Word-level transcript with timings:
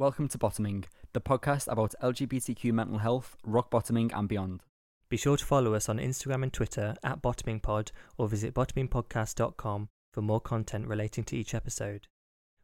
Welcome 0.00 0.28
to 0.28 0.38
Bottoming, 0.38 0.86
the 1.12 1.20
podcast 1.20 1.70
about 1.70 1.94
LGBTQ 2.02 2.72
mental 2.72 2.96
health, 2.96 3.36
rock 3.44 3.68
bottoming, 3.68 4.10
and 4.14 4.26
beyond. 4.26 4.62
Be 5.10 5.18
sure 5.18 5.36
to 5.36 5.44
follow 5.44 5.74
us 5.74 5.90
on 5.90 5.98
Instagram 5.98 6.42
and 6.42 6.50
Twitter 6.50 6.94
at 7.04 7.20
bottomingpod 7.20 7.90
or 8.16 8.26
visit 8.26 8.54
bottomingpodcast.com 8.54 9.90
for 10.14 10.22
more 10.22 10.40
content 10.40 10.88
relating 10.88 11.24
to 11.24 11.36
each 11.36 11.52
episode. 11.52 12.06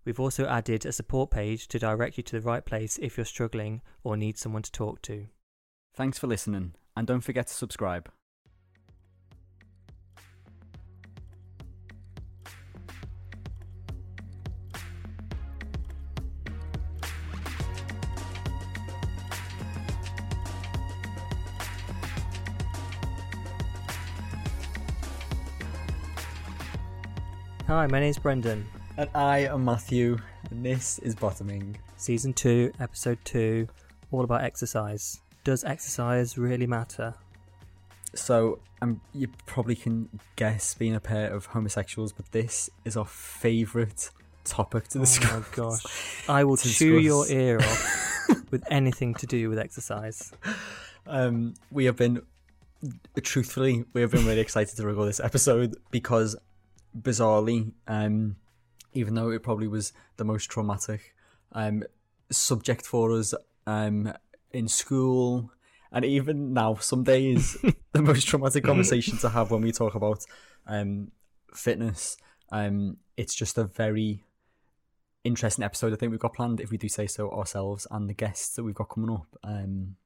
We've 0.06 0.19
also 0.19 0.47
added 0.47 0.87
a 0.87 0.93
support 0.93 1.31
page 1.31 1.69
to 1.69 1.78
direct 1.78 2.17
you 2.17 2.23
to 2.23 2.41
the 2.41 2.41
right 2.41 2.65
place 2.65 2.98
if 3.03 3.19
you're 3.19 3.27
struggling 3.27 3.83
or 4.03 4.17
need 4.17 4.39
someone 4.39 4.62
to 4.62 4.73
talk 4.73 5.03
to. 5.03 5.27
Thanks 5.95 6.19
for 6.19 6.28
listening, 6.28 6.73
and 6.97 7.06
don't 7.06 7.21
forget 7.21 7.48
to 7.48 7.55
subscribe. 7.55 8.11
Hi, 27.67 27.89
my 27.89 27.98
name's 27.98 28.17
Brendan. 28.17 28.64
And 28.97 29.11
I 29.12 29.38
am 29.38 29.65
Matthew, 29.65 30.19
and 30.53 30.65
this 30.65 31.00
is 31.00 31.16
Bottoming. 31.16 31.77
Season 31.97 32.32
2, 32.32 32.72
Episode 32.78 33.19
2, 33.25 33.66
all 34.12 34.22
about 34.22 34.44
exercise. 34.44 35.21
Does 35.43 35.65
exercise 35.65 36.38
really 36.38 36.69
matter? 36.69 37.12
So, 38.15 38.60
um, 38.82 39.00
you 39.12 39.27
probably 39.47 39.75
can 39.75 40.09
guess, 40.37 40.75
being 40.75 40.94
a 40.94 41.00
pair 41.00 41.34
of 41.34 41.47
homosexuals, 41.47 42.12
but 42.12 42.31
this 42.31 42.71
is 42.84 42.97
our 42.97 43.04
favourite 43.04 44.10
topic 44.44 44.87
to 44.91 45.00
discuss. 45.00 45.33
Oh 45.33 45.41
my 45.41 45.47
gosh. 45.56 46.28
I 46.28 46.44
will 46.44 46.56
chew 46.59 47.00
your 47.00 47.27
ear 47.28 47.59
off 47.59 48.28
with 48.53 48.62
anything 48.71 49.12
to 49.15 49.27
do 49.27 49.50
with 49.50 49.59
exercise. 49.59 50.33
Um, 51.04 51.54
we 51.72 51.87
have 51.87 51.97
been, 51.97 52.22
truthfully, 53.21 53.87
we 53.93 54.03
have 54.03 54.12
been 54.12 54.25
really 54.25 54.41
excited 54.41 54.77
to 54.77 54.87
record 54.87 55.09
this 55.09 55.19
episode 55.19 55.75
because, 55.91 56.37
bizarrely, 57.01 57.73
um, 57.87 58.37
even 58.93 59.15
though 59.15 59.31
it 59.31 59.43
probably 59.43 59.69
was 59.69 59.93
the 60.17 60.25
most 60.25 60.51
traumatic 60.51 61.15
um, 61.53 61.83
subject 62.31 62.87
for 62.87 63.12
us 63.12 63.34
um, 63.67 64.12
in 64.53 64.69
school, 64.69 65.51
and 65.93 66.05
even 66.05 66.53
now, 66.53 66.75
some 66.75 67.05
days, 67.05 67.57
the 67.93 68.03
most 68.03 68.27
traumatic 68.27 68.65
conversation 68.65 69.19
to 69.19 69.29
have 69.29 69.51
when 69.51 69.62
we 69.62 69.73
talk 69.73 69.95
about 69.95 70.25
um, 70.67 71.12
fitness. 71.55 72.17
Um, 72.51 72.99
it's 73.17 73.34
just 73.34 73.57
a 73.59 73.65
very 73.65 74.25
interesting 75.25 75.65
episode. 75.65 75.93
I 75.93 75.97
think 75.97 76.11
we've 76.11 76.21
got 76.21 76.34
planned, 76.34 76.61
if 76.61 76.71
we 76.71 76.78
do 76.78 76.89
say 76.89 77.07
so 77.07 77.31
ourselves, 77.31 77.87
and 77.91 78.09
the 78.09 78.15
guests 78.15 78.57
that 78.57 78.65
we've 78.65 78.75
got 78.75 78.91
coming 78.91 79.11
up. 79.11 79.27
Um, 79.43 79.97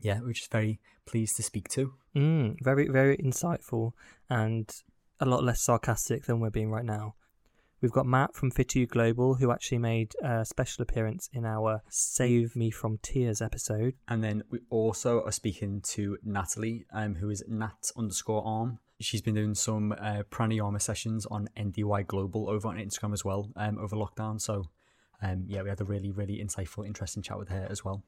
yeah, 0.00 0.20
we're 0.20 0.32
just 0.32 0.50
very 0.50 0.80
pleased 1.06 1.36
to 1.36 1.42
speak 1.42 1.68
to. 1.70 1.94
Mm, 2.14 2.56
very, 2.60 2.88
very 2.88 3.16
insightful 3.16 3.92
and 4.28 4.70
a 5.20 5.26
lot 5.26 5.44
less 5.44 5.60
sarcastic 5.60 6.24
than 6.24 6.40
we're 6.40 6.50
being 6.50 6.70
right 6.70 6.84
now. 6.84 7.14
We've 7.80 7.92
got 7.92 8.06
Matt 8.06 8.34
from 8.34 8.50
Fit2 8.50 8.88
Global, 8.88 9.34
who 9.34 9.52
actually 9.52 9.76
made 9.76 10.14
a 10.22 10.44
special 10.46 10.80
appearance 10.80 11.28
in 11.34 11.44
our 11.44 11.82
Save 11.90 12.56
Me 12.56 12.70
from 12.70 12.98
Tears 13.02 13.42
episode. 13.42 13.92
And 14.08 14.24
then 14.24 14.42
we 14.48 14.60
also 14.70 15.22
are 15.22 15.32
speaking 15.32 15.82
to 15.88 16.16
Natalie, 16.24 16.86
um, 16.94 17.16
who 17.16 17.28
is 17.28 17.44
Nat 17.46 17.90
underscore 17.94 18.42
arm. 18.46 18.78
She's 19.00 19.20
been 19.20 19.34
doing 19.34 19.54
some 19.54 19.92
uh, 19.92 20.22
pranayama 20.30 20.80
sessions 20.80 21.26
on 21.26 21.48
NDY 21.58 22.06
Global 22.06 22.48
over 22.48 22.68
on 22.68 22.76
Instagram 22.76 23.12
as 23.12 23.22
well 23.22 23.50
um, 23.56 23.78
over 23.78 23.96
lockdown. 23.96 24.40
So, 24.40 24.70
um, 25.20 25.44
yeah, 25.46 25.60
we 25.60 25.68
had 25.68 25.80
a 25.82 25.84
really, 25.84 26.10
really 26.10 26.42
insightful, 26.42 26.86
interesting 26.86 27.22
chat 27.22 27.38
with 27.38 27.50
her 27.50 27.66
as 27.68 27.84
well. 27.84 28.02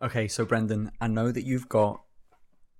Okay, 0.00 0.28
so 0.28 0.44
Brendan, 0.44 0.92
I 1.00 1.08
know 1.08 1.32
that 1.32 1.44
you've 1.44 1.68
got 1.68 2.02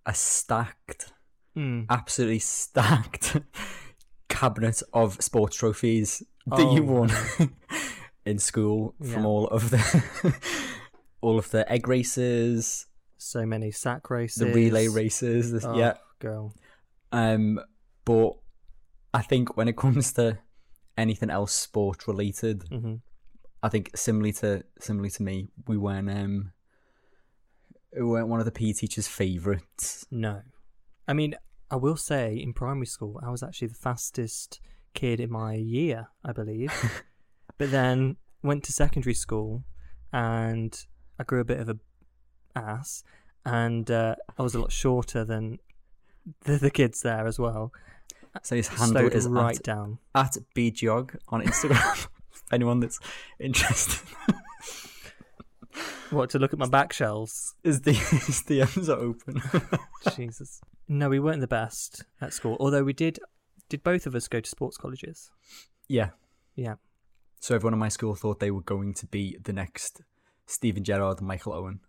a 0.07 0.15
stacked, 0.15 1.13
Mm. 1.57 1.87
absolutely 1.91 2.39
stacked 2.39 3.37
cabinet 4.29 4.83
of 4.95 5.21
sports 5.23 5.57
trophies 5.57 6.23
that 6.47 6.73
you 6.73 6.83
Oh, 6.89 6.93
won 6.93 7.11
in 8.25 8.39
school 8.39 8.95
from 9.03 9.27
all 9.27 9.49
of 9.49 9.71
the 9.71 10.35
all 11.21 11.39
of 11.39 11.51
the 11.51 11.71
egg 11.71 11.87
races, 11.89 12.87
So 13.19 13.45
many 13.47 13.71
sack 13.71 14.09
races. 14.11 14.39
the 14.39 14.47
relay 14.53 14.89
races. 14.89 15.53
This, 15.53 15.65
Oh, 15.65 15.77
yeah, 15.77 15.95
Girl. 16.21 16.55
um, 17.13 17.61
but 18.05 18.33
I 19.15 19.21
think 19.23 19.57
when 19.57 19.69
it 19.69 19.77
comes 19.77 20.13
to 20.15 20.39
anything 20.97 21.29
else 21.31 21.53
sport 21.53 22.07
related, 22.09 22.65
hmm 22.71 22.95
I 23.65 23.69
think 23.69 23.91
similarly 23.95 24.33
to 24.35 24.65
similarly 24.81 25.11
to 25.11 25.23
me, 25.23 25.49
we 25.69 25.77
weren't 25.77 26.11
um, 26.11 26.53
we 27.95 28.03
weren't 28.03 28.27
one 28.29 28.41
of 28.41 28.47
the 28.47 28.51
PE 28.53 28.73
teachers' 28.73 29.07
favourites. 29.07 30.05
No. 30.11 30.43
I 31.07 31.13
mean, 31.13 31.35
I 31.71 31.77
will 31.77 31.97
say 31.97 32.35
in 32.35 32.53
primary 32.53 32.87
school, 32.87 33.21
I 33.25 33.31
was 33.31 33.43
actually 33.43 33.69
the 33.69 33.75
fastest 33.75 34.61
kid 34.95 35.21
in 35.21 35.31
my 35.31 35.55
year, 35.55 36.09
I 36.25 36.33
believe. 36.33 36.73
but 37.59 37.71
then 37.71 38.17
went 38.43 38.65
to 38.65 38.73
secondary 38.73 39.15
school 39.15 39.65
and 40.13 40.77
I 41.19 41.25
grew 41.25 41.41
a 41.41 41.45
bit 41.45 41.61
of 41.61 41.69
a 41.69 41.79
ass 42.55 43.03
and 43.45 43.91
uh, 43.91 44.17
I 44.39 44.43
was 44.43 44.55
a 44.55 44.61
lot 44.61 44.73
shorter 44.73 45.25
than 45.25 45.59
the, 46.45 46.57
the 46.57 46.71
kids 46.71 47.03
there 47.03 47.27
as 47.27 47.39
well. 47.39 47.73
So 48.43 48.57
his 48.57 48.69
handle 48.69 49.03
Slowed 49.03 49.15
is 49.15 49.27
right 49.29 49.57
at, 49.57 49.63
down. 49.63 49.99
at 50.15 50.37
bjog 50.55 51.17
on 51.29 51.43
Instagram. 51.43 52.09
anyone 52.53 52.81
that's 52.81 53.01
interested, 53.39 54.01
What, 56.13 56.31
to 56.31 56.39
look 56.39 56.53
at 56.53 56.59
my 56.59 56.69
back 56.69 56.93
shelves? 56.93 57.55
is 57.65 57.81
the 57.81 57.91
is 58.29 58.43
the 58.45 58.61
DMs 58.61 58.89
are 58.89 59.01
open. 59.01 59.43
Jesus. 60.17 60.61
No, 60.89 61.09
we 61.09 61.19
weren't 61.21 61.41
the 61.41 61.47
best 61.49 62.05
at 62.21 62.33
school. 62.33 62.57
Although 62.61 62.85
we 62.85 62.93
did, 62.93 63.19
did 63.69 63.83
both 63.83 64.07
of 64.07 64.15
us 64.15 64.29
go 64.29 64.41
to 64.41 64.49
sports 64.49 64.77
colleges? 64.77 65.31
yeah. 65.89 66.11
Yeah. 66.55 66.75
So 67.41 67.55
everyone 67.55 67.73
in 67.73 67.79
my 67.81 67.89
school 67.89 68.15
thought 68.15 68.39
they 68.41 68.51
were 68.51 68.61
going 68.61 68.95
to 68.95 69.07
be 69.07 69.37
the 69.43 69.53
next 69.55 70.03
Steven 70.47 70.85
Gerrard 70.85 71.19
and 71.19 71.27
Michael 71.27 71.55
Owen. 71.55 71.81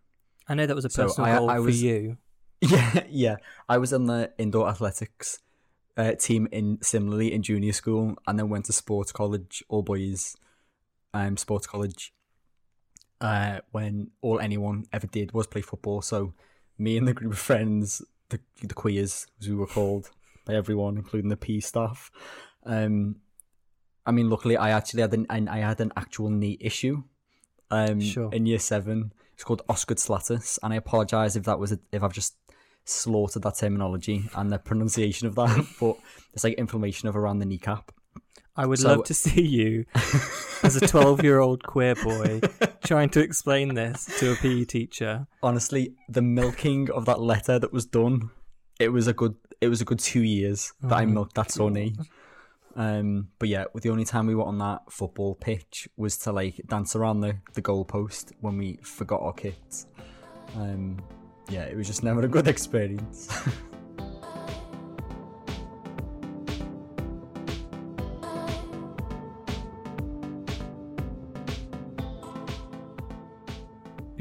I 0.47 0.55
know 0.55 0.65
that 0.65 0.75
was 0.75 0.85
a 0.85 0.89
So 0.89 1.03
personal 1.05 1.29
I- 1.29 1.37
goal 1.37 1.49
I 1.49 1.59
was- 1.59 1.79
for 1.79 1.85
you. 1.85 2.17
Yeah, 2.61 3.03
yeah. 3.09 3.35
I 3.67 3.77
was 3.77 3.91
on 3.91 4.05
the 4.05 4.31
indoor 4.37 4.69
athletics 4.69 5.39
uh, 5.97 6.13
team 6.13 6.47
in 6.49 6.79
similarly 6.81 7.33
in 7.33 7.43
junior 7.43 7.73
school, 7.73 8.15
and 8.25 8.39
then 8.39 8.47
went 8.47 8.65
to 8.67 8.73
sports 8.73 9.11
college, 9.11 9.61
all 9.67 9.81
boys, 9.83 10.37
um, 11.13 11.35
sports 11.35 11.67
college. 11.67 12.13
Uh, 13.23 13.61
when 13.71 14.11
all 14.21 14.39
anyone 14.39 14.85
ever 14.91 15.07
did 15.07 15.31
was 15.31 15.47
play 15.47 15.61
football, 15.61 16.01
so 16.01 16.33
me 16.77 16.97
and 16.97 17.07
the 17.07 17.13
group 17.13 17.31
of 17.31 17.39
friends, 17.39 18.01
the 18.29 18.39
the 18.61 18.73
queers 18.73 19.27
as 19.39 19.47
we 19.47 19.55
were 19.55 19.65
called 19.65 20.11
by 20.45 20.53
everyone, 20.53 20.97
including 20.97 21.29
the 21.29 21.37
P 21.37 21.61
staff. 21.61 22.11
Um, 22.65 23.15
I 24.05 24.11
mean, 24.11 24.29
luckily, 24.29 24.57
I 24.57 24.71
actually 24.71 25.01
had 25.01 25.13
an, 25.13 25.25
I 25.29 25.59
had 25.59 25.79
an 25.79 25.93
actual 25.95 26.29
knee 26.29 26.57
issue. 26.59 27.03
Um, 27.71 28.01
Sure. 28.01 28.29
in 28.33 28.45
year 28.45 28.59
seven, 28.59 29.13
it's 29.33 29.43
called 29.43 29.61
osgood 29.69 29.99
and 30.61 30.73
I 30.73 30.75
apologise 30.75 31.35
if 31.35 31.45
that 31.45 31.59
was 31.59 31.71
a, 31.71 31.79
if 31.91 32.03
I've 32.03 32.13
just 32.13 32.35
slaughtered 32.85 33.43
that 33.43 33.55
terminology 33.55 34.29
and 34.35 34.51
the 34.51 34.59
pronunciation 34.59 35.27
of 35.27 35.35
that, 35.35 35.65
but 35.79 35.97
it's 36.33 36.43
like 36.43 36.55
inflammation 36.55 37.07
of 37.07 37.15
around 37.15 37.39
the 37.39 37.45
kneecap. 37.45 37.91
I 38.55 38.65
would 38.65 38.79
So- 38.79 38.89
love 38.89 39.03
to 39.05 39.13
see 39.25 39.41
you 39.41 39.85
as 40.63 40.75
a 40.75 40.88
12 40.88 41.23
year 41.23 41.39
old 41.39 41.63
queer 41.63 41.95
boy 41.95 42.39
trying 42.85 43.09
to 43.09 43.19
explain 43.21 43.73
this 43.73 44.05
to 44.19 44.31
a 44.33 44.35
PE 44.35 44.65
teacher. 44.65 45.27
honestly, 45.41 45.95
the 46.09 46.21
milking 46.21 46.89
of 46.91 47.05
that 47.05 47.19
letter 47.19 47.57
that 47.59 47.73
was 47.73 47.85
done, 47.85 48.29
it 48.79 48.89
was 48.89 49.07
a 49.07 49.13
good 49.13 49.35
it 49.61 49.69
was 49.69 49.81
a 49.81 49.85
good 49.85 50.00
two 50.00 50.21
years 50.23 50.73
that 50.81 50.94
I 50.94 51.03
Oh, 51.03 51.07
milked 51.07 51.35
that 51.35 51.57
knee. 51.57 51.95
Um, 52.75 53.29
but 53.39 53.50
yeah, 53.50 53.65
the 53.81 53.89
only 53.91 54.03
time 54.03 54.25
we 54.27 54.33
were 54.35 54.44
on 54.45 54.57
that 54.57 54.81
football 54.91 55.35
pitch 55.35 55.88
was 55.95 56.17
to 56.19 56.31
like 56.31 56.59
dance 56.67 56.95
around 56.95 57.21
the 57.21 57.38
the 57.53 57.61
goalpost 57.61 58.31
when 58.41 58.57
we 58.57 58.77
forgot 58.83 59.21
our 59.21 59.33
kits. 59.33 59.85
Um, 60.55 61.00
yeah, 61.50 61.63
it 61.63 61.75
was 61.77 61.88
just 61.88 62.03
never 62.03 62.21
a 62.21 62.27
good 62.27 62.47
experience. 62.55 63.29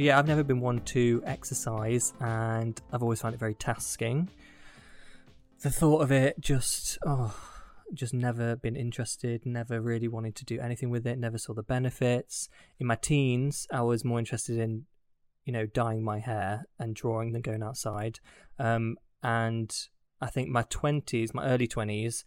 But 0.03 0.07
yeah, 0.07 0.19
I've 0.19 0.27
never 0.27 0.43
been 0.43 0.59
one 0.59 0.81
to 0.81 1.23
exercise 1.25 2.13
and 2.19 2.81
I've 2.93 3.05
always 3.05 3.21
found 3.21 3.37
it 3.37 3.39
very 3.39 3.55
tasking. 3.55 4.31
The 5.61 5.71
thought 5.71 6.03
of 6.03 6.11
it 6.11 6.41
just, 6.41 6.99
oh, 7.07 7.33
just 7.95 8.13
never 8.13 8.57
been 8.57 8.75
interested, 8.75 9.47
never 9.47 9.81
really 9.81 10.09
wanted 10.09 10.35
to 10.35 10.45
do 10.45 10.59
anything 10.59 10.91
with 10.91 11.07
it, 11.07 11.21
never 11.21 11.39
saw 11.39 11.55
the 11.55 11.63
benefits. 11.63 12.49
In 12.81 12.89
my 12.89 12.97
teens, 12.97 13.69
I 13.73 13.83
was 13.83 14.05
more 14.05 14.19
interested 14.19 14.59
in, 14.59 14.87
you 15.45 15.53
know, 15.53 15.67
dyeing 15.67 16.03
my 16.03 16.19
hair 16.19 16.65
and 16.81 16.97
drawing 16.97 17.31
than 17.31 17.43
going 17.43 17.63
outside. 17.63 18.19
Um, 18.59 18.97
and 19.23 19.73
I 20.21 20.31
think 20.31 20.49
my 20.49 20.65
20s, 20.65 21.33
my 21.33 21.45
early 21.45 21.69
20s, 21.69 22.25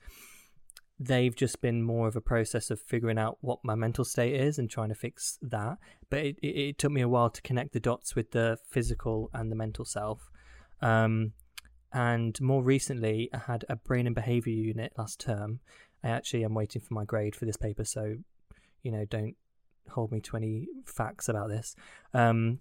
they've 0.99 1.35
just 1.35 1.61
been 1.61 1.81
more 1.81 2.07
of 2.07 2.15
a 2.15 2.21
process 2.21 2.71
of 2.71 2.79
figuring 2.79 3.17
out 3.17 3.37
what 3.41 3.59
my 3.63 3.75
mental 3.75 4.05
state 4.05 4.33
is 4.33 4.57
and 4.57 4.69
trying 4.69 4.89
to 4.89 4.95
fix 4.95 5.37
that. 5.41 5.77
But 6.09 6.19
it, 6.19 6.39
it, 6.41 6.47
it 6.47 6.77
took 6.77 6.91
me 6.91 7.01
a 7.01 7.09
while 7.09 7.29
to 7.29 7.41
connect 7.41 7.73
the 7.73 7.79
dots 7.79 8.15
with 8.15 8.31
the 8.31 8.57
physical 8.69 9.29
and 9.33 9.51
the 9.51 9.55
mental 9.55 9.85
self. 9.85 10.29
Um, 10.81 11.33
and 11.91 12.39
more 12.41 12.63
recently, 12.63 13.29
I 13.33 13.39
had 13.39 13.65
a 13.69 13.75
brain 13.75 14.05
and 14.05 14.15
behavior 14.15 14.53
unit 14.53 14.93
last 14.97 15.19
term. 15.19 15.59
I 16.03 16.09
actually 16.09 16.43
am 16.43 16.53
waiting 16.53 16.81
for 16.81 16.93
my 16.93 17.05
grade 17.05 17.35
for 17.35 17.45
this 17.45 17.57
paper, 17.57 17.83
so 17.83 18.15
you 18.83 18.91
know, 18.91 19.05
don't 19.05 19.35
hold 19.89 20.11
me 20.11 20.19
to 20.21 20.37
any 20.37 20.67
facts 20.85 21.27
about 21.27 21.49
this. 21.49 21.75
Um, 22.13 22.59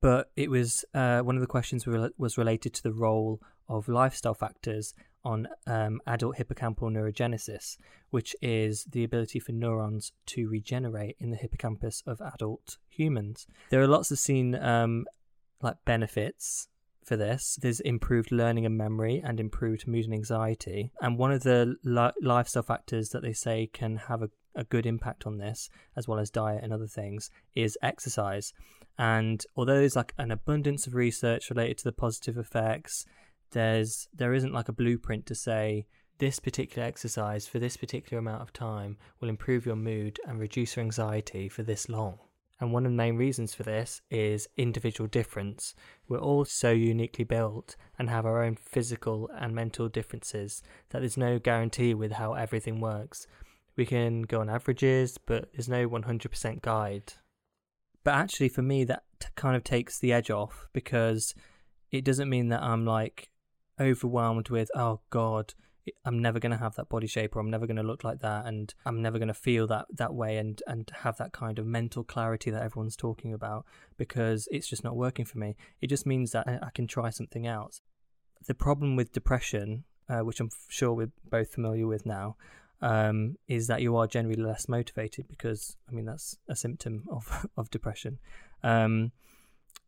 but 0.00 0.30
it 0.36 0.50
was 0.50 0.84
uh, 0.94 1.20
one 1.20 1.36
of 1.36 1.40
the 1.40 1.46
questions 1.46 1.86
was 1.86 2.38
related 2.38 2.74
to 2.74 2.82
the 2.82 2.92
role 2.92 3.40
of 3.68 3.88
lifestyle 3.88 4.34
factors 4.34 4.94
on 5.24 5.48
um, 5.66 6.00
adult 6.06 6.36
hippocampal 6.36 6.90
neurogenesis, 6.90 7.76
which 8.10 8.34
is 8.40 8.84
the 8.84 9.04
ability 9.04 9.38
for 9.38 9.52
neurons 9.52 10.12
to 10.26 10.48
regenerate 10.48 11.16
in 11.18 11.30
the 11.30 11.36
hippocampus 11.36 12.02
of 12.06 12.20
adult 12.20 12.78
humans. 12.88 13.46
There 13.70 13.82
are 13.82 13.88
lots 13.88 14.10
of 14.10 14.18
seen 14.18 14.54
um, 14.54 15.06
like 15.60 15.76
benefits 15.84 16.68
for 17.04 17.16
this. 17.16 17.58
There's 17.60 17.80
improved 17.80 18.30
learning 18.30 18.66
and 18.66 18.76
memory 18.76 19.20
and 19.24 19.40
improved 19.40 19.88
mood 19.88 20.04
and 20.04 20.14
anxiety. 20.14 20.92
And 21.00 21.18
one 21.18 21.32
of 21.32 21.42
the 21.42 21.76
li- 21.82 22.12
lifestyle 22.22 22.62
factors 22.62 23.10
that 23.10 23.22
they 23.22 23.32
say 23.32 23.68
can 23.72 23.96
have 23.96 24.22
a, 24.22 24.30
a 24.54 24.64
good 24.64 24.86
impact 24.86 25.26
on 25.26 25.38
this, 25.38 25.68
as 25.96 26.06
well 26.06 26.18
as 26.18 26.30
diet 26.30 26.62
and 26.62 26.72
other 26.72 26.86
things, 26.86 27.30
is 27.54 27.78
exercise. 27.82 28.52
And 28.98 29.44
although 29.56 29.78
there's 29.78 29.96
like 29.96 30.12
an 30.18 30.32
abundance 30.32 30.86
of 30.86 30.94
research 30.94 31.50
related 31.50 31.78
to 31.78 31.84
the 31.84 31.92
positive 31.92 32.36
effects, 32.36 33.06
there's 33.52 34.08
there 34.12 34.34
isn't 34.34 34.52
like 34.52 34.68
a 34.68 34.72
blueprint 34.72 35.24
to 35.26 35.34
say 35.34 35.86
this 36.18 36.40
particular 36.40 36.86
exercise 36.86 37.46
for 37.46 37.60
this 37.60 37.76
particular 37.76 38.18
amount 38.18 38.42
of 38.42 38.52
time 38.52 38.98
will 39.20 39.28
improve 39.28 39.64
your 39.64 39.76
mood 39.76 40.18
and 40.26 40.40
reduce 40.40 40.74
your 40.74 40.84
anxiety 40.84 41.48
for 41.48 41.62
this 41.62 41.88
long. 41.88 42.18
And 42.60 42.72
one 42.72 42.84
of 42.84 42.90
the 42.90 42.96
main 42.96 43.16
reasons 43.16 43.54
for 43.54 43.62
this 43.62 44.02
is 44.10 44.48
individual 44.56 45.06
difference. 45.06 45.76
We're 46.08 46.18
all 46.18 46.44
so 46.44 46.72
uniquely 46.72 47.24
built 47.24 47.76
and 47.98 48.10
have 48.10 48.26
our 48.26 48.42
own 48.42 48.56
physical 48.56 49.30
and 49.38 49.54
mental 49.54 49.88
differences 49.88 50.60
that 50.90 50.98
there's 50.98 51.16
no 51.16 51.38
guarantee 51.38 51.94
with 51.94 52.12
how 52.12 52.34
everything 52.34 52.80
works. 52.80 53.28
We 53.76 53.86
can 53.86 54.22
go 54.22 54.40
on 54.40 54.50
averages, 54.50 55.18
but 55.18 55.52
there's 55.52 55.68
no 55.68 55.88
100% 55.88 56.62
guide. 56.62 57.12
But 58.08 58.14
actually, 58.14 58.48
for 58.48 58.62
me, 58.62 58.84
that 58.84 59.02
t- 59.20 59.28
kind 59.34 59.54
of 59.54 59.62
takes 59.62 59.98
the 59.98 60.14
edge 60.14 60.30
off 60.30 60.66
because 60.72 61.34
it 61.90 62.06
doesn't 62.06 62.30
mean 62.30 62.48
that 62.48 62.62
I'm 62.62 62.86
like 62.86 63.28
overwhelmed 63.78 64.48
with, 64.48 64.70
oh 64.74 65.00
God, 65.10 65.52
I'm 66.06 66.18
never 66.18 66.38
going 66.40 66.52
to 66.52 66.56
have 66.56 66.74
that 66.76 66.88
body 66.88 67.06
shape 67.06 67.36
or 67.36 67.40
I'm 67.40 67.50
never 67.50 67.66
going 67.66 67.76
to 67.76 67.82
look 67.82 68.04
like 68.04 68.20
that 68.20 68.46
and 68.46 68.72
I'm 68.86 69.02
never 69.02 69.18
going 69.18 69.28
to 69.28 69.34
feel 69.34 69.66
that 69.66 69.88
that 69.92 70.14
way 70.14 70.38
and 70.38 70.62
and 70.66 70.90
have 71.02 71.18
that 71.18 71.32
kind 71.32 71.58
of 71.58 71.66
mental 71.66 72.02
clarity 72.02 72.50
that 72.50 72.62
everyone's 72.62 72.96
talking 72.96 73.34
about 73.34 73.66
because 73.98 74.48
it's 74.50 74.68
just 74.68 74.84
not 74.84 74.96
working 74.96 75.26
for 75.26 75.36
me. 75.36 75.54
It 75.82 75.88
just 75.88 76.06
means 76.06 76.32
that 76.32 76.48
I 76.48 76.60
I 76.62 76.70
can 76.70 76.86
try 76.86 77.10
something 77.10 77.46
else. 77.46 77.82
The 78.46 78.54
problem 78.54 78.96
with 78.96 79.12
depression, 79.12 79.84
uh, 80.08 80.20
which 80.20 80.40
I'm 80.40 80.48
sure 80.70 80.94
we're 80.94 81.12
both 81.28 81.52
familiar 81.52 81.86
with 81.86 82.06
now, 82.06 82.36
um, 82.80 83.36
is 83.46 83.66
that 83.66 83.82
you 83.82 83.96
are 83.96 84.06
generally 84.06 84.40
less 84.40 84.68
motivated 84.68 85.26
because 85.28 85.76
I 85.88 85.92
mean 85.92 86.04
that's 86.04 86.36
a 86.48 86.56
symptom 86.56 87.04
of 87.10 87.46
of 87.56 87.70
depression. 87.70 88.18
Um, 88.62 89.12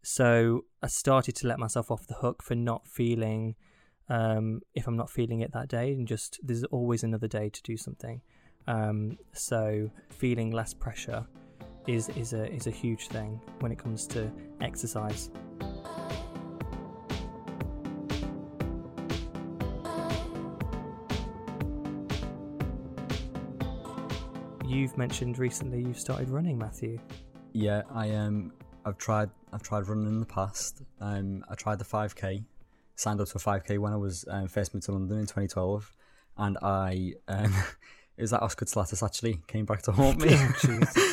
so 0.02 0.64
I 0.82 0.86
started 0.86 1.36
to 1.36 1.46
let 1.46 1.58
myself 1.58 1.90
off 1.90 2.06
the 2.06 2.14
hook 2.14 2.42
for 2.42 2.54
not 2.54 2.86
feeling 2.86 3.54
um, 4.08 4.62
if 4.74 4.88
I'm 4.88 4.96
not 4.96 5.08
feeling 5.08 5.40
it 5.40 5.52
that 5.52 5.68
day, 5.68 5.92
and 5.92 6.06
just 6.06 6.40
there's 6.42 6.64
always 6.64 7.04
another 7.04 7.28
day 7.28 7.48
to 7.48 7.62
do 7.62 7.76
something. 7.76 8.20
Um, 8.66 9.18
so 9.32 9.90
feeling 10.10 10.50
less 10.50 10.74
pressure 10.74 11.26
is 11.86 12.08
is 12.10 12.32
a 12.32 12.52
is 12.52 12.66
a 12.66 12.70
huge 12.70 13.08
thing 13.08 13.40
when 13.60 13.72
it 13.72 13.78
comes 13.78 14.06
to 14.08 14.30
exercise. 14.60 15.30
You've 24.90 24.98
mentioned 24.98 25.38
recently 25.38 25.82
you've 25.82 26.00
started 26.00 26.30
running, 26.30 26.58
Matthew. 26.58 26.98
Yeah, 27.52 27.82
I 27.94 28.10
um, 28.10 28.52
I've 28.84 28.98
tried 28.98 29.30
I've 29.52 29.62
tried 29.62 29.86
running 29.86 30.08
in 30.08 30.18
the 30.18 30.26
past. 30.26 30.82
Um, 31.00 31.44
I 31.48 31.54
tried 31.54 31.78
the 31.78 31.84
5k, 31.84 32.42
signed 32.96 33.20
up 33.20 33.28
to 33.28 33.36
a 33.36 33.40
5k 33.40 33.78
when 33.78 33.92
I 33.92 33.96
was 33.96 34.24
um, 34.28 34.48
first 34.48 34.74
moved 34.74 34.86
to 34.86 34.92
London 34.92 35.18
in 35.18 35.26
2012, 35.26 35.94
and 36.38 36.58
I 36.60 37.12
um, 37.28 37.54
it 38.16 38.22
was 38.22 38.32
at 38.32 38.42
Osgood-Schlatter's 38.42 39.04
actually 39.04 39.38
came 39.46 39.64
back 39.64 39.82
to 39.82 39.92
haunt 39.92 40.18
me. 40.18 40.36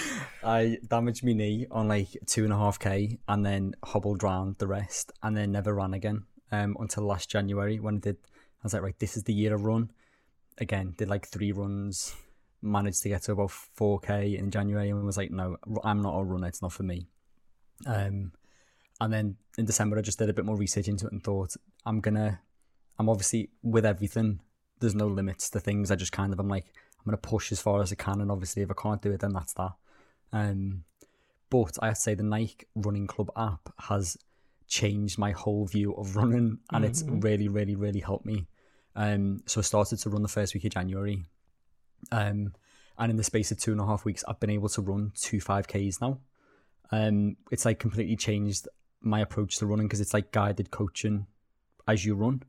I 0.44 0.80
damaged 0.88 1.24
my 1.24 1.34
knee 1.34 1.68
on 1.70 1.88
like 1.88 2.18
two 2.26 2.46
and 2.46 2.54
a 2.54 2.58
half 2.58 2.80
k, 2.80 3.20
and 3.28 3.46
then 3.46 3.76
hobbled 3.84 4.24
round 4.24 4.56
the 4.58 4.66
rest, 4.66 5.12
and 5.22 5.38
then 5.38 5.52
never 5.52 5.76
ran 5.76 5.94
again 5.94 6.24
um, 6.52 6.76
until 6.80 7.04
last 7.04 7.30
January 7.30 7.80
when 7.80 7.98
I 7.98 8.00
did. 8.00 8.18
I 8.26 8.64
was 8.64 8.74
like, 8.74 8.82
right, 8.82 8.98
this 8.98 9.16
is 9.16 9.22
the 9.26 9.36
year 9.36 9.52
I 9.52 9.58
run. 9.58 9.92
Again, 10.58 10.96
did 10.98 11.10
like 11.10 11.28
three 11.28 11.52
runs, 11.52 12.16
managed 12.62 13.02
to 13.04 13.10
get 13.10 13.24
to 13.24 13.32
about 13.34 13.52
4k 13.52 14.38
in 14.38 14.52
January, 14.52 14.90
and 14.90 15.04
was 15.06 15.18
like, 15.18 15.32
no, 15.32 15.58
I'm 15.84 16.02
not 16.02 16.18
a 16.18 16.24
runner. 16.24 16.48
It's 16.48 16.62
not 16.62 16.74
for 16.74 16.84
me. 16.84 17.08
Um, 17.86 18.32
and 19.00 19.14
then 19.14 19.36
in 19.58 19.66
December, 19.66 19.98
I 19.98 20.02
just 20.02 20.18
did 20.20 20.30
a 20.30 20.34
bit 20.34 20.46
more 20.46 20.56
research 20.58 20.88
into 20.88 21.06
it 21.06 21.12
and 21.12 21.24
thought, 21.24 21.56
I'm 21.86 22.00
gonna, 22.02 22.42
I'm 22.98 23.10
obviously 23.10 23.50
with 23.62 23.86
everything. 23.86 24.42
There's 24.80 24.96
no 24.96 25.08
limits 25.08 25.50
to 25.52 25.60
things. 25.60 25.92
I 25.92 25.96
just 25.96 26.12
kind 26.12 26.34
of, 26.34 26.40
I'm 26.40 26.50
like, 26.50 26.66
I'm 27.00 27.06
gonna 27.06 27.18
push 27.18 27.52
as 27.52 27.62
far 27.62 27.82
as 27.82 27.92
I 27.92 27.96
can, 27.96 28.22
and 28.22 28.32
obviously, 28.32 28.64
if 28.64 28.72
I 28.72 28.82
can't 28.82 29.02
do 29.02 29.12
it, 29.12 29.20
then 29.20 29.34
that's 29.34 29.54
that. 29.54 29.74
Um, 30.34 30.84
but 31.50 31.78
I 31.82 31.88
have 31.88 31.96
to 31.96 32.02
say, 32.02 32.16
the 32.16 32.24
Nike 32.24 32.66
Running 32.76 33.08
Club 33.08 33.32
app 33.38 33.72
has 33.78 34.18
changed 34.68 35.18
my 35.18 35.32
whole 35.32 35.66
view 35.66 35.94
of 35.94 36.16
running, 36.18 36.60
and 36.72 36.84
it's 36.84 37.04
Mhm. 37.04 37.24
really, 37.24 37.48
really, 37.48 37.76
really 37.76 38.02
helped 38.02 38.26
me. 38.26 38.48
Um, 38.96 39.44
so 39.46 39.60
I 39.60 39.62
started 39.62 40.00
to 40.00 40.10
run 40.10 40.24
the 40.24 40.28
first 40.28 40.54
week 40.54 40.66
of 40.66 40.72
January. 40.72 41.24
Um, 42.12 42.54
and 42.98 43.10
in 43.12 43.18
the 43.18 43.24
space 43.24 43.52
of 43.52 43.60
two 43.60 43.72
and 43.72 43.82
a 43.82 43.86
half 43.86 44.06
weeks, 44.06 44.24
I've 44.28 44.40
been 44.40 44.50
able 44.50 44.70
to 44.70 44.82
run 44.82 45.12
two 45.16 45.38
5Ks 45.38 46.02
now. 46.02 46.20
Um, 46.92 47.36
it's 47.52 47.66
like 47.66 47.80
completely 47.80 48.16
changed 48.16 48.68
my 49.02 49.20
approach 49.20 49.58
to 49.58 49.66
running 49.66 49.88
because 49.88 50.02
it's 50.02 50.14
like 50.14 50.32
guided 50.32 50.72
coaching 50.72 51.28
as 51.88 52.06
you 52.06 52.16
run. 52.16 52.44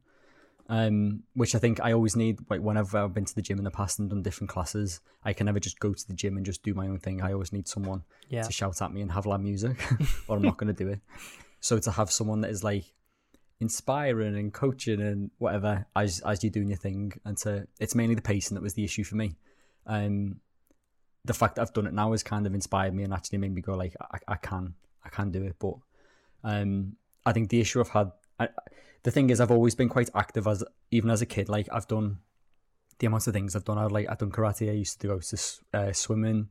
Um, 0.71 1.23
which 1.33 1.55
I 1.55 1.59
think 1.59 1.81
I 1.81 1.93
always 1.93 2.15
need. 2.15 2.41
Like 2.51 2.61
whenever 2.61 2.99
I've 2.99 3.15
been 3.15 3.25
to 3.25 3.35
the 3.35 3.41
gym 3.41 3.57
in 3.59 3.65
the 3.65 3.71
past 3.71 3.99
and 3.99 4.11
done 4.11 4.23
different 4.23 4.51
classes, 4.51 5.01
I 5.25 5.33
can 5.33 5.47
never 5.47 5.59
just 5.59 5.81
go 5.81 5.95
to 5.95 6.07
the 6.07 6.13
gym 6.13 6.37
and 6.37 6.45
just 6.45 6.63
do 6.63 6.75
my 6.75 6.87
own 6.87 6.99
thing. 6.99 7.23
I 7.23 7.33
always 7.33 7.53
need 7.55 7.67
someone 7.67 8.03
Yeah. 8.29 8.43
to 8.43 8.53
shout 8.53 8.83
at 8.83 8.93
me 8.93 9.01
and 9.01 9.11
have 9.13 9.25
loud 9.25 9.43
music, 9.43 9.79
or 10.29 10.37
I'm 10.37 10.43
not 10.43 10.59
going 10.59 10.75
to 10.75 10.85
do 10.85 10.91
it. 10.91 11.01
So 11.61 11.79
to 11.79 11.91
have 11.91 12.11
someone 12.13 12.43
that 12.43 12.51
is 12.51 12.63
like 12.63 12.85
inspiring 13.61 14.37
and 14.37 14.53
coaching 14.53 15.01
and 15.01 15.31
whatever 15.39 15.87
as 15.97 16.21
as 16.21 16.43
you're 16.43 16.51
doing 16.51 16.69
your 16.69 16.79
thing. 16.79 17.13
And 17.25 17.37
to 17.39 17.67
it's 17.81 17.95
mainly 17.95 18.15
the 18.15 18.23
pacing 18.23 18.55
that 18.55 18.63
was 18.63 18.75
the 18.75 18.85
issue 18.85 19.05
for 19.05 19.17
me. 19.17 19.37
Um, 19.87 20.41
the 21.25 21.35
fact 21.35 21.57
that 21.57 21.63
I've 21.63 21.73
done 21.73 21.87
it 21.87 21.95
now 21.95 22.13
has 22.13 22.23
kind 22.23 22.47
of 22.47 22.55
inspired 22.55 22.95
me 22.95 23.05
and 23.05 23.13
actually 23.13 23.39
made 23.39 23.55
me 23.55 23.61
go 23.61 23.75
like 23.75 23.95
I, 24.01 24.19
I 24.29 24.37
can 24.37 24.75
I 25.05 25.09
can 25.09 25.31
do 25.31 25.43
it. 25.45 25.57
But 25.59 25.75
um, 26.45 26.97
I 27.27 27.33
think 27.33 27.51
the 27.51 27.61
issue 27.61 27.81
I've 27.81 27.89
had, 27.89 28.13
I, 28.39 28.49
the 29.03 29.11
thing 29.11 29.31
is, 29.31 29.41
I've 29.41 29.51
always 29.51 29.75
been 29.75 29.89
quite 29.89 30.11
active 30.15 30.47
as 30.47 30.65
even 30.91 31.11
as 31.11 31.23
a 31.23 31.27
kid. 31.27 31.49
Like 31.49 31.69
I've 31.73 31.89
done 31.89 32.19
the 32.99 33.07
amounts 33.07 33.27
of 33.27 33.35
things 33.35 33.55
I've 33.55 33.65
done. 33.65 33.79
I've 33.79 33.93
like 33.93 34.09
I've 34.09 34.19
done 34.19 34.31
karate. 34.31 34.71
I 34.71 34.75
used 34.75 35.01
to 35.01 35.07
go 35.07 35.19
to 35.19 35.39
uh, 35.75 35.93
swimming. 35.93 36.49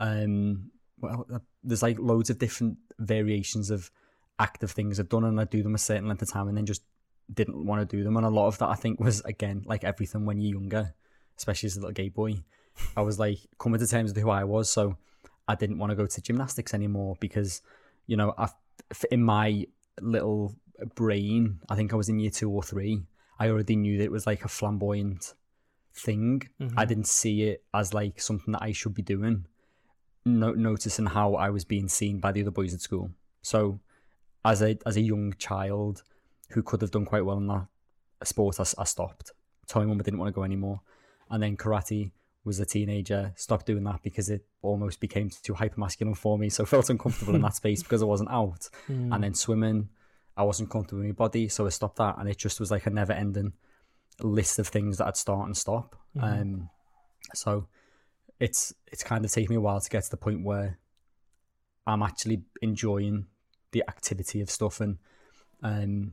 Um, 0.00 0.70
well, 1.00 1.26
uh, 1.32 1.38
there's 1.62 1.82
like 1.82 1.98
loads 1.98 2.30
of 2.30 2.38
different 2.38 2.78
variations 2.98 3.70
of 3.70 3.90
active 4.38 4.70
things 4.70 4.98
I've 4.98 5.08
done, 5.08 5.24
and 5.24 5.40
I 5.40 5.44
do 5.44 5.62
them 5.62 5.74
a 5.74 5.78
certain 5.78 6.08
length 6.08 6.22
of 6.22 6.30
time, 6.30 6.48
and 6.48 6.56
then 6.56 6.66
just 6.66 6.82
didn't 7.32 7.64
want 7.64 7.88
to 7.88 7.96
do 7.96 8.04
them. 8.04 8.16
And 8.16 8.26
a 8.26 8.30
lot 8.30 8.46
of 8.46 8.58
that, 8.58 8.68
I 8.68 8.74
think, 8.74 9.00
was 9.00 9.20
again 9.22 9.62
like 9.66 9.84
everything 9.84 10.24
when 10.24 10.40
you're 10.40 10.58
younger, 10.60 10.94
especially 11.36 11.68
as 11.68 11.76
a 11.76 11.80
little 11.80 11.92
gay 11.92 12.08
boy. 12.08 12.42
I 12.96 13.02
was 13.02 13.18
like 13.18 13.40
coming 13.58 13.80
to 13.80 13.86
terms 13.86 14.12
with 14.12 14.22
who 14.22 14.30
I 14.30 14.44
was, 14.44 14.70
so 14.70 14.96
I 15.46 15.54
didn't 15.54 15.78
want 15.78 15.90
to 15.90 15.96
go 15.96 16.06
to 16.06 16.22
gymnastics 16.22 16.74
anymore 16.74 17.16
because, 17.20 17.62
you 18.06 18.16
know, 18.16 18.34
I 18.38 18.48
in 19.10 19.22
my 19.22 19.66
little 20.00 20.54
brain, 20.94 21.60
I 21.68 21.74
think 21.74 21.92
I 21.92 21.96
was 21.96 22.08
in 22.08 22.18
year 22.18 22.30
two 22.30 22.50
or 22.50 22.62
three. 22.62 23.02
I 23.38 23.48
already 23.48 23.76
knew 23.76 23.98
that 23.98 24.04
it 24.04 24.12
was 24.12 24.26
like 24.26 24.44
a 24.44 24.48
flamboyant 24.48 25.34
thing. 25.92 26.48
Mm-hmm. 26.60 26.78
I 26.78 26.84
didn't 26.84 27.06
see 27.06 27.44
it 27.44 27.64
as 27.74 27.94
like 27.94 28.20
something 28.20 28.52
that 28.52 28.62
I 28.62 28.72
should 28.72 28.94
be 28.94 29.02
doing. 29.02 29.46
No, 30.24 30.52
noticing 30.52 31.06
how 31.06 31.34
I 31.34 31.50
was 31.50 31.64
being 31.64 31.88
seen 31.88 32.20
by 32.20 32.32
the 32.32 32.42
other 32.42 32.50
boys 32.50 32.74
at 32.74 32.80
school. 32.80 33.10
So, 33.42 33.80
as 34.48 34.62
a 34.62 34.78
as 34.86 34.96
a 34.96 35.00
young 35.00 35.34
child 35.38 36.02
who 36.50 36.62
could 36.62 36.80
have 36.80 36.90
done 36.90 37.04
quite 37.04 37.24
well 37.24 37.36
in 37.36 37.46
that 37.48 37.66
sport, 38.24 38.58
I, 38.58 38.64
I 38.78 38.84
stopped. 38.84 39.32
Told 39.66 39.84
my 39.84 39.90
mum 39.90 40.00
I 40.00 40.02
didn't 40.02 40.18
want 40.18 40.34
to 40.34 40.34
go 40.34 40.44
anymore, 40.44 40.80
and 41.30 41.42
then 41.42 41.56
karate 41.56 42.12
was 42.44 42.58
a 42.58 42.64
teenager, 42.64 43.32
stopped 43.36 43.66
doing 43.66 43.84
that 43.84 44.02
because 44.02 44.30
it 44.30 44.46
almost 44.62 45.00
became 45.00 45.30
too 45.42 45.52
hyper 45.52 45.78
masculine 45.78 46.14
for 46.14 46.38
me. 46.38 46.48
So 46.48 46.64
I 46.64 46.66
felt 46.66 46.88
uncomfortable 46.88 47.34
in 47.34 47.42
that 47.42 47.54
space 47.62 47.82
because 47.82 48.02
I 48.02 48.06
wasn't 48.06 48.30
out. 48.30 48.70
Mm. 48.88 49.14
And 49.14 49.24
then 49.24 49.34
swimming, 49.34 49.90
I 50.34 50.44
wasn't 50.44 50.70
comfortable 50.70 51.00
with 51.00 51.08
my 51.08 51.12
body, 51.12 51.48
so 51.48 51.66
I 51.66 51.68
stopped 51.68 51.96
that. 51.96 52.16
And 52.18 52.28
it 52.28 52.38
just 52.38 52.58
was 52.58 52.70
like 52.70 52.86
a 52.86 52.90
never 52.90 53.12
ending 53.12 53.52
list 54.20 54.58
of 54.58 54.68
things 54.68 54.96
that 54.96 55.06
I'd 55.06 55.16
start 55.16 55.46
and 55.46 55.56
stop. 55.56 55.94
Mm. 56.16 56.22
Um, 56.22 56.70
so 57.34 57.68
it's 58.40 58.72
it's 58.86 59.04
kind 59.04 59.24
of 59.24 59.30
taken 59.30 59.52
me 59.52 59.56
a 59.56 59.60
while 59.60 59.80
to 59.80 59.90
get 59.90 60.04
to 60.04 60.10
the 60.10 60.16
point 60.16 60.42
where 60.42 60.78
I'm 61.86 62.02
actually 62.02 62.42
enjoying 62.62 63.26
the 63.72 63.84
activity 63.88 64.40
of 64.40 64.50
stuff 64.50 64.80
and 64.80 64.98
um 65.62 66.12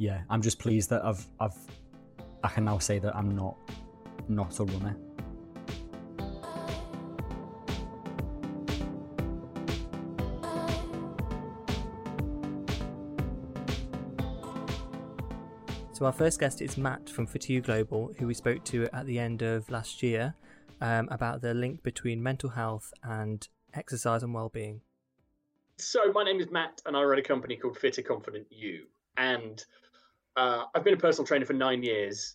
yeah, 0.00 0.22
I'm 0.30 0.40
just 0.40 0.58
pleased 0.58 0.88
that 0.90 1.04
I've 1.04 1.26
I've 1.38 1.56
I 2.42 2.48
can 2.48 2.64
now 2.64 2.78
say 2.78 2.98
that 2.98 3.14
I'm 3.14 3.36
not 3.36 3.56
not 4.28 4.58
a 4.58 4.64
runner. 4.64 4.96
So, 15.92 16.06
our 16.06 16.12
first 16.12 16.40
guest 16.40 16.62
is 16.62 16.78
Matt 16.78 17.10
from 17.10 17.28
You 17.46 17.60
Global, 17.60 18.14
who 18.18 18.26
we 18.26 18.32
spoke 18.32 18.64
to 18.64 18.88
at 18.94 19.04
the 19.04 19.18
end 19.18 19.42
of 19.42 19.70
last 19.70 20.02
year 20.02 20.34
um, 20.80 21.08
about 21.10 21.42
the 21.42 21.52
link 21.52 21.82
between 21.82 22.22
mental 22.22 22.48
health 22.48 22.90
and 23.02 23.46
exercise 23.74 24.22
and 24.22 24.32
well-being. 24.32 24.80
So, 25.80 26.12
my 26.12 26.24
name 26.24 26.40
is 26.40 26.50
Matt, 26.50 26.82
and 26.84 26.94
I 26.94 27.02
run 27.02 27.18
a 27.18 27.22
company 27.22 27.56
called 27.56 27.78
Fitter 27.78 28.02
Confident 28.02 28.46
You. 28.50 28.84
And 29.16 29.64
uh, 30.36 30.64
I've 30.74 30.84
been 30.84 30.92
a 30.92 30.98
personal 30.98 31.26
trainer 31.26 31.46
for 31.46 31.54
nine 31.54 31.82
years. 31.82 32.34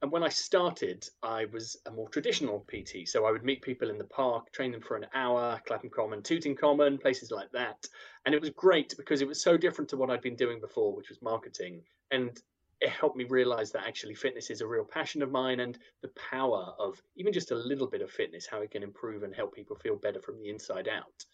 And 0.00 0.10
when 0.10 0.22
I 0.22 0.30
started, 0.30 1.06
I 1.22 1.44
was 1.52 1.76
a 1.84 1.90
more 1.90 2.08
traditional 2.08 2.66
PT. 2.66 3.06
So 3.06 3.26
I 3.26 3.30
would 3.30 3.44
meet 3.44 3.60
people 3.60 3.90
in 3.90 3.98
the 3.98 4.04
park, 4.04 4.50
train 4.52 4.72
them 4.72 4.80
for 4.80 4.96
an 4.96 5.04
hour, 5.12 5.60
Clapham 5.66 5.90
Common, 5.90 6.22
Tooting 6.22 6.56
Common, 6.56 6.96
places 6.96 7.30
like 7.30 7.52
that. 7.52 7.86
And 8.24 8.34
it 8.34 8.40
was 8.40 8.50
great 8.50 8.94
because 8.96 9.20
it 9.20 9.28
was 9.28 9.42
so 9.42 9.58
different 9.58 9.90
to 9.90 9.98
what 9.98 10.08
I'd 10.08 10.22
been 10.22 10.36
doing 10.36 10.58
before, 10.58 10.94
which 10.96 11.10
was 11.10 11.20
marketing. 11.20 11.82
And 12.10 12.40
it 12.80 12.88
helped 12.88 13.16
me 13.16 13.24
realize 13.24 13.70
that 13.72 13.86
actually 13.86 14.14
fitness 14.14 14.48
is 14.48 14.62
a 14.62 14.66
real 14.66 14.84
passion 14.84 15.20
of 15.20 15.30
mine 15.30 15.60
and 15.60 15.78
the 16.00 16.10
power 16.30 16.72
of 16.78 17.02
even 17.16 17.34
just 17.34 17.50
a 17.50 17.56
little 17.56 17.86
bit 17.86 18.00
of 18.00 18.10
fitness, 18.10 18.46
how 18.46 18.62
it 18.62 18.70
can 18.70 18.82
improve 18.82 19.24
and 19.24 19.34
help 19.34 19.54
people 19.54 19.76
feel 19.76 19.96
better 19.96 20.22
from 20.22 20.38
the 20.38 20.48
inside 20.48 20.88
out. 20.88 21.24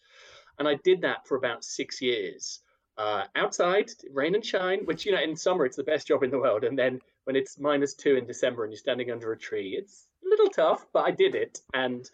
And 0.59 0.67
I 0.67 0.75
did 0.83 1.01
that 1.01 1.27
for 1.27 1.37
about 1.37 1.63
six 1.63 2.01
years. 2.01 2.59
Uh, 2.97 3.23
outside, 3.35 3.89
rain 4.13 4.35
and 4.35 4.45
shine, 4.45 4.85
which, 4.85 5.05
you 5.05 5.11
know, 5.11 5.21
in 5.21 5.35
summer, 5.35 5.65
it's 5.65 5.75
the 5.75 5.83
best 5.83 6.07
job 6.07 6.23
in 6.23 6.31
the 6.31 6.39
world. 6.39 6.63
And 6.63 6.79
then 6.79 7.01
when 7.25 7.35
it's 7.35 7.59
minus 7.59 7.93
two 7.93 8.15
in 8.15 8.25
December 8.25 8.63
and 8.63 8.71
you're 8.71 8.77
standing 8.77 9.11
under 9.11 9.33
a 9.33 9.37
tree, 9.37 9.75
it's 9.77 10.07
a 10.25 10.29
little 10.29 10.49
tough, 10.49 10.85
but 10.93 11.05
I 11.05 11.11
did 11.11 11.35
it 11.35 11.59
and 11.73 12.09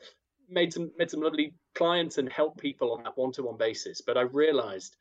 made 0.49 0.73
some, 0.73 0.91
made 0.97 1.11
some 1.11 1.21
lovely 1.21 1.53
clients 1.75 2.17
and 2.17 2.31
helped 2.31 2.59
people 2.59 2.93
on 2.93 3.03
that 3.03 3.17
one 3.17 3.31
to 3.33 3.43
one 3.43 3.57
basis. 3.57 4.01
But 4.01 4.17
I 4.17 4.21
realized 4.21 4.95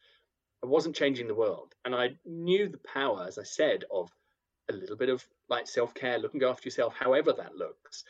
I 0.62 0.66
wasn't 0.66 0.96
changing 0.96 1.28
the 1.28 1.34
world. 1.34 1.74
And 1.84 1.94
I 1.94 2.10
knew 2.26 2.68
the 2.68 2.78
power, 2.78 3.24
as 3.26 3.38
I 3.38 3.44
said, 3.44 3.84
of 3.90 4.10
a 4.68 4.72
little 4.72 4.96
bit 4.96 5.08
of 5.08 5.26
like 5.48 5.66
self 5.66 5.94
care, 5.94 6.18
looking 6.18 6.42
after 6.44 6.66
yourself, 6.66 6.94
however 6.94 7.32
that 7.32 7.56
looks. 7.56 8.04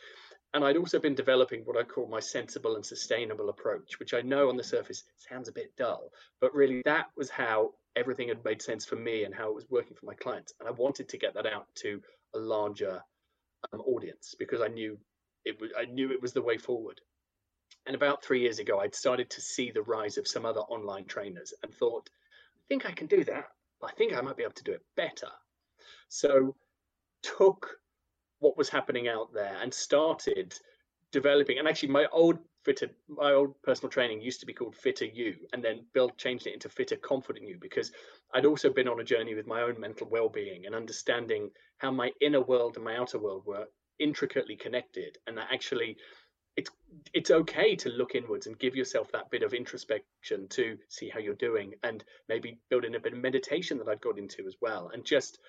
And 0.53 0.65
I'd 0.65 0.77
also 0.77 0.99
been 0.99 1.15
developing 1.15 1.61
what 1.61 1.77
I 1.77 1.83
call 1.83 2.07
my 2.07 2.19
sensible 2.19 2.75
and 2.75 2.85
sustainable 2.85 3.49
approach, 3.49 3.99
which 3.99 4.13
I 4.13 4.21
know 4.21 4.49
on 4.49 4.57
the 4.57 4.63
surface 4.63 5.03
sounds 5.17 5.47
a 5.47 5.53
bit 5.53 5.75
dull, 5.77 6.11
but 6.41 6.53
really 6.53 6.81
that 6.83 7.07
was 7.15 7.29
how 7.29 7.73
everything 7.95 8.27
had 8.27 8.43
made 8.43 8.61
sense 8.61 8.85
for 8.85 8.97
me 8.97 9.23
and 9.23 9.33
how 9.33 9.49
it 9.49 9.55
was 9.55 9.69
working 9.69 9.95
for 9.95 10.05
my 10.05 10.13
clients. 10.13 10.53
And 10.59 10.67
I 10.67 10.71
wanted 10.71 11.07
to 11.09 11.17
get 11.17 11.33
that 11.35 11.45
out 11.45 11.67
to 11.75 12.01
a 12.33 12.39
larger 12.39 13.01
um, 13.71 13.81
audience 13.81 14.35
because 14.37 14.61
I 14.61 14.67
knew 14.67 14.97
it 15.45 15.57
I 15.77 15.85
knew 15.85 16.11
it 16.11 16.21
was 16.21 16.33
the 16.33 16.41
way 16.41 16.57
forward. 16.57 17.01
And 17.85 17.95
about 17.95 18.23
three 18.23 18.41
years 18.41 18.59
ago, 18.59 18.79
I'd 18.79 18.93
started 18.93 19.29
to 19.31 19.41
see 19.41 19.71
the 19.71 19.81
rise 19.81 20.17
of 20.17 20.27
some 20.27 20.45
other 20.45 20.59
online 20.61 21.05
trainers 21.05 21.53
and 21.63 21.73
thought, 21.73 22.09
I 22.55 22.61
think 22.67 22.85
I 22.85 22.91
can 22.91 23.07
do 23.07 23.23
that. 23.23 23.45
I 23.83 23.91
think 23.93 24.13
I 24.13 24.21
might 24.21 24.37
be 24.37 24.43
able 24.43 24.53
to 24.53 24.63
do 24.63 24.73
it 24.73 24.83
better. 24.95 25.29
So 26.09 26.55
took 27.23 27.80
what 28.41 28.57
was 28.57 28.69
happening 28.69 29.07
out 29.07 29.33
there 29.33 29.55
and 29.61 29.73
started 29.73 30.53
developing. 31.11 31.59
And 31.59 31.67
actually, 31.67 31.89
my 31.89 32.07
old 32.11 32.39
fitter, 32.63 32.89
my 33.07 33.31
old 33.31 33.59
personal 33.61 33.89
training 33.89 34.21
used 34.21 34.39
to 34.41 34.45
be 34.45 34.53
called 34.53 34.75
Fitter 34.75 35.05
You, 35.05 35.35
and 35.53 35.63
then 35.63 35.85
built 35.93 36.17
changed 36.17 36.47
it 36.47 36.53
into 36.53 36.67
Fitter 36.67 36.97
Confident 36.97 37.47
You 37.47 37.57
because 37.61 37.91
I'd 38.33 38.45
also 38.45 38.69
been 38.69 38.87
on 38.87 38.99
a 38.99 39.05
journey 39.05 39.35
with 39.35 39.47
my 39.47 39.61
own 39.61 39.79
mental 39.79 40.07
well-being 40.09 40.65
and 40.65 40.75
understanding 40.75 41.51
how 41.77 41.91
my 41.91 42.11
inner 42.19 42.41
world 42.41 42.75
and 42.75 42.83
my 42.83 42.97
outer 42.97 43.19
world 43.19 43.43
were 43.45 43.67
intricately 43.99 44.55
connected, 44.55 45.17
and 45.27 45.37
that 45.37 45.47
actually 45.51 45.97
it's 46.57 46.71
it's 47.13 47.31
okay 47.31 47.75
to 47.75 47.89
look 47.89 48.15
inwards 48.15 48.47
and 48.47 48.59
give 48.59 48.75
yourself 48.75 49.11
that 49.11 49.29
bit 49.29 49.43
of 49.43 49.53
introspection 49.53 50.47
to 50.49 50.77
see 50.89 51.09
how 51.09 51.19
you're 51.19 51.35
doing 51.35 51.73
and 51.83 52.03
maybe 52.27 52.59
build 52.69 52.83
in 52.83 52.95
a 52.95 52.99
bit 52.99 53.13
of 53.13 53.19
meditation 53.19 53.77
that 53.77 53.87
I'd 53.87 54.01
got 54.01 54.17
into 54.17 54.45
as 54.47 54.57
well 54.61 54.91
and 54.93 55.05
just 55.05 55.39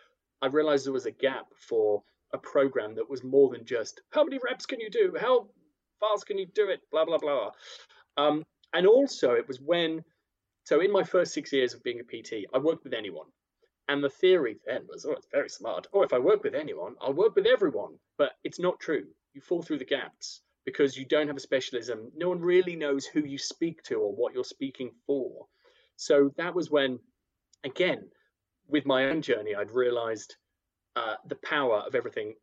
I 0.40 0.46
realized 0.46 0.86
there 0.86 0.92
was 0.92 1.06
a 1.06 1.10
gap 1.10 1.46
for 1.56 2.04
a 2.32 2.38
program 2.38 2.94
that 2.94 3.08
was 3.08 3.22
more 3.22 3.50
than 3.50 3.64
just 3.64 4.00
how 4.10 4.24
many 4.24 4.38
reps 4.42 4.66
can 4.66 4.80
you 4.80 4.90
do, 4.90 5.14
how 5.20 5.48
fast 6.00 6.26
can 6.26 6.38
you 6.38 6.46
do 6.46 6.68
it, 6.68 6.80
blah 6.90 7.04
blah 7.04 7.18
blah. 7.18 7.50
Um, 8.16 8.44
and 8.74 8.86
also, 8.86 9.32
it 9.32 9.46
was 9.46 9.60
when 9.60 10.04
so 10.64 10.80
in 10.80 10.92
my 10.92 11.02
first 11.02 11.34
six 11.34 11.52
years 11.52 11.74
of 11.74 11.82
being 11.82 12.00
a 12.00 12.04
PT, 12.04 12.46
I 12.54 12.58
worked 12.58 12.84
with 12.84 12.94
anyone. 12.94 13.26
And 13.88 14.02
the 14.02 14.10
theory 14.10 14.58
then 14.64 14.86
was, 14.88 15.04
oh, 15.04 15.12
it's 15.12 15.26
very 15.32 15.48
smart. 15.48 15.88
Oh, 15.92 16.02
if 16.02 16.12
I 16.12 16.18
work 16.18 16.44
with 16.44 16.54
anyone, 16.54 16.94
I'll 17.00 17.12
work 17.12 17.34
with 17.34 17.46
everyone. 17.46 17.98
But 18.16 18.32
it's 18.44 18.60
not 18.60 18.78
true. 18.78 19.06
You 19.34 19.40
fall 19.40 19.62
through 19.62 19.78
the 19.78 19.84
gaps 19.84 20.42
because 20.64 20.96
you 20.96 21.04
don't 21.04 21.26
have 21.26 21.36
a 21.36 21.40
specialism. 21.40 22.12
No 22.14 22.28
one 22.28 22.40
really 22.40 22.76
knows 22.76 23.04
who 23.04 23.20
you 23.20 23.38
speak 23.38 23.82
to 23.84 23.96
or 23.96 24.14
what 24.14 24.34
you're 24.34 24.44
speaking 24.44 24.92
for. 25.06 25.46
So 25.96 26.32
that 26.36 26.54
was 26.54 26.70
when, 26.70 27.00
again, 27.64 28.08
with 28.68 28.86
my 28.86 29.06
own 29.06 29.20
journey, 29.20 29.54
I'd 29.54 29.72
realized 29.72 30.36
uh, 30.96 31.14
the 31.26 31.36
power 31.36 31.78
of 31.86 31.94
everything, 31.94 32.34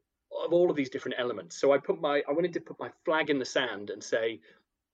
of 0.46 0.54
all 0.54 0.70
of 0.70 0.76
these 0.76 0.90
different 0.90 1.16
elements. 1.20 1.60
So 1.60 1.72
I 1.72 1.78
put 1.78 2.02
my, 2.02 2.24
I 2.28 2.32
wanted 2.32 2.54
to 2.54 2.62
put 2.62 2.80
my 2.80 2.90
flag 3.06 3.30
in 3.30 3.40
the 3.40 3.46
sand 3.46 3.90
and 3.90 4.04
say, 4.04 4.40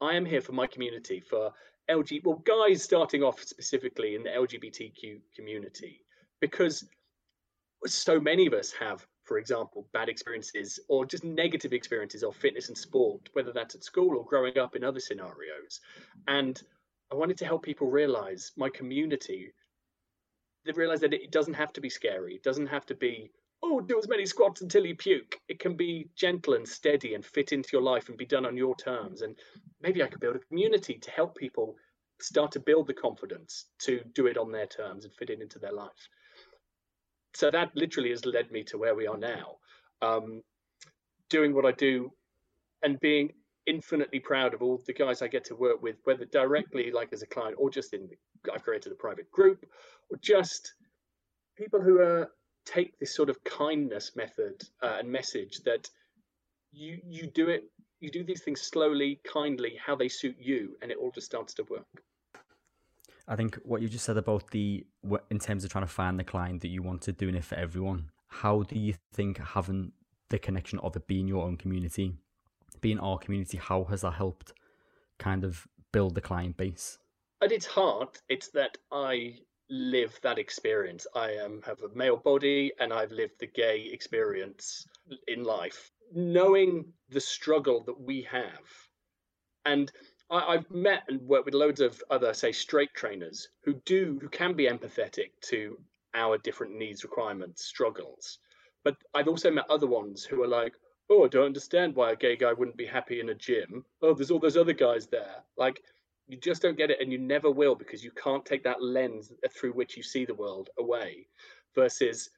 I 0.01 0.15
am 0.15 0.25
here 0.25 0.41
for 0.41 0.51
my 0.51 0.67
community, 0.67 1.19
for 1.19 1.51
LG, 1.89 2.25
well, 2.25 2.41
guys 2.45 2.83
starting 2.83 3.23
off 3.23 3.41
specifically 3.41 4.15
in 4.15 4.23
the 4.23 4.29
LGBTQ 4.29 5.19
community, 5.35 6.01
because 6.41 6.85
so 7.85 8.19
many 8.19 8.47
of 8.47 8.53
us 8.53 8.71
have, 8.71 9.05
for 9.23 9.37
example, 9.37 9.87
bad 9.93 10.09
experiences 10.09 10.79
or 10.89 11.05
just 11.05 11.23
negative 11.23 11.73
experiences 11.73 12.23
of 12.23 12.35
fitness 12.35 12.67
and 12.67 12.77
sport, 12.77 13.29
whether 13.33 13.51
that's 13.53 13.75
at 13.75 13.83
school 13.83 14.17
or 14.17 14.25
growing 14.25 14.57
up 14.57 14.75
in 14.75 14.83
other 14.83 14.99
scenarios. 14.99 15.79
And 16.27 16.61
I 17.11 17.15
wanted 17.15 17.37
to 17.37 17.45
help 17.45 17.63
people 17.63 17.89
realize 17.89 18.51
my 18.57 18.69
community 18.69 19.53
they 20.65 20.71
realize 20.71 20.99
that 21.01 21.13
it 21.13 21.31
doesn't 21.31 21.53
have 21.53 21.71
to 21.73 21.81
be 21.81 21.89
scary. 21.89 22.35
It 22.35 22.43
doesn't 22.43 22.67
have 22.67 22.85
to 22.87 22.95
be, 22.95 23.31
oh, 23.65 23.81
do 23.81 23.97
as 23.97 24.07
many 24.07 24.25
squats 24.25 24.61
until 24.61 24.85
you 24.85 24.95
puke. 24.95 25.39
It 25.49 25.59
can 25.59 25.75
be 25.75 26.09
gentle 26.15 26.53
and 26.53 26.67
steady 26.67 27.15
and 27.15 27.25
fit 27.25 27.51
into 27.51 27.69
your 27.73 27.81
life 27.81 28.09
and 28.09 28.17
be 28.17 28.25
done 28.25 28.45
on 28.45 28.57
your 28.57 28.75
terms. 28.75 29.21
And 29.23 29.35
maybe 29.81 30.03
I 30.03 30.07
could 30.07 30.21
build 30.21 30.35
a 30.37 30.39
community 30.39 30.99
to 30.99 31.11
help 31.11 31.35
people 31.35 31.75
start 32.21 32.51
to 32.53 32.59
build 32.61 32.87
the 32.87 32.93
confidence 32.93 33.65
to 33.79 34.01
do 34.13 34.27
it 34.27 34.37
on 34.37 34.51
their 34.51 34.67
terms 34.67 35.05
and 35.05 35.13
fit 35.15 35.29
it 35.31 35.41
into 35.41 35.59
their 35.59 35.73
life. 35.73 36.09
so 37.35 37.51
that 37.51 37.75
literally 37.75 38.11
has 38.11 38.25
led 38.25 38.51
me 38.51 38.63
to 38.63 38.77
where 38.77 38.95
we 38.95 39.07
are 39.07 39.17
now, 39.17 39.57
um, 40.01 40.41
doing 41.29 41.53
what 41.53 41.65
I 41.65 41.71
do, 41.73 42.11
and 42.83 42.99
being 42.99 43.33
infinitely 43.65 44.19
proud 44.19 44.53
of 44.53 44.61
all 44.61 44.81
the 44.85 44.93
guys 44.93 45.21
I 45.21 45.27
get 45.27 45.43
to 45.45 45.55
work 45.55 45.81
with, 45.81 45.97
whether 46.05 46.25
directly 46.25 46.91
like 46.91 47.11
as 47.11 47.23
a 47.23 47.27
client 47.27 47.55
or 47.59 47.69
just 47.69 47.93
in 47.93 48.07
the, 48.07 48.17
I've 48.53 48.63
created 48.63 48.91
a 48.91 48.95
private 48.95 49.29
group, 49.31 49.65
or 50.09 50.17
just 50.21 50.73
people 51.57 51.81
who 51.81 51.99
are 51.99 52.29
take 52.65 52.97
this 52.99 53.15
sort 53.15 53.29
of 53.29 53.43
kindness 53.43 54.15
method 54.15 54.63
uh, 54.81 54.97
and 54.99 55.09
message 55.09 55.61
that 55.65 55.89
you 56.71 56.99
you 57.07 57.27
do 57.27 57.49
it 57.49 57.65
you 57.99 58.11
do 58.11 58.23
these 58.23 58.41
things 58.41 58.61
slowly 58.61 59.19
kindly 59.23 59.79
how 59.83 59.95
they 59.95 60.09
suit 60.09 60.35
you 60.39 60.75
and 60.81 60.91
it 60.91 60.97
all 60.97 61.11
just 61.11 61.27
starts 61.27 61.53
to 61.53 61.63
work 61.63 62.03
I 63.27 63.35
think 63.35 63.55
what 63.63 63.81
you 63.81 63.89
just 63.89 64.05
said 64.05 64.17
about 64.17 64.51
the 64.51 64.85
in 65.29 65.39
terms 65.39 65.63
of 65.63 65.71
trying 65.71 65.83
to 65.83 65.91
find 65.91 66.19
the 66.19 66.23
client 66.23 66.61
that 66.61 66.67
you 66.67 66.83
wanted, 66.83 67.17
doing 67.17 67.35
it 67.35 67.43
for 67.43 67.55
everyone. 67.55 68.11
How 68.27 68.63
do 68.63 68.77
you 68.77 68.93
think 69.13 69.39
having 69.39 69.93
the 70.29 70.37
connection 70.37 70.79
of 70.79 70.95
it 70.95 71.07
being 71.07 71.27
your 71.27 71.43
own 71.43 71.57
community, 71.57 72.13
being 72.81 72.99
our 72.99 73.17
community, 73.17 73.57
how 73.57 73.85
has 73.85 74.01
that 74.01 74.11
helped 74.11 74.53
kind 75.17 75.43
of 75.43 75.67
build 75.91 76.13
the 76.15 76.21
client 76.21 76.57
base? 76.57 76.99
At 77.41 77.51
its 77.51 77.65
heart, 77.65 78.21
it's 78.29 78.49
that 78.49 78.77
I 78.91 79.39
live 79.69 80.19
that 80.21 80.37
experience. 80.37 81.07
I 81.15 81.31
am 81.31 81.61
have 81.63 81.81
a 81.81 81.95
male 81.95 82.17
body 82.17 82.71
and 82.79 82.93
I've 82.93 83.11
lived 83.11 83.39
the 83.39 83.47
gay 83.47 83.89
experience 83.91 84.87
in 85.27 85.43
life. 85.43 85.91
Knowing 86.13 86.93
the 87.09 87.21
struggle 87.21 87.83
that 87.83 87.99
we 87.99 88.21
have 88.23 88.65
and 89.65 89.91
I, 90.29 90.53
have 90.53 90.69
met 90.71 91.03
and 91.07 91.21
worked 91.21 91.45
with 91.45 91.53
loads 91.53 91.81
of 91.81 92.01
other, 92.09 92.33
say, 92.33 92.51
straight 92.51 92.93
trainers 92.93 93.49
who 93.63 93.75
do, 93.85 94.17
who 94.21 94.29
can 94.29 94.53
be 94.53 94.67
empathetic 94.67 95.31
to 95.49 95.79
our 96.15 96.37
different 96.39 96.75
needs, 96.75 97.03
requirements, 97.03 97.65
struggles. 97.65 98.39
But 98.83 98.97
I've 99.13 99.27
also 99.27 99.51
met 99.51 99.69
other 99.69 99.87
ones 99.87 100.23
who 100.23 100.41
are 100.41 100.47
like, 100.47 100.73
oh, 101.09 101.25
I 101.25 101.27
don't 101.27 101.45
understand 101.45 101.95
why 101.95 102.11
a 102.11 102.15
gay 102.15 102.35
guy 102.35 102.53
wouldn't 102.53 102.77
be 102.77 102.85
happy 102.85 103.19
in 103.19 103.29
a 103.29 103.35
gym. 103.35 103.85
Oh, 104.01 104.13
there's 104.13 104.31
all 104.31 104.39
those 104.39 104.57
other 104.57 104.73
guys 104.73 105.07
there. 105.07 105.43
Like, 105.57 105.81
you 106.27 106.37
just 106.37 106.61
don't 106.61 106.77
get 106.77 106.89
it, 106.89 106.99
and 107.01 107.11
you 107.11 107.17
never 107.17 107.51
will 107.51 107.75
because 107.75 108.03
you 108.03 108.11
can't 108.11 108.45
take 108.45 108.63
that 108.63 108.81
lens 108.81 109.31
through 109.51 109.73
which 109.73 109.95
you 109.95 110.03
see 110.03 110.25
the 110.25 110.33
world 110.33 110.69
away. 110.79 111.27
Versus, 111.75 112.29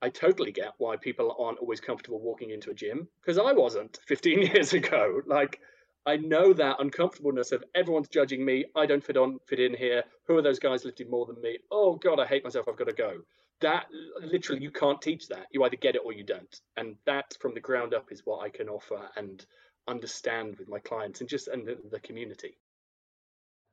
I 0.00 0.08
totally 0.08 0.52
get 0.52 0.72
why 0.78 0.96
people 0.96 1.36
aren't 1.38 1.58
always 1.58 1.80
comfortable 1.80 2.20
walking 2.20 2.50
into 2.50 2.70
a 2.70 2.74
gym 2.74 3.08
because 3.20 3.38
I 3.38 3.52
wasn't 3.52 3.98
15 4.06 4.42
years 4.42 4.72
ago. 4.72 5.20
Like, 5.26 5.60
I 6.06 6.16
know 6.16 6.52
that 6.52 6.76
uncomfortableness 6.78 7.50
of 7.50 7.64
everyone's 7.74 8.08
judging 8.08 8.44
me. 8.44 8.64
I 8.76 8.86
don't 8.86 9.04
fit 9.04 9.16
on, 9.16 9.40
fit 9.46 9.58
in 9.58 9.74
here. 9.74 10.04
Who 10.26 10.36
are 10.38 10.42
those 10.42 10.60
guys 10.60 10.84
lifting 10.84 11.10
more 11.10 11.26
than 11.26 11.40
me? 11.42 11.58
Oh 11.70 11.96
God, 11.96 12.20
I 12.20 12.26
hate 12.26 12.44
myself. 12.44 12.68
I've 12.68 12.76
got 12.76 12.88
to 12.88 12.94
go. 12.94 13.18
That 13.60 13.86
literally, 14.20 14.62
you 14.62 14.70
can't 14.70 15.02
teach 15.02 15.28
that. 15.28 15.46
You 15.50 15.64
either 15.64 15.76
get 15.76 15.96
it 15.96 16.02
or 16.04 16.12
you 16.12 16.22
don't. 16.22 16.60
And 16.76 16.94
that, 17.06 17.34
from 17.40 17.54
the 17.54 17.60
ground 17.60 17.92
up, 17.92 18.12
is 18.12 18.22
what 18.24 18.44
I 18.44 18.50
can 18.50 18.68
offer 18.68 19.08
and 19.16 19.44
understand 19.88 20.56
with 20.58 20.68
my 20.68 20.78
clients 20.78 21.20
and 21.20 21.28
just 21.28 21.48
and 21.48 21.66
the, 21.66 21.76
the 21.90 22.00
community. 22.00 22.56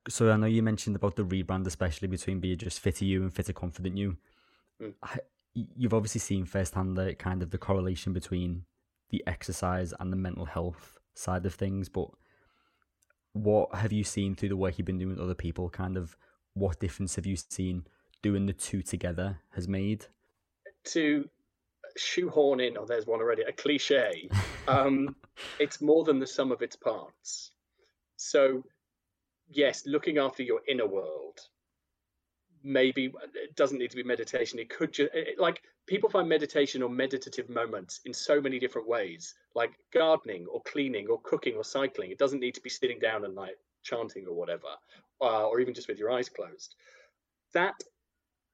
So 0.10 0.32
I 0.32 0.38
know 0.38 0.48
you 0.48 0.62
mentioned 0.62 0.96
about 0.96 1.16
the 1.16 1.24
rebrand, 1.24 1.66
especially 1.66 2.08
between 2.08 2.40
being 2.40 2.58
just 2.58 2.80
fitter 2.80 3.06
you 3.06 3.22
and 3.22 3.34
fitter 3.34 3.54
confident 3.54 3.98
you. 3.98 4.18
Mm. 4.82 4.94
I, 5.02 5.20
you've 5.54 5.94
obviously 5.94 6.20
seen 6.20 6.46
firsthand 6.46 6.98
the 6.98 7.16
kind 7.16 7.42
of 7.42 7.52
the 7.52 7.58
correlation 7.58 8.14
between 8.14 8.66
the 9.10 9.24
exercise 9.28 9.94
and 10.00 10.12
the 10.12 10.18
mental 10.18 10.46
health 10.46 10.98
side 11.14 11.46
of 11.46 11.54
things, 11.54 11.90
but 11.90 12.10
what 13.34 13.74
have 13.76 13.92
you 13.92 14.04
seen 14.04 14.36
through 14.36 14.50
the 14.50 14.58
work 14.58 14.78
you've 14.78 14.86
been 14.86 14.98
doing 14.98 15.12
with 15.12 15.20
other 15.20 15.36
people? 15.36 15.70
Kind 15.70 15.98
of 15.98 16.18
what 16.54 16.80
difference 16.80 17.16
have 17.16 17.26
you 17.26 17.36
seen 17.36 17.86
doing 18.22 18.46
the 18.46 18.54
two 18.54 18.82
together 18.82 19.40
has 19.52 19.68
made? 19.68 20.06
To 20.86 21.30
shoehorn 21.98 22.60
in, 22.60 22.78
oh, 22.78 22.86
there's 22.86 23.06
one 23.06 23.20
already, 23.20 23.44
a 23.44 23.52
cliche. 23.52 24.30
Um, 24.66 25.18
it's 25.60 25.82
more 25.82 26.06
than 26.06 26.20
the 26.20 26.26
sum 26.26 26.54
of 26.54 26.62
its 26.62 26.78
parts. 26.78 27.52
So, 28.16 28.64
yes, 29.54 29.86
looking 29.86 30.18
after 30.18 30.44
your 30.44 30.62
inner 30.68 30.88
world. 30.88 31.40
Maybe 32.64 33.14
it 33.36 33.56
doesn't 33.56 33.78
need 33.78 33.92
to 33.92 33.98
be 33.98 34.04
meditation. 34.04 34.60
It 34.60 34.70
could 34.70 34.94
just 34.94 35.14
it, 35.14 35.38
like 35.40 35.64
people 35.86 36.10
find 36.10 36.30
meditation 36.30 36.82
or 36.82 36.90
meditative 36.90 37.50
moments 37.50 38.00
in 38.06 38.14
so 38.14 38.40
many 38.40 38.58
different 38.60 38.88
ways 38.88 39.36
like 39.54 39.74
gardening 39.94 40.46
or 40.48 40.62
cleaning 40.64 41.08
or 41.08 41.20
cooking 41.22 41.56
or 41.56 41.64
cycling. 41.66 42.12
It 42.12 42.18
doesn't 42.20 42.40
need 42.40 42.56
to 42.56 42.62
be 42.62 42.70
sitting 42.70 43.00
down 43.00 43.26
and 43.26 43.36
like 43.36 43.58
chanting 43.84 44.28
or 44.28 44.34
whatever 44.34 44.68
uh, 45.22 45.48
or 45.48 45.60
even 45.60 45.74
just 45.74 45.90
with 45.90 46.00
your 46.00 46.12
eyes 46.12 46.30
closed. 46.30 46.76
That 47.54 47.76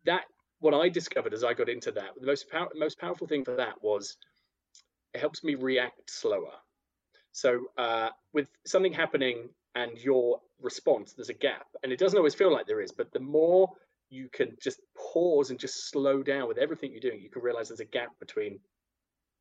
that 0.06 0.26
what 0.60 0.74
i 0.74 0.90
discovered 0.90 1.34
as 1.34 1.44
i 1.44 1.54
got 1.54 1.70
into 1.70 1.92
that 1.92 2.10
the 2.20 2.26
most 2.28 2.50
pow- 2.50 2.70
most 2.76 3.00
powerful 3.00 3.28
thing 3.28 3.44
for 3.46 3.56
that 3.56 3.82
was 3.82 4.18
it 5.14 5.20
helps 5.20 5.44
me 5.44 5.56
react 5.56 6.10
slower. 6.10 6.54
So 7.32 7.66
uh, 7.78 8.10
with 8.34 8.50
something 8.66 8.94
happening 8.94 9.50
and 9.76 9.98
your 9.98 10.42
response 10.62 11.14
there's 11.14 11.30
a 11.30 11.34
gap 11.34 11.68
and 11.84 11.92
it 11.92 12.00
doesn't 12.00 12.18
always 12.18 12.36
feel 12.36 12.52
like 12.52 12.68
there 12.68 12.82
is 12.82 12.92
but 12.92 13.12
the 13.14 13.20
more 13.20 13.70
you 14.10 14.28
can 14.32 14.58
just 14.62 14.82
pause 14.96 15.52
and 15.52 15.60
just 15.60 15.90
slow 15.90 16.24
down 16.24 16.48
with 16.48 16.58
everything 16.58 16.92
you're 16.92 17.00
doing. 17.00 17.22
You 17.22 17.30
can 17.30 17.42
realize 17.42 17.70
there's 17.70 17.80
a 17.80 17.86
gap 17.86 18.20
between 18.20 18.60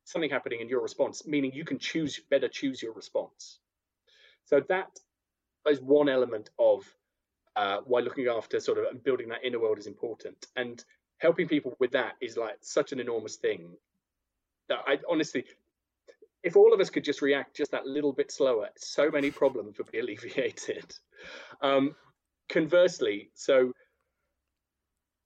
something 0.05 0.29
happening 0.29 0.61
and 0.61 0.69
your 0.69 0.81
response, 0.81 1.25
meaning 1.25 1.51
you 1.53 1.65
can 1.65 1.79
choose 1.79 2.19
better 2.29 2.47
choose 2.47 2.81
your 2.81 2.93
response. 2.93 3.59
So 4.45 4.61
that 4.69 4.99
is 5.67 5.81
one 5.81 6.09
element 6.09 6.49
of 6.57 6.83
uh, 7.55 7.79
why 7.85 7.99
looking 7.99 8.27
after 8.27 8.59
sort 8.59 8.77
of 8.77 9.03
building 9.03 9.29
that 9.29 9.43
inner 9.43 9.59
world 9.59 9.79
is 9.79 9.87
important, 9.87 10.47
and 10.55 10.83
helping 11.17 11.47
people 11.47 11.75
with 11.79 11.91
that 11.91 12.13
is 12.21 12.37
like 12.37 12.57
such 12.61 12.91
an 12.91 12.99
enormous 12.99 13.35
thing. 13.35 13.75
That 14.69 14.79
I 14.87 14.99
honestly, 15.09 15.45
if 16.43 16.55
all 16.55 16.73
of 16.73 16.79
us 16.79 16.89
could 16.89 17.03
just 17.03 17.21
react 17.21 17.55
just 17.55 17.71
that 17.71 17.85
little 17.85 18.13
bit 18.13 18.31
slower, 18.31 18.69
so 18.77 19.09
many 19.11 19.31
problems 19.31 19.77
would 19.77 19.91
be 19.91 19.99
alleviated. 19.99 20.93
Um, 21.61 21.97
conversely, 22.47 23.29
so 23.33 23.73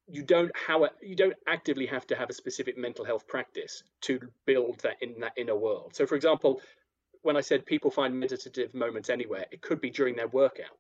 you 0.08 0.24
don't 0.24 0.52
how 0.56 0.90
you 1.02 1.16
don't 1.16 1.36
actively 1.48 1.86
have 1.86 2.06
to 2.08 2.16
have 2.16 2.30
a 2.30 2.34
specific 2.34 2.78
mental 2.78 3.06
health 3.06 3.28
practice 3.28 3.84
to 4.02 4.20
build 4.46 4.80
that 4.80 4.98
in 5.02 5.20
that 5.20 5.34
inner 5.38 5.56
world. 5.56 5.96
So, 5.96 6.06
for 6.06 6.16
example, 6.16 6.62
when 7.22 7.38
I 7.38 7.42
said 7.42 7.66
people 7.66 7.90
find 7.90 8.20
meditative 8.20 8.74
moments 8.74 9.10
anywhere, 9.10 9.46
it 9.52 9.62
could 9.62 9.80
be 9.80 9.90
during 9.90 10.16
their 10.16 10.28
workout. 10.28 10.78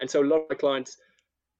And 0.00 0.10
so, 0.10 0.22
a 0.22 0.26
lot 0.26 0.42
of 0.42 0.50
my 0.50 0.56
clients, 0.56 0.98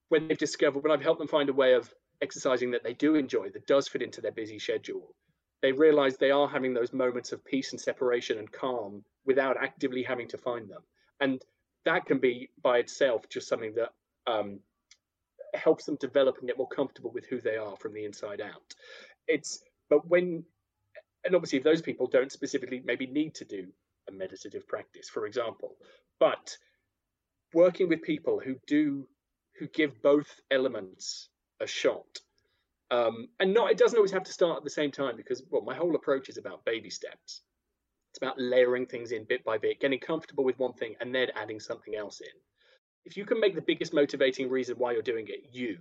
when 0.09 0.29
they've 0.29 0.39
discovered, 0.39 0.83
when 0.83 0.93
I've 0.93 1.03
helped 1.03 1.19
them 1.19 1.29
find 1.29 1.49
a 1.49 1.55
way 1.55 1.73
of 1.75 1.93
exercising 2.23 2.71
that 2.73 2.85
they 2.85 2.95
do 2.95 3.15
enjoy, 3.15 3.51
that 3.51 3.67
does 3.67 3.89
fit 3.89 4.03
into 4.03 4.21
their 4.21 4.33
busy 4.33 4.59
schedule, 4.59 5.15
they 5.63 5.73
realize 5.73 6.17
they 6.17 6.31
are 6.31 6.49
having 6.49 6.75
those 6.75 6.93
moments 6.93 7.33
of 7.33 7.45
peace 7.45 7.73
and 7.73 7.81
separation 7.81 8.39
and 8.39 8.51
calm 8.53 9.05
without 9.25 9.57
actively 9.57 10.03
having 10.03 10.29
to 10.29 10.39
find 10.39 10.69
them. 10.69 10.83
And 11.21 11.43
that 11.85 12.07
can 12.07 12.19
be 12.19 12.51
by 12.63 12.79
itself 12.79 13.29
just 13.29 13.49
something 13.49 13.75
that 13.75 13.93
um, 14.27 14.61
helps 15.55 15.85
them 15.85 15.97
develop 15.97 16.39
and 16.39 16.47
get 16.47 16.59
more 16.59 16.69
comfortable 16.69 17.11
with 17.13 17.27
who 17.27 17.41
they 17.41 17.57
are 17.57 17.77
from 17.77 17.95
the 17.95 18.05
inside 18.05 18.41
out. 18.41 18.75
It's 19.27 19.63
but 19.89 20.07
when 20.09 20.45
and 21.25 21.35
obviously 21.35 21.59
those 21.59 21.83
people 21.83 22.07
don't 22.07 22.33
specifically 22.33 22.83
maybe 22.85 23.07
need 23.07 23.35
to 23.37 23.45
do 23.45 23.67
a 24.09 24.13
meditative 24.13 24.67
practice, 24.69 25.09
for 25.09 25.27
example, 25.27 25.77
but 26.21 26.57
working 27.55 27.89
with 27.89 28.03
people 28.03 28.41
who 28.41 28.57
do 28.67 29.07
who 29.59 29.67
give 29.69 30.03
both 30.03 30.41
elements 30.51 31.29
a 31.61 31.67
shot. 31.67 32.21
Um, 32.91 33.29
and 33.41 33.53
not 33.53 33.71
it 33.71 33.79
doesn't 33.79 33.97
always 33.97 34.13
have 34.13 34.23
to 34.25 34.33
start 34.33 34.59
at 34.59 34.65
the 34.65 34.71
same 34.71 34.93
time 34.93 35.17
because 35.17 35.43
well 35.51 35.63
my 35.63 35.75
whole 35.75 35.97
approach 35.97 36.29
is 36.29 36.39
about 36.39 36.65
baby 36.65 36.91
steps. 36.91 37.43
It's 38.11 38.19
about 38.23 38.41
layering 38.41 38.87
things 38.87 39.13
in 39.13 39.25
bit 39.25 39.45
by 39.45 39.59
bit, 39.59 39.81
getting 39.81 39.99
comfortable 39.99 40.45
with 40.45 40.59
one 40.59 40.73
thing 40.73 40.95
and 41.01 41.15
then 41.15 41.29
adding 41.35 41.61
something 41.61 41.97
else 41.97 42.21
in. 42.21 42.29
If 43.05 43.17
you 43.17 43.25
can 43.25 43.41
make 43.41 43.55
the 43.55 43.61
biggest 43.61 43.93
motivating 43.93 44.49
reason 44.49 44.77
why 44.79 44.93
you're 44.93 45.03
doing 45.03 45.27
it 45.29 45.51
you. 45.53 45.79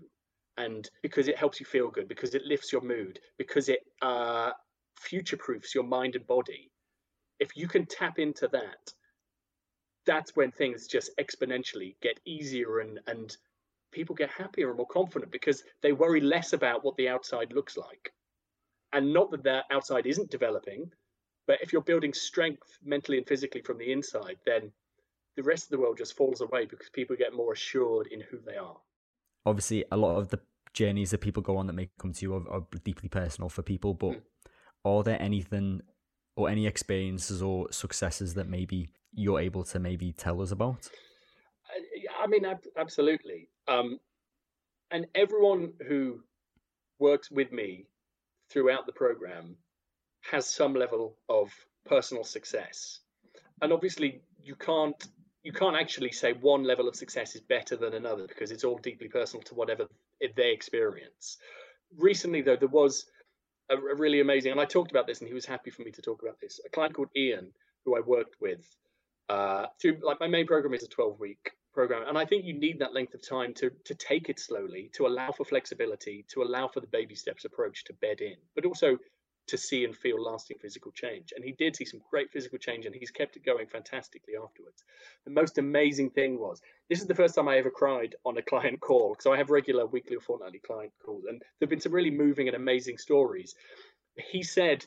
And 0.57 0.89
because 1.01 1.27
it 1.27 1.37
helps 1.37 1.59
you 1.59 1.65
feel 1.65 1.89
good 1.89 2.07
because 2.07 2.33
it 2.33 2.43
lifts 2.45 2.71
your 2.71 2.81
mood 2.81 3.19
because 3.37 3.69
it 3.69 3.81
uh, 4.01 4.51
future 4.97 5.37
proofs 5.37 5.75
your 5.75 5.83
mind 5.83 6.15
and 6.15 6.25
body. 6.27 6.71
If 7.39 7.55
you 7.55 7.67
can 7.67 7.85
tap 7.85 8.19
into 8.19 8.47
that 8.49 8.93
that's 10.05 10.35
when 10.35 10.51
things 10.51 10.87
just 10.87 11.11
exponentially 11.19 11.95
get 12.01 12.19
easier 12.25 12.79
and 12.79 12.99
and 13.07 13.35
people 13.95 14.15
get 14.15 14.29
happier 14.29 14.67
and 14.67 14.77
more 14.77 14.87
confident 14.87 15.31
because 15.31 15.63
they 15.81 15.93
worry 15.93 16.21
less 16.21 16.53
about 16.53 16.83
what 16.83 16.95
the 16.97 17.09
outside 17.09 17.53
looks 17.53 17.77
like 17.77 18.11
and 18.93 19.11
not 19.13 19.31
that 19.31 19.43
the 19.43 19.63
outside 19.71 20.05
isn't 20.05 20.29
developing 20.29 20.91
but 21.47 21.57
if 21.61 21.71
you're 21.71 21.81
building 21.81 22.13
strength 22.13 22.77
mentally 22.83 23.17
and 23.17 23.27
physically 23.27 23.61
from 23.61 23.77
the 23.77 23.91
inside 23.91 24.37
then 24.45 24.71
the 25.35 25.43
rest 25.43 25.65
of 25.65 25.69
the 25.71 25.79
world 25.79 25.97
just 25.97 26.15
falls 26.15 26.41
away 26.41 26.65
because 26.65 26.89
people 26.89 27.15
get 27.15 27.33
more 27.33 27.53
assured 27.53 28.07
in 28.07 28.21
who 28.21 28.39
they 28.45 28.55
are. 28.55 28.77
Obviously, 29.45 29.83
a 29.91 29.97
lot 29.97 30.17
of 30.17 30.29
the 30.29 30.39
journeys 30.73 31.11
that 31.11 31.21
people 31.21 31.43
go 31.43 31.57
on 31.57 31.67
that 31.67 31.73
may 31.73 31.89
come 31.99 32.13
to 32.13 32.21
you 32.21 32.35
are, 32.35 32.49
are 32.49 32.63
deeply 32.83 33.09
personal 33.09 33.49
for 33.49 33.61
people, 33.61 33.93
but 33.93 34.11
mm. 34.11 34.21
are 34.83 35.03
there 35.03 35.21
anything 35.21 35.81
or 36.35 36.49
any 36.49 36.67
experiences 36.67 37.41
or 37.41 37.71
successes 37.71 38.33
that 38.33 38.47
maybe 38.47 38.89
you're 39.13 39.39
able 39.39 39.63
to 39.63 39.79
maybe 39.79 40.11
tell 40.11 40.41
us 40.41 40.51
about? 40.51 40.89
I 42.21 42.27
mean, 42.27 42.45
absolutely. 42.77 43.49
Um, 43.67 43.99
and 44.91 45.07
everyone 45.15 45.73
who 45.87 46.21
works 46.99 47.29
with 47.31 47.51
me 47.51 47.85
throughout 48.49 48.85
the 48.85 48.91
program 48.91 49.55
has 50.31 50.47
some 50.47 50.73
level 50.73 51.17
of 51.29 51.51
personal 51.85 52.23
success. 52.23 52.99
And 53.61 53.71
obviously 53.71 54.21
you 54.43 54.55
can't 54.55 55.07
you 55.43 55.51
can't 55.51 55.75
actually 55.75 56.11
say 56.11 56.33
one 56.33 56.63
level 56.63 56.87
of 56.87 56.95
success 56.95 57.35
is 57.35 57.41
better 57.41 57.75
than 57.75 57.93
another 57.93 58.25
because 58.27 58.49
it's 58.49 58.63
all 58.63 58.79
deeply 58.79 59.07
personal 59.07 59.43
to 59.43 59.53
whatever 59.53 59.85
they 60.35 60.51
experience. 60.51 61.37
Recently 61.97 62.41
though 62.41 62.55
there 62.55 62.67
was 62.67 63.05
a, 63.69 63.77
really 63.77 64.21
amazing 64.21 64.51
and 64.51 64.61
I 64.61 64.65
talked 64.65 64.91
about 64.91 65.07
this 65.07 65.19
and 65.19 65.27
he 65.27 65.33
was 65.33 65.45
happy 65.45 65.69
for 65.69 65.83
me 65.83 65.91
to 65.91 66.01
talk 66.01 66.21
about 66.23 66.39
this. 66.41 66.59
A 66.65 66.69
client 66.69 66.95
called 66.95 67.09
Ian 67.15 67.51
who 67.85 67.95
I 67.95 67.99
worked 67.99 68.35
with 68.41 68.65
uh, 69.29 69.67
through 69.81 69.99
like 70.03 70.19
my 70.19 70.27
main 70.27 70.47
program 70.47 70.73
is 70.73 70.83
a 70.83 70.87
12 70.87 71.19
week 71.19 71.51
program. 71.75 72.07
And 72.07 72.17
i 72.17 72.25
think 72.25 72.45
you 72.45 72.53
need 72.53 72.79
that 72.79 72.93
length 72.93 73.13
of 73.13 73.27
time 73.27 73.53
to 73.55 73.69
to 73.83 73.93
take 73.93 74.29
it 74.29 74.39
slowly 74.39 74.89
to 74.93 75.05
allow 75.05 75.31
for 75.31 75.45
flexibility 75.45 76.25
to 76.29 76.41
allow 76.41 76.67
for 76.67 76.79
the 76.79 76.87
baby 76.87 77.15
steps 77.15 77.45
approach 77.45 77.83
to 77.85 77.93
bed 77.93 78.21
in 78.21 78.37
but 78.55 78.65
also 78.65 78.97
to 79.47 79.57
see 79.57 79.85
and 79.85 79.95
feel 79.95 80.21
lasting 80.21 80.57
physical 80.59 80.91
change. 80.91 81.31
And 81.35 81.45
he 81.45 81.51
did 81.51 81.75
see 81.75 81.85
some 81.85 82.01
great 82.09 82.31
physical 82.31 82.57
change 82.57 82.85
and 82.85 82.95
he's 82.95 83.11
kept 83.11 83.35
it 83.35 83.45
going 83.45 83.67
fantastically 83.67 84.33
afterwards. 84.41 84.83
The 85.23 85.31
most 85.31 85.57
amazing 85.57 86.11
thing 86.11 86.39
was 86.39 86.61
this 86.89 86.99
is 87.01 87.07
the 87.07 87.15
first 87.15 87.35
time 87.35 87.47
i 87.47 87.57
ever 87.57 87.69
cried 87.69 88.15
on 88.25 88.37
a 88.37 88.41
client 88.41 88.79
call 88.79 89.13
because 89.13 89.31
i 89.31 89.37
have 89.37 89.49
regular 89.49 89.85
weekly 89.85 90.15
or 90.15 90.21
fortnightly 90.21 90.59
client 90.59 90.93
calls 91.05 91.25
and 91.25 91.39
there 91.41 91.65
have 91.65 91.69
been 91.69 91.79
some 91.79 91.91
really 91.91 92.11
moving 92.11 92.47
and 92.47 92.55
amazing 92.55 92.97
stories. 92.97 93.55
He 94.31 94.43
said 94.43 94.85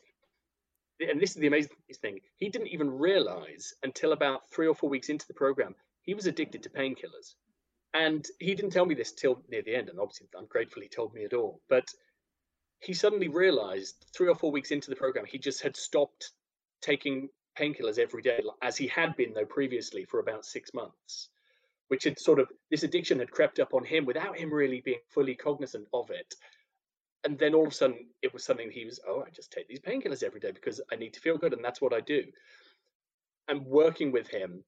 and 1.00 1.20
this 1.20 1.30
is 1.30 1.36
the 1.36 1.46
amazing 1.46 1.70
thing 2.02 2.18
he 2.38 2.48
didn't 2.48 2.68
even 2.68 2.90
realize 2.90 3.74
until 3.84 4.12
about 4.12 4.50
three 4.50 4.66
or 4.66 4.74
four 4.74 4.90
weeks 4.90 5.08
into 5.08 5.26
the 5.28 5.34
program 5.34 5.74
he 6.08 6.14
was 6.14 6.26
addicted 6.26 6.62
to 6.62 6.70
painkillers. 6.70 7.34
And 7.92 8.26
he 8.38 8.54
didn't 8.54 8.70
tell 8.70 8.86
me 8.86 8.94
this 8.94 9.12
till 9.12 9.44
near 9.50 9.60
the 9.60 9.74
end, 9.74 9.90
and 9.90 10.00
obviously 10.00 10.26
I'm 10.34 10.46
grateful 10.46 10.80
he 10.80 10.88
told 10.88 11.12
me 11.12 11.24
at 11.24 11.34
all. 11.34 11.60
But 11.68 11.86
he 12.80 12.94
suddenly 12.94 13.28
realized 13.28 14.06
three 14.16 14.28
or 14.28 14.34
four 14.34 14.50
weeks 14.50 14.70
into 14.70 14.88
the 14.88 14.96
program, 14.96 15.26
he 15.26 15.36
just 15.36 15.60
had 15.60 15.76
stopped 15.76 16.32
taking 16.80 17.28
painkillers 17.58 17.98
every 17.98 18.22
day, 18.22 18.40
as 18.62 18.74
he 18.74 18.86
had 18.86 19.16
been, 19.16 19.34
though, 19.34 19.44
previously 19.44 20.06
for 20.06 20.18
about 20.20 20.46
six 20.46 20.72
months, 20.72 21.28
which 21.88 22.04
had 22.04 22.18
sort 22.18 22.38
of 22.38 22.50
this 22.70 22.84
addiction 22.84 23.18
had 23.18 23.30
crept 23.30 23.60
up 23.60 23.74
on 23.74 23.84
him 23.84 24.06
without 24.06 24.38
him 24.38 24.50
really 24.50 24.80
being 24.80 25.00
fully 25.10 25.34
cognizant 25.34 25.86
of 25.92 26.08
it. 26.08 26.34
And 27.24 27.38
then 27.38 27.52
all 27.52 27.66
of 27.66 27.72
a 27.72 27.74
sudden, 27.74 28.06
it 28.22 28.32
was 28.32 28.44
something 28.44 28.70
he 28.70 28.86
was, 28.86 28.98
oh, 29.06 29.24
I 29.26 29.28
just 29.28 29.52
take 29.52 29.68
these 29.68 29.80
painkillers 29.80 30.22
every 30.22 30.40
day 30.40 30.52
because 30.52 30.80
I 30.90 30.96
need 30.96 31.12
to 31.12 31.20
feel 31.20 31.36
good, 31.36 31.52
and 31.52 31.62
that's 31.62 31.82
what 31.82 31.92
I 31.92 32.00
do. 32.00 32.24
And 33.46 33.66
working 33.66 34.10
with 34.10 34.28
him 34.28 34.64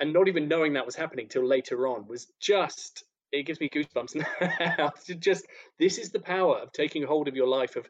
and 0.00 0.12
not 0.12 0.28
even 0.28 0.48
knowing 0.48 0.74
that 0.74 0.86
was 0.86 0.96
happening 0.96 1.28
till 1.28 1.46
later 1.46 1.86
on 1.86 2.06
was 2.06 2.26
just 2.40 3.04
it 3.32 3.44
gives 3.44 3.60
me 3.60 3.68
goosebumps 3.68 4.14
now. 4.78 4.92
just 5.18 5.46
this 5.78 5.98
is 5.98 6.10
the 6.10 6.20
power 6.20 6.58
of 6.58 6.72
taking 6.72 7.02
hold 7.02 7.28
of 7.28 7.36
your 7.36 7.48
life 7.48 7.76
of 7.76 7.88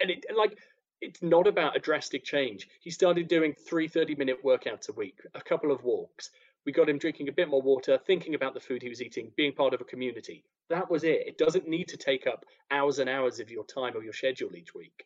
and 0.00 0.10
it 0.10 0.24
like 0.36 0.58
it's 1.00 1.22
not 1.22 1.46
about 1.46 1.76
a 1.76 1.80
drastic 1.80 2.24
change. 2.24 2.66
He 2.80 2.90
started 2.90 3.28
doing 3.28 3.54
three 3.54 3.88
30 3.88 4.14
minute 4.14 4.42
workouts 4.42 4.88
a 4.88 4.92
week, 4.92 5.20
a 5.34 5.40
couple 5.40 5.70
of 5.70 5.84
walks. 5.84 6.30
We 6.64 6.72
got 6.72 6.88
him 6.88 6.98
drinking 6.98 7.28
a 7.28 7.32
bit 7.32 7.48
more 7.48 7.60
water, 7.60 7.98
thinking 8.06 8.34
about 8.34 8.54
the 8.54 8.60
food 8.60 8.80
he 8.80 8.88
was 8.88 9.02
eating, 9.02 9.30
being 9.36 9.52
part 9.52 9.74
of 9.74 9.82
a 9.82 9.84
community. 9.84 10.44
That 10.70 10.90
was 10.90 11.04
it. 11.04 11.26
It 11.26 11.36
doesn't 11.36 11.68
need 11.68 11.88
to 11.88 11.98
take 11.98 12.26
up 12.26 12.46
hours 12.70 13.00
and 13.00 13.10
hours 13.10 13.38
of 13.38 13.50
your 13.50 13.64
time 13.64 13.94
or 13.94 14.02
your 14.02 14.14
schedule 14.14 14.56
each 14.56 14.74
week. 14.74 15.04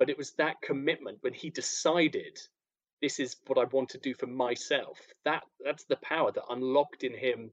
But 0.00 0.10
it 0.10 0.18
was 0.18 0.32
that 0.32 0.60
commitment 0.62 1.18
when 1.20 1.32
he 1.32 1.48
decided 1.50 2.40
this 3.04 3.20
is 3.20 3.36
what 3.46 3.58
I 3.58 3.64
want 3.64 3.90
to 3.90 3.98
do 3.98 4.14
for 4.14 4.26
myself. 4.26 4.98
That 5.26 5.42
that's 5.62 5.84
the 5.84 5.96
power 5.96 6.32
that 6.32 6.44
unlocked 6.48 7.04
in 7.04 7.12
him. 7.12 7.50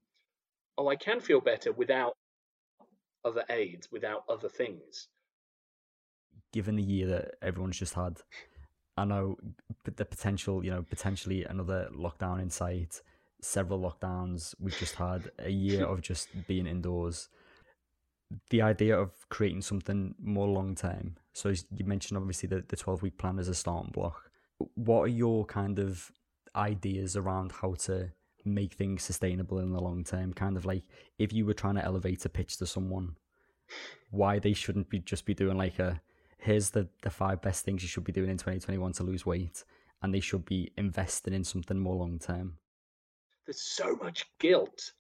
Oh, 0.78 0.88
I 0.88 0.96
can 0.96 1.20
feel 1.20 1.42
better 1.42 1.74
without 1.74 2.14
other 3.26 3.44
aids, 3.50 3.90
without 3.92 4.24
other 4.30 4.48
things. 4.48 5.10
Given 6.54 6.78
the 6.78 6.84
year 6.84 7.06
that 7.08 7.32
everyone's 7.42 7.78
just 7.78 7.96
had, 7.96 8.22
I 8.96 9.04
know 9.04 9.36
the 9.84 10.06
potential, 10.06 10.64
you 10.64 10.72
know, 10.72 10.84
potentially 10.84 11.44
another 11.44 11.90
lockdown 11.94 12.42
in 12.42 12.50
sight, 12.50 13.02
several 13.42 13.82
lockdowns. 13.82 14.56
We've 14.58 14.78
just 14.78 14.96
had 14.96 15.32
a 15.38 15.50
year 15.50 15.84
of 15.92 16.00
just 16.00 16.30
being 16.48 16.66
indoors. 16.66 17.28
The 18.52 18.62
idea 18.62 18.98
of 18.98 19.12
creating 19.28 19.64
something 19.64 20.16
more 20.18 20.48
long 20.48 20.76
term. 20.76 21.18
So 21.34 21.50
you 21.50 21.84
mentioned 21.84 22.18
obviously 22.18 22.48
the, 22.48 22.64
the 22.66 22.78
12 22.78 23.02
week 23.02 23.18
plan 23.18 23.38
as 23.38 23.50
a 23.50 23.54
starting 23.54 23.92
block 23.92 24.31
what 24.76 25.02
are 25.02 25.08
your 25.08 25.46
kind 25.46 25.80
of 25.80 26.12
ideas 26.56 27.16
around 27.16 27.52
how 27.52 27.74
to 27.74 28.12
make 28.44 28.74
things 28.74 29.04
sustainable 29.04 29.60
in 29.60 29.72
the 29.72 29.82
long 29.82 30.04
term? 30.04 30.34
Kind 30.34 30.58
of 30.58 30.66
like 30.66 30.84
if 31.18 31.34
you 31.34 31.46
were 31.46 31.54
trying 31.54 31.76
to 31.76 31.86
elevate 31.86 32.26
a 32.26 32.30
pitch 32.30 32.58
to 32.58 32.66
someone, 32.66 33.16
why 34.10 34.40
they 34.40 34.54
shouldn't 34.54 34.90
be 34.90 35.00
just 35.00 35.26
be 35.26 35.34
doing 35.34 35.58
like 35.58 35.80
a 35.80 36.02
here's 36.38 36.72
the 36.72 36.88
the 37.04 37.10
five 37.10 37.42
best 37.42 37.64
things 37.64 37.82
you 37.82 37.88
should 37.88 38.04
be 38.04 38.12
doing 38.12 38.30
in 38.30 38.38
2021 38.38 38.94
to 38.94 39.04
lose 39.04 39.26
weight, 39.26 39.64
and 40.02 40.14
they 40.14 40.20
should 40.20 40.46
be 40.46 40.72
investing 40.78 41.34
in 41.34 41.44
something 41.44 41.80
more 41.80 41.96
long 41.96 42.20
term. 42.20 42.58
There's 43.46 43.62
so 43.62 43.96
much 43.96 44.26
guilt 44.40 44.94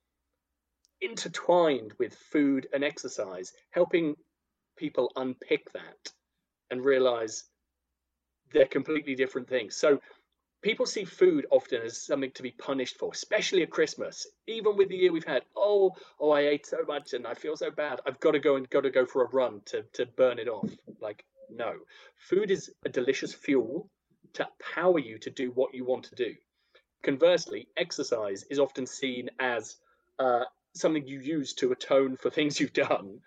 intertwined 1.01 1.93
with 1.99 2.13
food 2.13 2.67
and 2.73 2.83
exercise, 2.83 3.51
helping 3.71 4.15
people 4.77 5.11
unpick 5.15 5.71
that 5.73 6.11
and 6.69 6.85
realize 6.85 7.45
they're 8.53 8.65
completely 8.65 9.15
different 9.15 9.47
things. 9.47 9.75
So 9.75 9.99
people 10.61 10.85
see 10.85 11.05
food 11.05 11.45
often 11.51 11.81
as 11.81 12.01
something 12.01 12.31
to 12.31 12.43
be 12.43 12.51
punished 12.51 12.97
for, 12.97 13.11
especially 13.11 13.63
at 13.63 13.69
Christmas. 13.69 14.27
Even 14.47 14.77
with 14.77 14.89
the 14.89 14.97
year 14.97 15.11
we've 15.11 15.25
had, 15.25 15.43
oh, 15.55 15.95
oh, 16.19 16.31
I 16.31 16.41
ate 16.41 16.65
so 16.65 16.83
much 16.87 17.13
and 17.13 17.25
I 17.25 17.33
feel 17.33 17.57
so 17.57 17.71
bad. 17.71 17.99
I've 18.05 18.19
got 18.19 18.31
to 18.31 18.39
go 18.39 18.55
and 18.55 18.69
got 18.69 18.81
to 18.81 18.89
go 18.89 19.05
for 19.05 19.23
a 19.23 19.29
run 19.29 19.61
to 19.65 19.83
to 19.93 20.05
burn 20.05 20.39
it 20.39 20.47
off. 20.47 20.69
Like, 20.99 21.23
no, 21.49 21.73
food 22.17 22.51
is 22.51 22.71
a 22.85 22.89
delicious 22.89 23.33
fuel 23.33 23.89
to 24.33 24.47
power 24.73 24.99
you 24.99 25.17
to 25.19 25.29
do 25.29 25.51
what 25.51 25.73
you 25.73 25.85
want 25.85 26.05
to 26.05 26.15
do. 26.15 26.35
Conversely, 27.03 27.67
exercise 27.77 28.43
is 28.49 28.59
often 28.59 28.85
seen 28.85 29.29
as 29.39 29.77
uh, 30.19 30.43
something 30.73 31.05
you 31.07 31.19
use 31.19 31.53
to 31.53 31.71
atone 31.71 32.15
for 32.15 32.29
things 32.31 32.59
you've 32.59 32.73
done, 32.73 33.19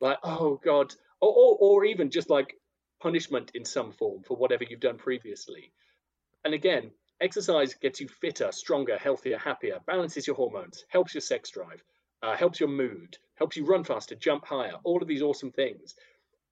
like, 0.00 0.18
oh 0.22 0.60
God, 0.62 0.94
or, 1.20 1.32
or, 1.32 1.56
or 1.60 1.84
even 1.84 2.10
just 2.10 2.30
like 2.30 2.56
punishment 3.00 3.50
in 3.54 3.64
some 3.64 3.92
form 3.92 4.22
for 4.22 4.36
whatever 4.36 4.64
you've 4.64 4.80
done 4.80 4.98
previously. 4.98 5.72
And 6.44 6.54
again, 6.54 6.90
exercise 7.20 7.74
gets 7.74 8.00
you 8.00 8.08
fitter, 8.08 8.52
stronger, 8.52 8.96
healthier, 8.96 9.38
happier, 9.38 9.80
balances 9.86 10.26
your 10.26 10.36
hormones, 10.36 10.84
helps 10.88 11.14
your 11.14 11.20
sex 11.20 11.50
drive, 11.50 11.82
uh, 12.22 12.36
helps 12.36 12.60
your 12.60 12.68
mood, 12.68 13.16
helps 13.36 13.56
you 13.56 13.64
run 13.64 13.84
faster, 13.84 14.14
jump 14.14 14.44
higher, 14.44 14.74
all 14.84 15.02
of 15.02 15.08
these 15.08 15.22
awesome 15.22 15.50
things. 15.50 15.94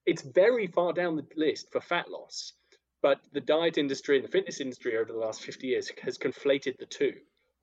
It's 0.06 0.22
very 0.22 0.66
far 0.66 0.92
down 0.92 1.16
the 1.16 1.26
list 1.36 1.70
for 1.70 1.80
fat 1.80 2.10
loss, 2.10 2.54
but 3.02 3.20
the 3.32 3.40
diet 3.40 3.78
industry 3.78 4.16
and 4.16 4.24
the 4.24 4.30
fitness 4.30 4.60
industry 4.60 4.96
over 4.96 5.12
the 5.12 5.18
last 5.18 5.42
50 5.42 5.66
years 5.66 5.90
has 6.02 6.18
conflated 6.18 6.78
the 6.78 6.86
two. 6.86 7.14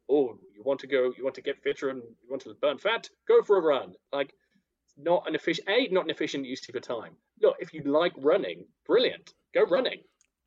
Oh, 0.08 0.38
you 0.54 0.62
want 0.64 0.82
to 0.82 0.88
go, 0.88 1.12
you 1.18 1.24
want 1.24 1.36
to 1.36 1.42
get 1.42 1.64
fitter 1.64 1.90
and 1.90 2.02
you 2.02 2.30
want 2.30 2.44
to 2.44 2.54
burn 2.54 2.78
fat? 2.78 3.10
Go 3.28 3.42
for 3.42 3.58
a 3.58 3.62
run. 3.62 3.96
Like, 4.14 4.34
not 4.98 5.28
an 5.28 5.36
efficient 5.36 5.68
a 5.70 5.88
not 5.92 6.06
an 6.06 6.10
efficient 6.10 6.46
use 6.46 6.68
of 6.68 6.76
your 6.76 6.82
time. 6.82 7.14
Look, 7.42 7.58
if 7.60 7.74
you 7.74 7.84
like 7.84 8.14
running, 8.18 8.66
brilliant, 8.86 9.34
go 9.54 9.64
running 9.64 10.02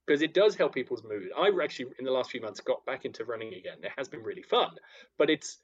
because 0.07 0.23
it 0.23 0.33
does 0.33 0.55
help 0.55 0.75
people's 0.75 1.05
mood. 1.05 1.29
I 1.37 1.51
actually 1.63 1.93
in 1.99 2.05
the 2.05 2.11
last 2.11 2.31
few 2.31 2.41
months 2.41 2.61
got 2.61 2.85
back 2.87 3.05
into 3.05 3.25
running 3.25 3.55
again. 3.55 3.79
It 3.83 3.93
has 3.97 4.09
been 4.09 4.23
really 4.23 4.43
fun, 4.43 4.71
but 5.19 5.29
it's 5.29 5.59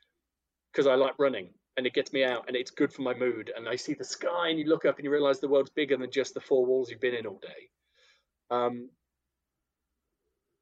because 0.73 0.87
I 0.87 0.97
like 0.97 1.15
running 1.19 1.51
and 1.77 1.87
it 1.87 1.95
gets 1.95 2.13
me 2.13 2.25
out 2.25 2.45
and 2.47 2.57
it's 2.57 2.71
good 2.71 2.93
for 2.93 3.03
my 3.03 3.15
mood. 3.15 3.51
And 3.57 3.69
I 3.69 3.77
see 3.77 3.95
the 3.95 4.05
sky 4.05 4.49
and 4.49 4.59
you 4.59 4.67
look 4.67 4.85
up 4.85 4.97
and 4.97 5.05
you 5.05 5.11
realize 5.11 5.41
the 5.41 5.49
world's 5.49 5.71
bigger 5.71 5.97
than 5.97 6.11
just 6.11 6.35
the 6.35 6.41
four 6.41 6.67
walls 6.67 6.91
you've 6.91 7.01
been 7.01 7.15
in 7.15 7.27
all 7.27 7.41
day. 7.41 7.71
Um, 8.51 8.91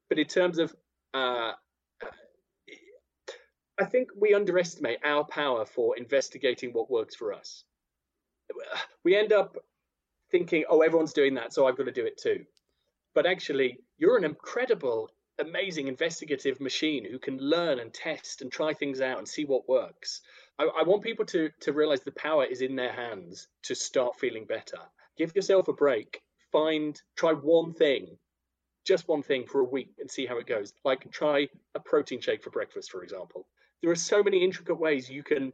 but 0.09 0.17
in 0.17 0.27
terms 0.27 0.59
of 0.59 0.73
uh, 1.13 1.51
I 3.79 3.85
think 3.85 4.09
we 4.15 4.33
underestimate 4.33 4.99
our 5.03 5.23
power 5.25 5.65
for 5.65 5.97
investigating 5.97 6.71
what 6.71 6.89
works 6.89 7.15
for 7.15 7.33
us 7.33 7.63
we 9.03 9.15
end 9.15 9.33
up 9.33 9.57
thinking, 10.31 10.65
oh, 10.69 10.81
everyone's 10.81 11.13
doing 11.13 11.35
that, 11.35 11.53
so 11.53 11.67
I've 11.67 11.77
got 11.77 11.85
to 11.85 11.91
do 11.91 12.05
it 12.05 12.17
too. 12.17 12.45
But 13.13 13.25
actually, 13.25 13.77
you're 13.97 14.17
an 14.17 14.23
incredible, 14.23 15.09
amazing 15.39 15.87
investigative 15.87 16.59
machine 16.59 17.05
who 17.05 17.19
can 17.19 17.37
learn 17.37 17.79
and 17.79 17.93
test 17.93 18.41
and 18.41 18.51
try 18.51 18.73
things 18.73 19.01
out 19.01 19.19
and 19.19 19.27
see 19.27 19.45
what 19.45 19.69
works. 19.69 20.21
I, 20.59 20.63
I 20.63 20.83
want 20.83 21.03
people 21.03 21.25
to 21.25 21.49
to 21.61 21.73
realize 21.73 22.01
the 22.01 22.11
power 22.11 22.45
is 22.45 22.61
in 22.61 22.75
their 22.75 22.91
hands 22.91 23.47
to 23.63 23.75
start 23.75 24.19
feeling 24.19 24.45
better. 24.45 24.79
Give 25.17 25.35
yourself 25.35 25.67
a 25.67 25.73
break. 25.73 26.21
Find 26.51 26.99
try 27.15 27.33
one 27.33 27.73
thing, 27.73 28.17
just 28.85 29.07
one 29.07 29.23
thing 29.23 29.45
for 29.45 29.61
a 29.61 29.65
week 29.65 29.93
and 29.99 30.09
see 30.09 30.25
how 30.25 30.37
it 30.37 30.47
goes. 30.47 30.73
Like 30.83 31.11
try 31.11 31.47
a 31.75 31.79
protein 31.79 32.21
shake 32.21 32.43
for 32.43 32.51
breakfast, 32.51 32.91
for 32.91 33.03
example. 33.03 33.47
There 33.81 33.91
are 33.91 33.95
so 33.95 34.23
many 34.23 34.43
intricate 34.43 34.79
ways 34.79 35.09
you 35.09 35.23
can 35.23 35.53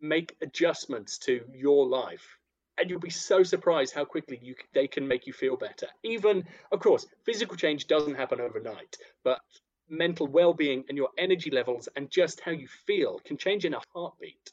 make 0.00 0.36
adjustments 0.42 1.18
to 1.18 1.42
your 1.54 1.86
life 1.86 2.38
and 2.78 2.88
you'll 2.88 3.00
be 3.00 3.10
so 3.10 3.42
surprised 3.42 3.94
how 3.94 4.04
quickly 4.04 4.38
you 4.42 4.54
they 4.72 4.86
can 4.86 5.06
make 5.06 5.26
you 5.26 5.32
feel 5.32 5.56
better. 5.56 5.86
Even 6.02 6.44
of 6.72 6.80
course 6.80 7.06
physical 7.24 7.56
change 7.56 7.86
doesn't 7.86 8.14
happen 8.14 8.40
overnight 8.40 8.96
but 9.24 9.40
mental 9.88 10.26
well-being 10.26 10.84
and 10.88 10.96
your 10.96 11.08
energy 11.18 11.50
levels 11.50 11.88
and 11.96 12.10
just 12.10 12.40
how 12.40 12.52
you 12.52 12.68
feel 12.86 13.20
can 13.24 13.36
change 13.36 13.64
in 13.64 13.74
a 13.74 13.80
heartbeat. 13.94 14.52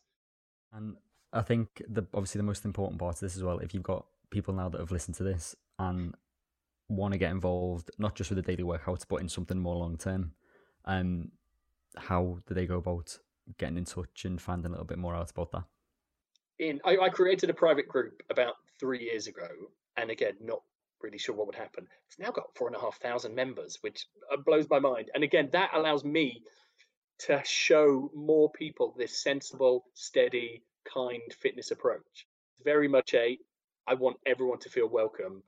And 0.74 0.98
i 1.34 1.42
think 1.42 1.82
the 1.90 2.04
obviously 2.14 2.40
the 2.40 2.44
most 2.44 2.66
important 2.66 3.00
part 3.00 3.16
of 3.16 3.20
this 3.20 3.36
as 3.36 3.44
well 3.44 3.60
if 3.60 3.74
you've 3.74 3.84
got 3.84 4.06
people 4.30 4.54
now 4.54 4.70
that 4.70 4.80
have 4.80 4.92
listened 4.92 5.16
to 5.16 5.24
this 5.24 5.56
and 5.78 6.14
want 6.90 7.12
to 7.14 7.18
get 7.18 7.32
involved, 7.32 7.92
not 7.98 8.16
just 8.16 8.30
with 8.30 8.38
the 8.44 8.56
daily 8.56 8.68
workouts, 8.68 9.06
but 9.08 9.18
in 9.18 9.30
something 9.30 9.58
more 9.58 9.76
long 9.76 9.98
term, 9.98 10.32
um, 10.86 11.32
how 11.98 12.38
do 12.48 12.54
they 12.54 12.66
go 12.66 12.78
about 12.78 13.18
getting 13.58 13.78
in 13.78 13.86
touch 13.86 14.26
and 14.26 14.42
finding 14.42 14.68
a 14.68 14.72
little 14.72 14.86
bit 14.86 14.98
more 14.98 15.16
out 15.16 15.32
about 15.32 15.52
that? 15.52 15.64
In 16.60 16.82
I, 16.86 16.98
I 16.98 17.10
created 17.10 17.50
a 17.50 17.54
private 17.54 17.88
group 17.88 18.24
about 18.30 18.56
three 18.80 19.04
years 19.04 19.28
ago, 19.28 19.48
and 19.96 20.10
again, 20.10 20.34
not 20.42 20.62
really 21.02 21.18
sure 21.18 21.36
what 21.36 21.48
would 21.48 21.56
happen. 21.56 21.88
It's 22.08 22.20
now 22.20 22.32
got 22.32 22.56
four 22.56 22.68
and 22.68 22.76
a 22.76 22.80
half 22.80 23.00
thousand 23.00 23.36
members, 23.36 23.78
which 23.82 24.08
uh, 24.32 24.38
blows 24.38 24.68
my 24.70 24.80
mind. 24.80 25.12
And 25.14 25.24
again, 25.24 25.50
that 25.52 25.72
allows 25.74 26.04
me 26.04 26.42
to 27.20 27.42
show 27.46 28.12
more 28.16 28.52
people 28.52 28.96
this 28.98 29.22
sensible, 29.22 29.86
steady, 29.94 30.64
kind 30.92 31.22
fitness 31.40 31.72
approach. 31.72 32.28
It's 32.56 32.64
very 32.64 32.88
much 32.88 33.14
a 33.14 33.38
I 33.88 33.94
want 33.94 34.18
everyone 34.26 34.60
to 34.60 34.70
feel 34.70 34.88
welcome, 34.88 35.44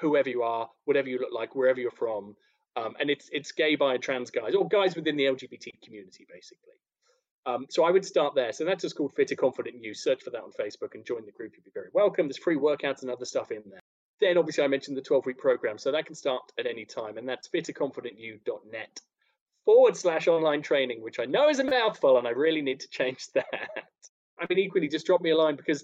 whoever 0.00 0.30
you 0.30 0.42
are, 0.42 0.70
whatever 0.84 1.08
you 1.08 1.18
look 1.18 1.32
like, 1.32 1.56
wherever 1.56 1.80
you're 1.80 1.90
from. 1.90 2.36
Um, 2.76 2.94
and 3.00 3.10
it's 3.10 3.28
it's 3.32 3.52
gay, 3.52 3.76
bi, 3.76 3.94
and 3.94 4.02
trans 4.02 4.30
guys, 4.30 4.54
or 4.54 4.66
guys 4.66 4.94
within 4.96 5.16
the 5.16 5.24
LGBT 5.24 5.82
community, 5.82 6.26
basically. 6.32 6.74
Um, 7.44 7.66
so 7.70 7.84
I 7.84 7.90
would 7.90 8.04
start 8.04 8.34
there. 8.34 8.52
So 8.52 8.64
that's 8.64 8.82
just 8.82 8.96
called 8.96 9.14
Fitter 9.14 9.34
Confident 9.34 9.82
You. 9.82 9.94
Search 9.94 10.22
for 10.22 10.30
that 10.30 10.42
on 10.42 10.52
Facebook 10.52 10.94
and 10.94 11.04
join 11.04 11.24
the 11.26 11.32
group. 11.32 11.52
You'll 11.56 11.64
be 11.64 11.70
very 11.74 11.88
welcome. 11.92 12.26
There's 12.26 12.38
free 12.38 12.56
workouts 12.56 13.02
and 13.02 13.10
other 13.10 13.24
stuff 13.24 13.50
in 13.50 13.62
there. 13.68 13.80
Then 14.20 14.38
obviously 14.38 14.62
I 14.62 14.68
mentioned 14.68 14.96
the 14.96 15.02
12 15.02 15.26
week 15.26 15.38
program, 15.38 15.78
so 15.78 15.90
that 15.90 16.06
can 16.06 16.14
start 16.14 16.42
at 16.56 16.66
any 16.66 16.84
time, 16.84 17.18
and 17.18 17.28
that's 17.28 17.48
fitterconfidentyou.net 17.48 19.00
forward 19.64 19.96
slash 19.96 20.28
online 20.28 20.62
training, 20.62 21.02
which 21.02 21.18
I 21.18 21.24
know 21.24 21.48
is 21.48 21.58
a 21.58 21.64
mouthful, 21.64 22.18
and 22.18 22.26
I 22.26 22.30
really 22.30 22.62
need 22.62 22.80
to 22.80 22.88
change 22.88 23.28
that. 23.34 23.46
I 24.38 24.46
mean, 24.48 24.58
equally, 24.58 24.88
just 24.88 25.06
drop 25.06 25.20
me 25.20 25.30
a 25.30 25.36
line 25.36 25.56
because 25.56 25.82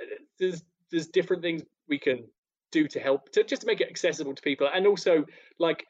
uh, 0.00 0.06
there's 0.38 0.62
there's 0.90 1.06
different 1.06 1.42
things 1.42 1.62
we 1.88 1.98
can 1.98 2.24
do 2.72 2.88
to 2.88 2.98
help 2.98 3.30
to 3.32 3.44
just 3.44 3.62
to 3.62 3.66
make 3.66 3.80
it 3.80 3.88
accessible 3.88 4.34
to 4.34 4.42
people, 4.42 4.68
and 4.72 4.86
also 4.86 5.24
like 5.60 5.86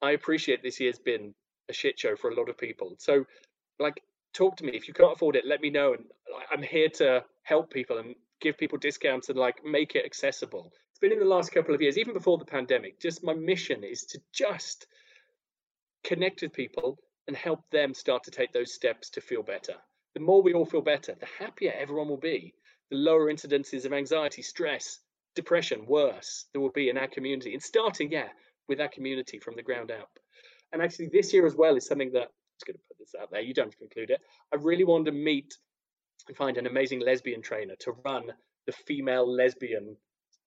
I 0.00 0.12
appreciate 0.12 0.62
this 0.62 0.80
year's 0.80 0.98
been 0.98 1.34
a 1.68 1.72
shit 1.72 1.98
show 1.98 2.16
for 2.16 2.30
a 2.30 2.34
lot 2.34 2.48
of 2.48 2.56
people. 2.56 2.94
So, 2.98 3.24
like, 3.78 4.00
talk 4.32 4.56
to 4.56 4.64
me 4.64 4.72
if 4.74 4.88
you 4.88 4.94
can't 4.94 5.12
afford 5.12 5.36
it. 5.36 5.46
Let 5.46 5.60
me 5.60 5.70
know, 5.70 5.94
and 5.94 6.04
I'm 6.50 6.62
here 6.62 6.88
to 6.94 7.24
help 7.42 7.70
people 7.70 7.98
and 7.98 8.14
give 8.40 8.58
people 8.58 8.78
discounts 8.78 9.28
and 9.28 9.38
like 9.38 9.64
make 9.64 9.94
it 9.94 10.04
accessible. 10.04 10.72
It's 10.90 11.00
been 11.00 11.12
in 11.12 11.18
the 11.18 11.24
last 11.24 11.52
couple 11.52 11.74
of 11.74 11.82
years, 11.82 11.98
even 11.98 12.14
before 12.14 12.38
the 12.38 12.44
pandemic. 12.44 13.00
Just 13.00 13.24
my 13.24 13.34
mission 13.34 13.84
is 13.84 14.04
to 14.06 14.20
just 14.32 14.86
connect 16.04 16.42
with 16.42 16.52
people 16.52 16.98
and 17.26 17.36
help 17.36 17.60
them 17.70 17.94
start 17.94 18.24
to 18.24 18.30
take 18.30 18.52
those 18.52 18.74
steps 18.74 19.10
to 19.10 19.20
feel 19.20 19.42
better. 19.42 19.74
The 20.14 20.20
more 20.20 20.42
we 20.42 20.54
all 20.54 20.64
feel 20.64 20.80
better, 20.80 21.14
the 21.14 21.28
happier 21.38 21.72
everyone 21.76 22.08
will 22.08 22.16
be. 22.16 22.54
The 22.90 22.96
lower 22.96 23.32
incidences 23.32 23.84
of 23.84 23.92
anxiety, 23.92 24.42
stress, 24.42 24.98
depression, 25.34 25.84
worse 25.86 26.46
there 26.52 26.60
will 26.60 26.70
be 26.70 26.88
in 26.88 26.96
our 26.96 27.06
community. 27.06 27.52
And 27.52 27.62
starting, 27.62 28.10
yeah, 28.10 28.28
with 28.68 28.80
our 28.80 28.88
community 28.88 29.38
from 29.38 29.56
the 29.56 29.62
ground 29.62 29.90
up. 29.90 30.10
And 30.72 30.82
actually, 30.82 31.10
this 31.12 31.32
year 31.32 31.46
as 31.46 31.54
well 31.54 31.76
is 31.76 31.86
something 31.86 32.12
that 32.12 32.32
I 32.58 32.66
was 32.66 32.74
going 32.74 32.78
to 32.78 32.88
put 32.88 32.98
this 32.98 33.14
out 33.20 33.30
there. 33.30 33.40
You 33.40 33.54
don't 33.54 33.76
conclude 33.78 34.10
it. 34.10 34.20
I 34.52 34.56
really 34.56 34.84
wanted 34.84 35.06
to 35.06 35.12
meet 35.12 35.56
and 36.26 36.36
find 36.36 36.56
an 36.56 36.66
amazing 36.66 37.00
lesbian 37.00 37.40
trainer 37.40 37.74
to 37.80 37.92
run 38.04 38.24
the 38.66 38.72
female 38.72 39.30
lesbian 39.30 39.96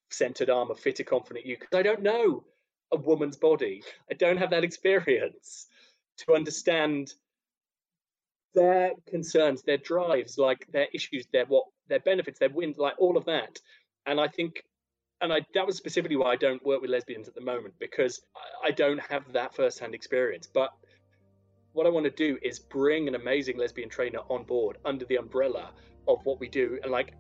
centered 0.10 0.50
arm 0.50 0.70
of 0.72 0.80
Fitter 0.80 1.04
Confident 1.04 1.46
You 1.46 1.58
because 1.58 1.78
I 1.78 1.84
don't 1.84 2.02
know 2.02 2.44
a 2.92 2.98
woman's 2.98 3.38
body. 3.38 3.84
I 4.10 4.16
don't 4.16 4.38
have 4.38 4.50
that 4.50 4.66
experience 4.66 5.68
to 6.18 6.36
understand 6.36 7.14
their 8.54 8.92
concerns, 9.08 9.64
their 9.64 9.78
drives, 9.78 10.38
like 10.38 10.68
their 10.74 10.88
issues, 10.94 11.26
their 11.32 11.46
what, 11.46 11.64
their 11.88 12.02
benefits, 12.02 12.40
their 12.40 12.50
wins, 12.50 12.78
like 12.78 12.96
all 13.00 13.16
of 13.16 13.26
that. 13.26 13.58
And 14.06 14.20
I 14.20 14.28
think, 14.28 14.64
and 15.22 15.32
I 15.32 15.46
that 15.54 15.66
was 15.66 15.78
specifically 15.78 16.18
why 16.18 16.34
I 16.34 16.36
don't 16.36 16.66
work 16.66 16.82
with 16.82 16.92
lesbians 16.92 17.30
at 17.30 17.36
the 17.36 17.42
moment 17.42 17.76
because 17.80 18.22
I 18.62 18.72
don't 18.72 19.00
have 19.10 19.32
that 19.32 19.56
first-hand 19.56 19.96
experience. 19.96 20.50
But 20.54 20.72
what 21.74 21.86
I 21.86 21.90
want 21.90 22.06
to 22.06 22.12
do 22.12 22.38
is 22.42 22.60
bring 22.60 23.08
an 23.08 23.16
amazing 23.16 23.58
lesbian 23.58 23.90
trainer 23.90 24.20
on 24.30 24.44
board 24.44 24.78
under 24.86 25.06
the 25.06 25.16
umbrella 25.16 25.72
of 26.08 26.26
what 26.26 26.40
we 26.40 26.50
do, 26.50 26.80
and 26.84 26.92
like 26.92 27.14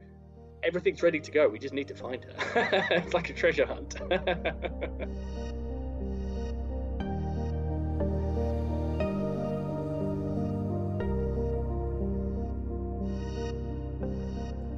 everything's 0.63 1.01
ready 1.01 1.19
to 1.19 1.31
go. 1.31 1.47
We 1.47 1.59
just 1.59 1.73
need 1.73 1.87
to 1.87 1.95
find 1.95 2.23
her. 2.23 2.33
it's 2.91 3.13
like 3.13 3.29
a 3.29 3.33
treasure 3.33 3.65
hunt. 3.65 3.95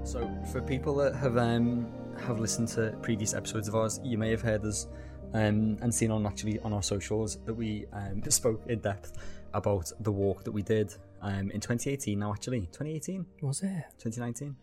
So, 0.05 0.29
for 0.51 0.61
people 0.61 0.93
that 0.97 1.15
have 1.15 1.37
um, 1.37 1.91
have 2.19 2.39
listened 2.39 2.67
to 2.69 2.95
previous 3.01 3.33
episodes 3.33 3.67
of 3.67 3.73
ours, 3.73 3.99
you 4.03 4.15
may 4.15 4.29
have 4.29 4.43
heard 4.43 4.63
us 4.63 4.85
um, 5.33 5.75
and 5.81 5.91
seen 5.91 6.11
on 6.11 6.27
actually 6.27 6.59
on 6.59 6.71
our 6.71 6.83
socials 6.83 7.39
that 7.45 7.53
we 7.55 7.87
um, 7.93 8.21
spoke 8.29 8.61
in 8.67 8.77
depth 8.77 9.13
about 9.53 9.91
the 9.99 10.11
walk 10.11 10.43
that 10.43 10.51
we 10.51 10.61
did 10.61 10.93
um, 11.21 11.51
in 11.51 11.59
2018. 11.61 12.17
Now, 12.19 12.31
actually, 12.33 12.61
2018 12.61 13.25
Was 13.41 13.61
it? 13.63 13.83
2019 13.99 14.55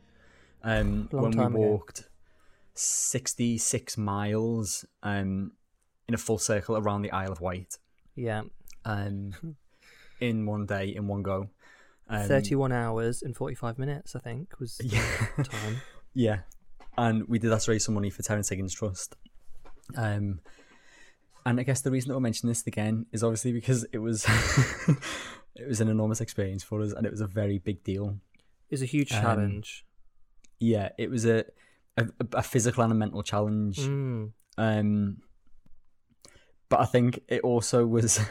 um, 0.63 1.09
when 1.13 1.31
we 1.31 1.45
ago. 1.45 1.49
walked 1.59 2.09
66 2.75 3.97
miles 3.99 4.85
um, 5.03 5.53
in 6.09 6.15
a 6.15 6.19
full 6.19 6.39
circle 6.39 6.77
around 6.77 7.03
the 7.03 7.11
Isle 7.13 7.33
of 7.33 7.41
Wight 7.41 7.79
Yeah. 8.15 8.43
um, 8.85 9.33
in 10.21 10.47
one 10.47 10.67
day, 10.67 10.89
in 10.95 11.07
one 11.07 11.23
go. 11.23 11.49
Um, 12.09 12.27
31 12.27 12.73
hours 12.73 13.23
and 13.23 13.37
45 13.37 13.79
minutes, 13.79 14.17
I 14.17 14.19
think, 14.19 14.59
was 14.59 14.77
the 14.79 14.87
Yeah. 14.87 15.27
time. 15.45 15.81
Yeah, 16.13 16.41
and 16.99 17.29
we 17.29 17.39
did 17.39 17.53
that 17.53 17.61
to 17.61 17.71
raise 17.71 17.85
some 17.85 17.95
money 17.95 18.11
for 18.11 18.25
Terence 18.25 18.49
Higgins 18.49 18.75
Trust. 18.75 19.15
Um, 19.97 20.41
and 21.47 21.61
I 21.61 21.63
guess 21.63 21.81
the 21.81 21.91
reason 21.91 22.09
that 22.09 22.15
we're 22.15 22.21
mentioning 22.21 22.51
this 22.51 22.67
again 22.67 23.07
is 23.13 23.23
obviously 23.23 23.53
because 23.53 23.85
it 23.93 23.99
was 23.99 24.27
it 25.57 25.67
was 25.69 25.81
an 25.81 25.89
enormous 25.89 26.21
experience 26.21 26.63
for 26.63 26.81
us, 26.81 26.93
and 26.93 27.07
it 27.07 27.11
was 27.11 27.21
a 27.21 27.27
very 27.27 27.59
big 27.59 27.83
deal. 27.85 28.17
It 28.69 28.75
was 28.75 28.83
a 28.83 28.87
huge 28.87 29.13
Um, 29.13 29.23
challenge. 29.23 29.85
Yeah, 30.59 30.91
it 30.99 31.11
was 31.11 31.25
a 31.25 31.45
a, 31.97 32.09
a 32.35 32.43
physical 32.43 32.83
and 32.83 32.93
a 32.93 32.97
mental 32.97 33.23
challenge. 33.23 33.79
Mm. 33.79 34.33
Um, 34.57 35.19
but 36.69 36.81
I 36.81 36.85
think 36.85 37.21
it 37.29 37.43
also 37.43 37.87
was. 37.87 38.21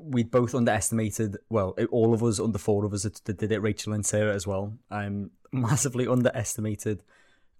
we 0.00 0.22
both 0.24 0.54
underestimated. 0.54 1.36
Well, 1.48 1.74
it, 1.78 1.88
all 1.90 2.14
of 2.14 2.22
us, 2.22 2.40
under 2.40 2.58
four 2.58 2.84
of 2.84 2.92
us 2.92 3.04
that 3.04 3.24
that 3.24 3.38
did 3.38 3.52
it, 3.52 3.60
Rachel 3.60 3.92
and 3.92 4.04
Sarah 4.04 4.34
as 4.34 4.46
well. 4.46 4.76
Um, 4.90 5.30
massively 5.52 6.06
underestimated. 6.08 7.02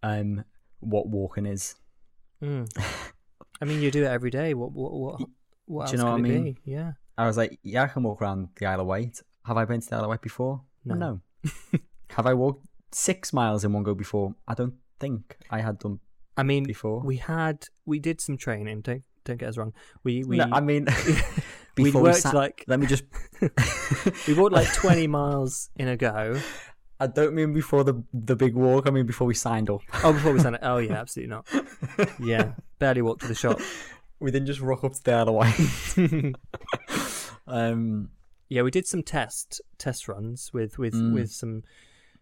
Um, 0.02 0.44
what 0.80 1.08
walking 1.08 1.46
is. 1.46 1.76
Mm. 2.42 2.68
I 3.60 3.64
mean, 3.64 3.80
you 3.80 3.90
do 3.90 4.04
it 4.04 4.08
every 4.08 4.30
day. 4.30 4.54
What 4.54 4.72
what 4.72 4.92
what, 4.92 5.20
what 5.66 5.86
Do 5.86 5.92
you 5.92 5.98
know 5.98 6.10
what 6.10 6.18
I 6.18 6.22
mean? 6.22 6.44
be? 6.44 6.56
Yeah. 6.64 6.92
I 7.16 7.26
was 7.26 7.36
like, 7.36 7.58
yeah, 7.62 7.84
I 7.84 7.86
can 7.86 8.02
walk 8.02 8.20
around 8.20 8.48
the 8.56 8.66
Isle 8.66 8.80
of 8.80 8.86
Wight. 8.86 9.20
Have 9.46 9.56
I 9.56 9.64
been 9.64 9.80
to 9.80 9.88
the 9.88 9.96
Isle 9.96 10.02
of 10.04 10.08
Wight 10.08 10.22
before? 10.22 10.62
No. 10.84 11.20
Have 12.10 12.26
I 12.26 12.34
walked 12.34 12.66
six 12.92 13.32
miles 13.32 13.64
in 13.64 13.72
one 13.72 13.82
go 13.82 13.94
before? 13.94 14.34
I 14.48 14.54
don't 14.54 14.74
think 15.00 15.36
I 15.50 15.60
had 15.60 15.78
done. 15.78 16.00
I 16.36 16.42
mean, 16.42 16.64
Before? 16.64 17.00
we 17.00 17.16
had 17.18 17.66
we 17.86 17.98
did 18.00 18.20
some 18.20 18.36
training. 18.36 18.80
Don't 18.80 19.04
don't 19.24 19.36
get 19.36 19.48
us 19.48 19.56
wrong. 19.56 19.72
We 20.02 20.24
we 20.24 20.36
no, 20.38 20.48
I 20.52 20.60
mean, 20.60 20.86
we 21.76 21.90
worked 21.92 22.18
sat- 22.18 22.34
like 22.34 22.64
Let 22.66 22.80
me 22.80 22.86
just. 22.86 23.04
we 24.26 24.34
walked 24.34 24.52
like 24.52 24.72
20 24.74 25.06
miles 25.06 25.70
in 25.76 25.88
a 25.88 25.96
go. 25.96 26.40
I 27.00 27.06
don't 27.08 27.34
mean 27.34 27.52
before 27.52 27.84
the 27.84 28.02
the 28.12 28.36
big 28.36 28.54
walk. 28.54 28.86
I 28.86 28.90
mean 28.90 29.06
before 29.06 29.26
we 29.26 29.34
signed 29.34 29.68
up. 29.70 29.80
Oh, 30.02 30.12
before 30.12 30.32
we 30.32 30.40
signed 30.40 30.56
it. 30.56 30.60
Oh 30.64 30.78
yeah, 30.78 30.94
absolutely 31.00 31.30
not. 31.34 31.46
Yeah, 32.20 32.52
barely 32.78 33.02
walked 33.02 33.22
to 33.22 33.28
the 33.28 33.34
shop. 33.34 33.58
We 34.20 34.30
didn't 34.30 34.46
just 34.46 34.60
rock 34.60 34.84
up 34.84 34.94
to 34.94 35.02
the 35.04 35.12
other 35.12 35.32
um, 37.46 38.10
Yeah, 38.48 38.62
we 38.62 38.70
did 38.70 38.86
some 38.86 39.02
test 39.02 39.60
test 39.78 40.08
runs 40.08 40.50
with 40.52 40.78
with 40.78 40.94
Mm. 40.94 41.14
with 41.14 41.30
some, 41.32 41.62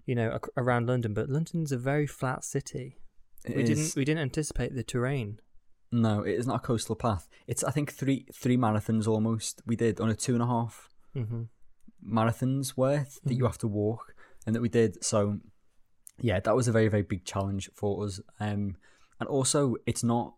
you 0.07 0.15
know, 0.15 0.39
around 0.57 0.87
London. 0.87 1.15
But 1.15 1.29
London's 1.29 1.73
a 1.73 1.79
very 1.79 2.07
flat 2.07 2.45
city. 2.45 2.99
it 3.45 3.57
we 3.57 3.63
is- 3.63 3.69
didn't 3.69 3.97
we 3.97 4.05
didn't 4.05 4.23
anticipate 4.23 4.75
the 4.75 4.83
terrain. 4.83 5.41
No, 5.91 6.23
it 6.23 6.33
is 6.35 6.47
not 6.47 6.57
a 6.57 6.67
coastal 6.67 6.97
path. 6.97 7.29
It's 7.47 7.63
I 7.65 7.71
think 7.71 7.93
three 7.93 8.27
three 8.33 8.57
marathons 8.57 9.07
almost 9.07 9.63
we 9.67 9.77
did 9.77 10.01
on 10.01 10.09
a 10.09 10.15
two 10.15 10.35
and 10.35 10.43
a 10.43 10.47
half 10.47 10.89
hmm 11.13 11.43
marathons 12.05 12.77
worth 12.77 13.21
that 13.25 13.35
you 13.35 13.45
Mhm. 13.45 13.47
have 13.47 13.59
to 13.59 13.69
walk 13.69 14.12
and 14.47 14.55
that 14.55 14.63
we 14.63 14.69
did. 14.69 15.05
So 15.05 15.39
yeah, 16.21 16.41
that 16.41 16.55
was 16.55 16.69
a 16.69 16.73
very 16.73 16.89
very 16.89 17.03
big 17.03 17.25
challenge 17.25 17.71
for 17.75 18.05
us. 18.05 18.21
Um, 18.41 18.77
and 19.21 19.29
also 19.29 19.77
it's 19.87 20.05
not 20.05 20.35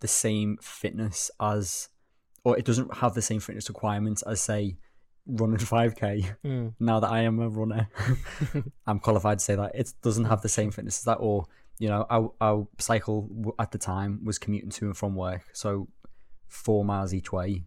the 0.00 0.08
same 0.08 0.58
fitness 0.60 1.30
as, 1.40 1.88
or 2.44 2.56
it 2.56 2.64
doesn't 2.64 2.98
have 2.98 3.14
the 3.14 3.22
same 3.22 3.40
fitness 3.40 3.68
requirements 3.68 4.22
as 4.22 4.40
say 4.40 4.76
running 5.26 5.58
five 5.58 5.96
k. 5.96 6.24
Mm. 6.44 6.74
Now 6.80 7.00
that 7.00 7.10
I 7.10 7.20
am 7.22 7.38
a 7.40 7.48
runner, 7.48 7.88
I'm 8.86 8.98
qualified 8.98 9.38
to 9.38 9.44
say 9.44 9.54
that 9.54 9.72
it 9.74 9.92
doesn't 10.02 10.24
have 10.24 10.42
the 10.42 10.48
same 10.48 10.70
fitness 10.70 10.98
as 10.98 11.04
that. 11.04 11.16
Or 11.16 11.46
you 11.78 11.88
know, 11.88 12.06
our, 12.10 12.32
our 12.40 12.66
cycle 12.78 13.54
at 13.58 13.70
the 13.70 13.78
time 13.78 14.24
was 14.24 14.38
commuting 14.38 14.70
to 14.70 14.86
and 14.86 14.96
from 14.96 15.14
work, 15.14 15.42
so 15.52 15.88
four 16.48 16.84
miles 16.84 17.14
each 17.14 17.30
way, 17.32 17.64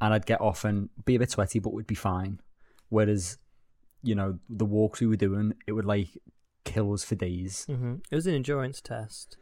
and 0.00 0.12
I'd 0.12 0.26
get 0.26 0.40
off 0.40 0.64
and 0.64 0.90
be 1.04 1.14
a 1.14 1.18
bit 1.18 1.30
sweaty, 1.30 1.60
but 1.60 1.72
would 1.72 1.86
be 1.86 1.94
fine. 1.94 2.40
Whereas, 2.90 3.38
you 4.04 4.14
know, 4.14 4.38
the 4.48 4.64
walks 4.64 5.00
we 5.00 5.06
were 5.06 5.16
doing, 5.16 5.54
it 5.66 5.72
would 5.72 5.84
like 5.84 6.08
kill 6.64 6.92
us 6.92 7.04
for 7.04 7.14
days. 7.14 7.64
hmm 7.66 7.96
It 8.10 8.14
was 8.14 8.26
an 8.26 8.34
endurance 8.34 8.80
test 8.80 9.36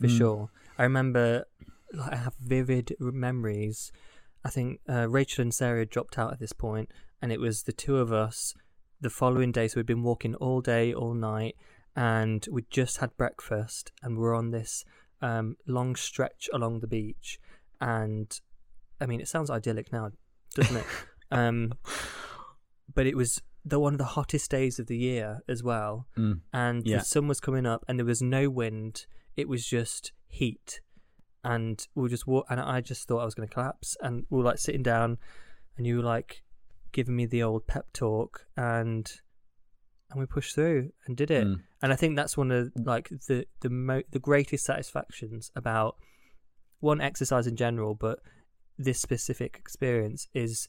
for 0.00 0.06
Mm. 0.08 0.16
sure. 0.18 0.50
I 0.78 0.82
remember 0.82 1.44
like, 1.92 2.12
I 2.12 2.16
have 2.16 2.34
vivid 2.40 2.94
memories. 3.00 3.92
I 4.44 4.50
think 4.50 4.80
uh, 4.88 5.08
Rachel 5.08 5.42
and 5.42 5.54
Sarah 5.54 5.86
dropped 5.86 6.18
out 6.18 6.32
at 6.32 6.38
this 6.40 6.52
point, 6.52 6.90
and 7.22 7.30
it 7.32 7.40
was 7.40 7.62
the 7.62 7.72
two 7.72 7.98
of 7.98 8.12
us 8.12 8.54
the 9.00 9.10
following 9.10 9.52
day. 9.52 9.68
So 9.68 9.76
we'd 9.78 9.86
been 9.86 10.02
walking 10.02 10.34
all 10.36 10.60
day, 10.60 10.92
all 10.92 11.14
night, 11.14 11.54
and 11.94 12.46
we'd 12.50 12.70
just 12.70 12.98
had 12.98 13.16
breakfast, 13.16 13.92
and 14.02 14.18
we're 14.18 14.34
on 14.34 14.50
this 14.50 14.84
um, 15.22 15.56
long 15.66 15.96
stretch 15.96 16.48
along 16.52 16.80
the 16.80 16.86
beach. 16.88 17.38
And 17.80 18.28
I 19.00 19.06
mean, 19.06 19.20
it 19.20 19.28
sounds 19.28 19.50
idyllic 19.50 19.92
now, 19.92 20.10
doesn't 20.54 20.76
it? 20.76 20.86
um, 21.30 21.72
but 22.94 23.06
it 23.06 23.16
was 23.16 23.40
the 23.68 23.80
one 23.80 23.92
of 23.94 23.98
the 23.98 24.04
hottest 24.16 24.50
days 24.50 24.78
of 24.78 24.86
the 24.86 24.96
year 24.96 25.42
as 25.48 25.60
well, 25.62 26.06
Mm. 26.16 26.40
and 26.52 26.86
Yeah. 26.86 26.98
the 26.98 27.04
sun 27.04 27.26
was 27.26 27.40
coming 27.40 27.66
up, 27.66 27.84
and 27.88 27.98
there 27.98 28.06
was 28.06 28.22
no 28.22 28.48
wind. 28.48 29.06
It 29.36 29.48
was 29.48 29.66
just 29.66 30.12
heat, 30.28 30.80
and 31.42 31.86
we 31.94 32.02
were 32.02 32.08
just 32.08 32.26
walk, 32.28 32.46
and 32.48 32.60
I 32.60 32.80
just 32.80 33.08
thought 33.08 33.20
I 33.22 33.24
was 33.24 33.34
going 33.34 33.48
to 33.48 33.52
collapse. 33.54 33.96
And 34.00 34.24
we 34.30 34.38
were 34.38 34.44
like 34.44 34.58
sitting 34.58 34.82
down, 34.84 35.18
and 35.76 35.86
you 35.86 35.96
were 35.96 36.02
like 36.02 36.44
giving 36.92 37.16
me 37.16 37.26
the 37.26 37.42
old 37.42 37.66
pep 37.66 37.92
talk, 37.92 38.46
and 38.56 39.20
and 40.10 40.20
we 40.20 40.26
pushed 40.26 40.54
through 40.54 40.92
and 41.06 41.16
did 41.16 41.32
it. 41.32 41.44
Mm. 41.44 41.64
And 41.82 41.92
I 41.92 41.96
think 41.96 42.14
that's 42.14 42.36
one 42.36 42.52
of 42.52 42.70
like 42.76 43.08
the 43.26 43.46
the 43.60 43.68
mo- 43.70 44.04
the 44.12 44.20
greatest 44.20 44.64
satisfactions 44.64 45.50
about 45.56 45.96
one 46.78 47.00
exercise 47.00 47.48
in 47.48 47.56
general, 47.56 47.94
but 47.96 48.20
this 48.78 49.00
specific 49.00 49.56
experience 49.58 50.28
is 50.32 50.68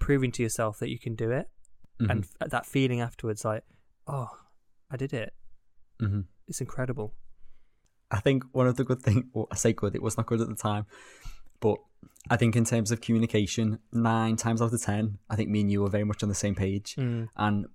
proving 0.00 0.32
to 0.32 0.42
yourself 0.42 0.80
that 0.80 0.88
you 0.90 0.98
can 0.98 1.14
do 1.14 1.30
it, 1.30 1.48
and 2.00 2.22
Mhm. 2.24 2.28
f- 2.42 2.50
that 2.50 2.66
feeling 2.66 3.00
afterwards, 3.00 3.44
like, 3.44 3.64
oh, 4.06 4.28
I 4.90 4.96
did 4.96 5.12
it. 5.12 5.32
Mhm. 6.00 6.26
It's 6.48 6.60
incredible. 6.60 7.14
I 8.10 8.20
think 8.20 8.44
one 8.52 8.66
of 8.66 8.76
the 8.76 8.84
good 8.84 9.00
things, 9.02 9.24
well, 9.32 9.48
I 9.50 9.56
say 9.56 9.72
good, 9.72 9.94
it 9.94 10.02
was 10.02 10.16
not 10.16 10.26
good 10.26 10.40
at 10.40 10.48
the 10.48 10.54
time, 10.54 10.86
but 11.60 11.78
I 12.28 12.36
think 12.36 12.56
in 12.56 12.64
terms 12.64 12.90
of 12.90 13.00
communication, 13.00 13.78
nine 13.92 14.36
times 14.36 14.60
out 14.60 14.72
of 14.72 14.82
ten, 14.82 15.18
I 15.30 15.36
think 15.36 15.48
me 15.48 15.60
and 15.62 15.70
you 15.70 15.82
were 15.82 15.88
very 15.88 16.04
much 16.04 16.22
on 16.22 16.28
the 16.28 16.34
same 16.34 16.54
page. 16.54 16.96
Mm. 16.96 17.28
And 17.36 17.66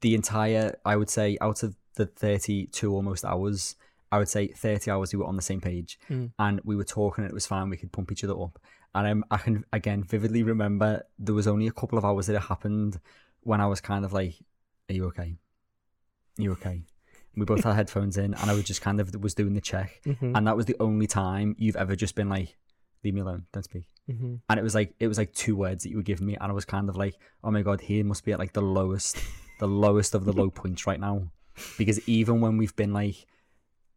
the 0.00 0.14
entire, 0.14 0.78
I 0.84 0.96
would 0.96 1.10
say, 1.10 1.36
out 1.40 1.62
of 1.62 1.74
the 1.96 2.06
32 2.06 2.92
almost 2.92 3.24
hours, 3.24 3.76
I 4.12 4.18
would 4.18 4.28
say 4.28 4.48
30 4.48 4.90
hours 4.90 5.12
we 5.12 5.18
were 5.18 5.26
on 5.26 5.36
the 5.36 5.42
same 5.42 5.60
page 5.60 5.98
Mm. 6.08 6.32
and 6.38 6.60
we 6.64 6.76
were 6.76 6.84
talking 6.84 7.24
and 7.24 7.30
it 7.30 7.34
was 7.34 7.46
fine. 7.46 7.68
We 7.68 7.76
could 7.76 7.92
pump 7.92 8.12
each 8.12 8.22
other 8.24 8.40
up. 8.40 8.60
And 8.94 9.06
um, 9.08 9.24
I 9.30 9.38
can, 9.38 9.64
again, 9.72 10.04
vividly 10.04 10.44
remember 10.44 11.02
there 11.18 11.34
was 11.34 11.48
only 11.48 11.66
a 11.66 11.72
couple 11.72 11.98
of 11.98 12.04
hours 12.04 12.26
that 12.28 12.36
it 12.36 12.42
happened 12.42 13.00
when 13.44 13.60
I 13.60 13.66
was 13.66 13.80
kind 13.80 14.04
of 14.04 14.12
like, 14.12 14.34
Are 14.90 14.94
you 14.94 15.04
okay? 15.06 15.36
Are 16.38 16.42
you 16.42 16.52
okay? 16.52 16.82
We 17.36 17.44
both 17.44 17.64
had 17.64 17.74
headphones 17.74 18.16
in 18.16 18.34
and 18.34 18.50
I 18.50 18.54
was 18.54 18.64
just 18.64 18.80
kind 18.80 19.00
of 19.00 19.14
was 19.22 19.34
doing 19.34 19.54
the 19.54 19.60
check. 19.60 20.00
Mhm. 20.06 20.36
And 20.36 20.46
that 20.46 20.56
was 20.56 20.66
the 20.66 20.76
only 20.80 21.06
time 21.06 21.56
you've 21.58 21.76
ever 21.76 21.96
just 21.96 22.14
been 22.14 22.28
like, 22.28 22.56
Leave 23.02 23.14
me 23.14 23.20
alone, 23.20 23.46
don't 23.52 23.62
speak 23.62 23.84
Mhm. 24.10 24.40
and 24.50 24.60
it 24.60 24.62
was 24.62 24.74
like 24.74 24.94
it 25.00 25.08
was 25.08 25.16
like 25.18 25.32
two 25.32 25.56
words 25.56 25.82
that 25.82 25.88
you 25.90 25.96
were 25.96 26.02
giving 26.02 26.26
me 26.26 26.34
and 26.36 26.50
i 26.50 26.54
was 26.54 26.66
kind 26.66 26.90
of 26.90 26.96
like 26.96 27.14
oh 27.42 27.50
my 27.50 27.62
god 27.62 27.80
he 27.80 28.02
must 28.02 28.22
be 28.22 28.32
at 28.34 28.38
like 28.38 28.52
the 28.52 28.60
lowest 28.60 29.16
the 29.60 29.66
lowest 29.66 30.14
of 30.14 30.26
the 30.26 30.32
low 30.34 30.50
points 30.60 30.86
right 30.86 31.00
now 31.00 31.16
because 31.78 32.06
even 32.06 32.38
when 32.42 32.58
we've 32.58 32.76
been 32.76 32.92
like 32.92 33.24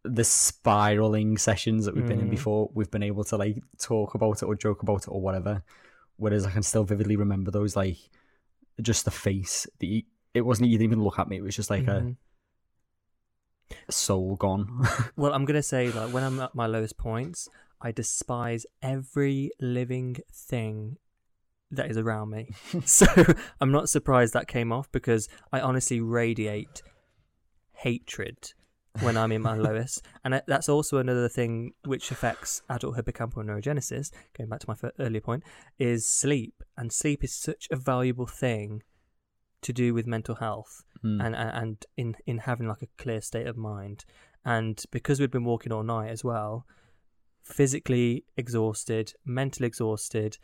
the 0.04 0.24
spiraling 0.24 1.38
sessions 1.38 1.84
that 1.86 1.94
we've 1.96 2.08
been 2.08 2.22
in 2.22 2.28
Mm. 2.28 2.38
before 2.38 2.70
we've 2.74 2.90
been 2.90 3.04
able 3.04 3.26
to 3.26 3.36
like 3.38 3.62
talk 3.80 4.14
about 4.16 4.42
it 4.42 4.46
or 4.46 4.56
joke 4.56 4.82
about 4.82 5.04
it 5.04 5.10
or 5.10 5.20
whatever 5.22 5.62
whereas 6.16 6.46
i 6.46 6.52
can 6.52 6.64
still 6.64 6.86
vividly 6.86 7.18
remember 7.18 7.52
those 7.52 7.76
like 7.76 7.98
just 8.82 9.06
the 9.06 9.12
face 9.12 9.68
the 9.80 10.06
it 10.34 10.42
wasn't 10.42 10.68
you 10.70 10.78
didn't 10.78 10.92
even 10.92 11.04
look 11.04 11.18
at 11.20 11.28
me 11.28 11.38
it 11.38 11.42
was 11.44 11.56
just 11.56 11.70
like 11.70 11.86
Mhm. 11.86 12.16
a 13.88 13.92
soul 13.92 14.36
gone 14.36 14.88
Well, 15.16 15.34
I'm 15.34 15.46
gonna 15.46 15.64
say 15.64 15.92
like 15.92 16.14
when 16.14 16.24
I'm 16.24 16.40
at 16.40 16.56
my 16.56 16.68
lowest 16.68 16.98
points, 16.98 17.50
I 17.82 17.92
despise 17.92 18.66
every 18.82 19.52
living 19.60 20.18
thing 20.32 20.98
that 21.72 21.90
is 21.92 21.98
around 21.98 22.30
me. 22.30 22.50
so 22.86 23.06
I'm 23.60 23.72
not 23.72 23.90
surprised 23.90 24.34
that 24.34 24.48
came 24.48 24.72
off 24.72 24.92
because 24.92 25.28
I 25.52 25.60
honestly 25.60 26.00
radiate 26.00 26.82
hatred 27.74 28.54
when 29.02 29.18
I'm 29.18 29.32
in 29.32 29.42
my 29.42 29.56
lowest, 29.56 30.06
and 30.24 30.42
that's 30.48 30.70
also 30.70 30.98
another 30.98 31.30
thing 31.30 31.74
which 31.86 32.12
affects 32.12 32.62
adult 32.70 32.96
hippocampal 32.98 33.44
neurogenesis. 33.44 34.12
Going 34.38 34.50
back 34.50 34.60
to 34.62 34.70
my 34.70 34.90
earlier 35.00 35.22
point, 35.22 35.44
is 35.80 36.10
sleep, 36.10 36.64
and 36.78 36.92
sleep 36.92 37.24
is 37.24 37.34
such 37.34 37.68
a 37.72 37.76
valuable 37.76 38.28
thing 38.28 38.84
to 39.62 39.74
do 39.74 39.94
with 39.94 40.06
mental 40.08 40.36
health 40.36 40.84
Mm. 41.06 41.24
and, 41.24 41.36
and 41.36 41.86
in 41.96 42.16
in 42.26 42.40
having 42.40 42.68
like 42.68 42.82
a 42.82 42.88
clear 42.98 43.22
state 43.22 43.46
of 43.46 43.56
mind 43.56 44.04
and 44.44 44.84
because 44.90 45.20
we'd 45.20 45.30
been 45.30 45.44
walking 45.44 45.72
all 45.72 45.84
night 45.84 46.10
as 46.10 46.24
well 46.24 46.66
physically 47.44 48.26
exhausted 48.36 49.14
mentally 49.24 49.68
exhausted 49.68 50.40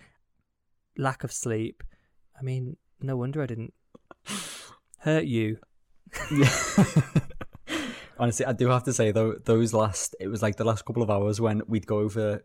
lack 0.95 1.23
of 1.23 1.31
sleep 1.31 1.81
i 2.39 2.43
mean 2.43 2.77
no 3.01 3.17
wonder 3.17 3.41
i 3.41 3.47
didn't 3.47 3.73
hurt 4.99 5.25
you 5.25 5.57
Yeah. 6.31 6.51
Honestly, 8.19 8.45
I 8.45 8.53
do 8.53 8.67
have 8.67 8.83
to 8.83 8.93
say 8.93 9.11
though, 9.11 9.33
those 9.43 9.73
last 9.73 10.15
it 10.19 10.27
was 10.27 10.41
like 10.41 10.55
the 10.57 10.63
last 10.63 10.85
couple 10.85 11.01
of 11.03 11.09
hours 11.09 11.41
when 11.41 11.61
we'd 11.67 11.87
go 11.87 11.99
over 11.99 12.43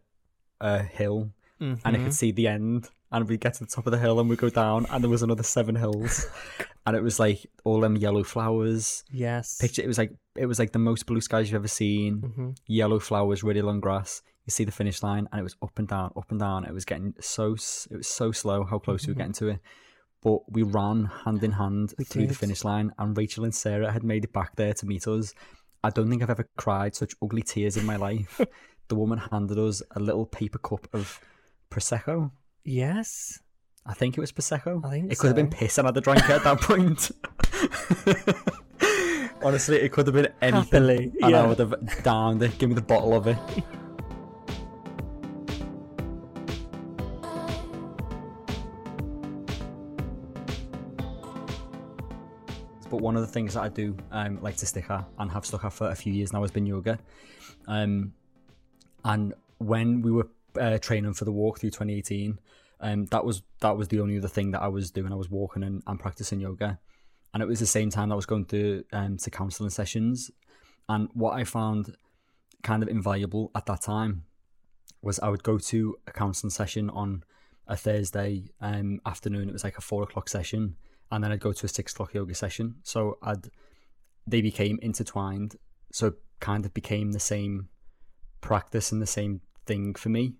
a 0.61 0.83
hill 0.83 1.31
and 1.61 1.81
I 1.85 1.96
could 1.96 2.14
see 2.14 2.31
the 2.31 2.46
end, 2.46 2.88
and 3.11 3.28
we'd 3.28 3.40
get 3.40 3.54
to 3.54 3.61
the 3.64 3.70
top 3.70 3.85
of 3.87 3.90
the 3.90 3.98
hill 3.98 4.20
and 4.20 4.28
we'd 4.31 4.38
go 4.38 4.48
down, 4.48 4.87
and 4.90 5.02
there 5.02 5.11
was 5.11 5.22
another 5.24 5.42
seven 5.42 5.74
hills, 5.74 6.26
and 6.87 6.94
it 6.96 7.02
was 7.02 7.18
like 7.18 7.44
all 7.64 7.81
them 7.81 7.96
yellow 7.96 8.22
flowers. 8.22 9.02
yes 9.11 9.59
Picture 9.59 9.83
it 9.83 9.88
was 9.88 9.98
like 9.98 10.12
it 10.37 10.46
was 10.46 10.61
like 10.61 10.70
the 10.72 10.78
most 10.78 11.07
blue 11.07 11.20
skies 11.20 11.50
you've 11.50 11.57
ever 11.61 11.66
seen. 11.68 12.20
Mhm. 12.20 12.57
Yellow 12.68 13.00
flowers, 13.00 13.42
really 13.42 13.61
long 13.62 13.81
grass. 13.81 14.22
You 14.46 14.52
see 14.52 14.64
the 14.64 14.72
finish 14.72 15.02
line, 15.02 15.28
and 15.33 15.40
it 15.40 15.42
was 15.42 15.57
up 15.61 15.76
and 15.81 15.88
down, 15.88 16.12
up 16.16 16.31
and 16.31 16.38
down. 16.38 16.64
It 16.64 16.72
was 16.72 16.85
getting 16.85 17.14
so 17.20 17.54
it 17.54 17.96
was 17.96 18.07
so 18.09 18.31
slow 18.31 18.62
how 18.64 18.78
close 18.78 19.07
we 19.07 19.12
were 19.12 19.16
Mhm. 19.16 19.18
getting 19.18 19.33
to 19.35 19.48
it. 19.48 19.61
But 20.22 20.50
we 20.52 20.62
ran 20.62 21.04
hand 21.24 21.42
in 21.44 21.52
hand 21.52 21.94
We 21.98 22.04
through 22.04 22.28
the 22.28 22.35
finish 22.35 22.64
line, 22.64 22.92
and 22.98 23.16
Rachel 23.16 23.42
and 23.44 23.54
Sarah 23.54 23.90
had 23.92 24.04
made 24.04 24.24
it 24.24 24.33
back 24.33 24.54
there 24.57 24.74
to 24.74 24.87
meet 24.87 25.07
us. 25.09 25.35
I 25.88 25.90
don't 25.90 26.11
think 26.11 26.22
I've 26.22 26.31
ever 26.31 26.48
cried 26.59 26.94
such 26.94 27.14
ugly 27.22 27.42
tears 27.42 27.77
in 27.79 27.87
my 27.87 27.96
life. 27.96 28.40
the 28.88 28.94
woman 28.94 29.18
handed 29.18 29.59
us 29.59 29.83
a 29.96 30.01
little 30.01 30.27
paper 30.27 30.59
cup 30.59 30.87
of 30.92 31.18
prosecco. 31.70 32.31
yes 32.64 33.40
I 33.87 33.94
think 33.94 34.18
it 34.18 34.20
was 34.20 34.33
prosecco. 34.33 34.85
I 34.85 34.90
think 34.90 35.11
it 35.12 35.18
could 35.18 35.29
have 35.29 35.37
been 35.37 35.48
piss, 35.48 35.79
and 35.79 35.88
I'd 35.88 35.96
have 35.96 36.05
drank 36.05 36.20
it 36.24 36.31
at 36.31 36.44
that 36.44 36.61
point. 36.68 37.11
Honestly, 39.42 39.77
it 39.79 39.92
could 39.92 40.07
have 40.07 40.14
been 40.14 40.29
anything, 40.42 40.62
Happily, 40.83 41.12
and 41.22 41.35
I 41.35 41.46
would 41.46 41.59
have 41.59 42.03
downed 42.03 42.42
it. 42.42 42.59
Give 42.59 42.68
me 42.68 42.74
the 42.74 42.83
bottle 42.83 43.14
of 43.14 43.27
it. 43.27 43.38
But 52.98 53.04
one 53.04 53.14
of 53.14 53.22
the 53.22 53.28
things 53.28 53.54
that 53.54 53.61
I 53.61 53.68
do 53.68 53.96
um, 54.11 54.42
like 54.42 54.56
to 54.56 54.66
stick 54.66 54.90
at 54.90 55.04
and 55.20 55.30
have 55.30 55.46
stuck 55.46 55.64
at 55.64 55.72
for 55.72 55.88
a 55.88 55.94
few 55.94 56.12
years 56.12 56.32
now 56.32 56.42
has 56.42 56.50
been 56.50 56.66
yoga. 56.66 56.98
Um, 57.68 58.12
and 59.04 59.34
when 59.58 60.02
we 60.02 60.11
were 60.11 60.26
uh, 60.61 60.78
training 60.78 61.14
for 61.14 61.24
the 61.24 61.30
walk 61.30 61.61
through 61.61 61.70
2018, 61.70 62.40
um, 62.80 63.04
that 63.06 63.24
was 63.24 63.42
that 63.61 63.76
was 63.76 63.87
the 63.87 64.00
only 64.00 64.18
other 64.18 64.26
thing 64.26 64.50
that 64.50 64.62
I 64.62 64.66
was 64.66 64.90
doing. 64.90 65.12
I 65.12 65.14
was 65.14 65.30
walking 65.30 65.62
and, 65.62 65.80
and 65.87 66.00
practicing 66.00 66.40
yoga, 66.40 66.80
and 67.32 67.40
it 67.40 67.46
was 67.46 67.61
the 67.61 67.66
same 67.66 67.88
time 67.88 68.08
that 68.08 68.14
I 68.14 68.16
was 68.16 68.26
going 68.26 68.46
to 68.46 68.84
um, 68.92 69.16
to 69.18 69.30
counselling 69.30 69.70
sessions. 69.70 70.32
And 70.88 71.08
what 71.14 71.34
I 71.34 71.44
found 71.44 71.94
kind 72.64 72.82
of 72.82 72.88
invaluable 72.88 73.52
at 73.54 73.66
that 73.66 73.82
time 73.82 74.24
was 75.02 75.20
I 75.20 75.28
would 75.28 75.44
go 75.44 75.58
to 75.58 75.96
a 76.08 76.11
counselling 76.11 76.50
session 76.50 76.90
on 76.90 77.22
a 77.68 77.76
Thursday 77.76 78.50
um, 78.61 79.00
afternoon. 79.06 79.48
It 79.48 79.52
was 79.52 79.62
like 79.62 79.78
a 79.78 79.82
four 79.82 80.02
o'clock 80.02 80.28
session, 80.28 80.74
and 81.11 81.25
then 81.25 81.33
I'd 81.33 81.40
go 81.40 81.53
to 81.53 81.66
a 81.66 81.68
six 81.68 81.92
o'clock 81.92 82.14
yoga 82.14 82.35
session. 82.35 82.77
So 82.83 83.19
I'd 83.23 83.50
they 84.27 84.42
became 84.42 84.79
intertwined. 84.83 85.56
So 85.90 86.15
kind 86.40 86.65
of 86.65 86.75
became 86.75 87.13
the 87.13 87.21
same 87.21 87.69
practice 88.40 88.92
and 88.92 89.00
the 89.00 89.06
same 89.06 89.40
thing 89.67 89.94
for 89.94 90.11
me. 90.11 90.35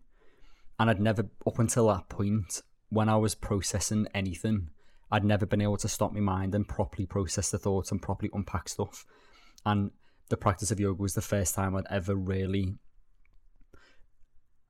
And 0.79 0.89
I'd 0.91 1.01
never, 1.01 1.25
up 1.47 1.59
until 1.59 1.89
that 1.89 2.09
point, 2.09 2.63
when 2.91 3.09
I 3.09 3.17
was 3.17 3.35
processing 3.35 4.07
anything, 4.15 4.71
I'd 5.11 5.25
never 5.25 5.47
been 5.47 5.63
able 5.63 5.79
to 5.79 5.89
stop 5.89 6.13
my 6.13 6.21
mind 6.21 6.55
and 6.55 6.69
properly 6.69 7.07
process 7.07 7.51
the 7.51 7.59
thoughts 7.59 7.91
and 7.91 8.01
properly 8.01 8.31
unpack 8.33 8.69
stuff. 8.69 9.05
And 9.65 9.91
the 10.29 10.37
practice 10.37 10.71
of 10.71 10.79
yoga 10.79 11.03
was 11.03 11.15
the 11.15 11.23
first 11.23 11.55
time 11.55 11.75
I'd 11.75 11.87
ever 11.91 12.15
really 12.15 12.75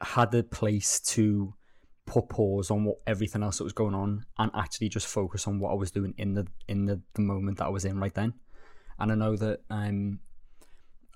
had 0.01 0.33
a 0.35 0.45
place 0.45 1.01
to 1.01 1.55
put 2.09 2.29
pause 2.29 2.71
on 2.71 2.85
what 2.85 2.97
everything 3.07 3.43
else 3.43 3.59
that 3.59 3.65
was 3.65 3.73
going 3.73 3.95
on 3.95 4.25
and 4.39 4.51
actually 4.55 4.89
just 4.89 5.07
focus 5.07 5.47
on 5.47 5.61
what 5.61 5.71
I 5.71 5.75
was 5.75 5.91
doing 5.91 6.15
in 6.17 6.35
the 6.35 6.47
in 6.67 6.87
the, 6.87 7.01
the 7.15 7.21
moment 7.21 7.59
that 7.59 7.67
I 7.67 7.69
was 7.69 7.85
in 7.85 8.01
right 8.01 8.15
then. 8.15 8.35
And 8.99 9.13
I 9.13 9.15
know 9.15 9.37
that 9.37 9.61
um 9.71 10.21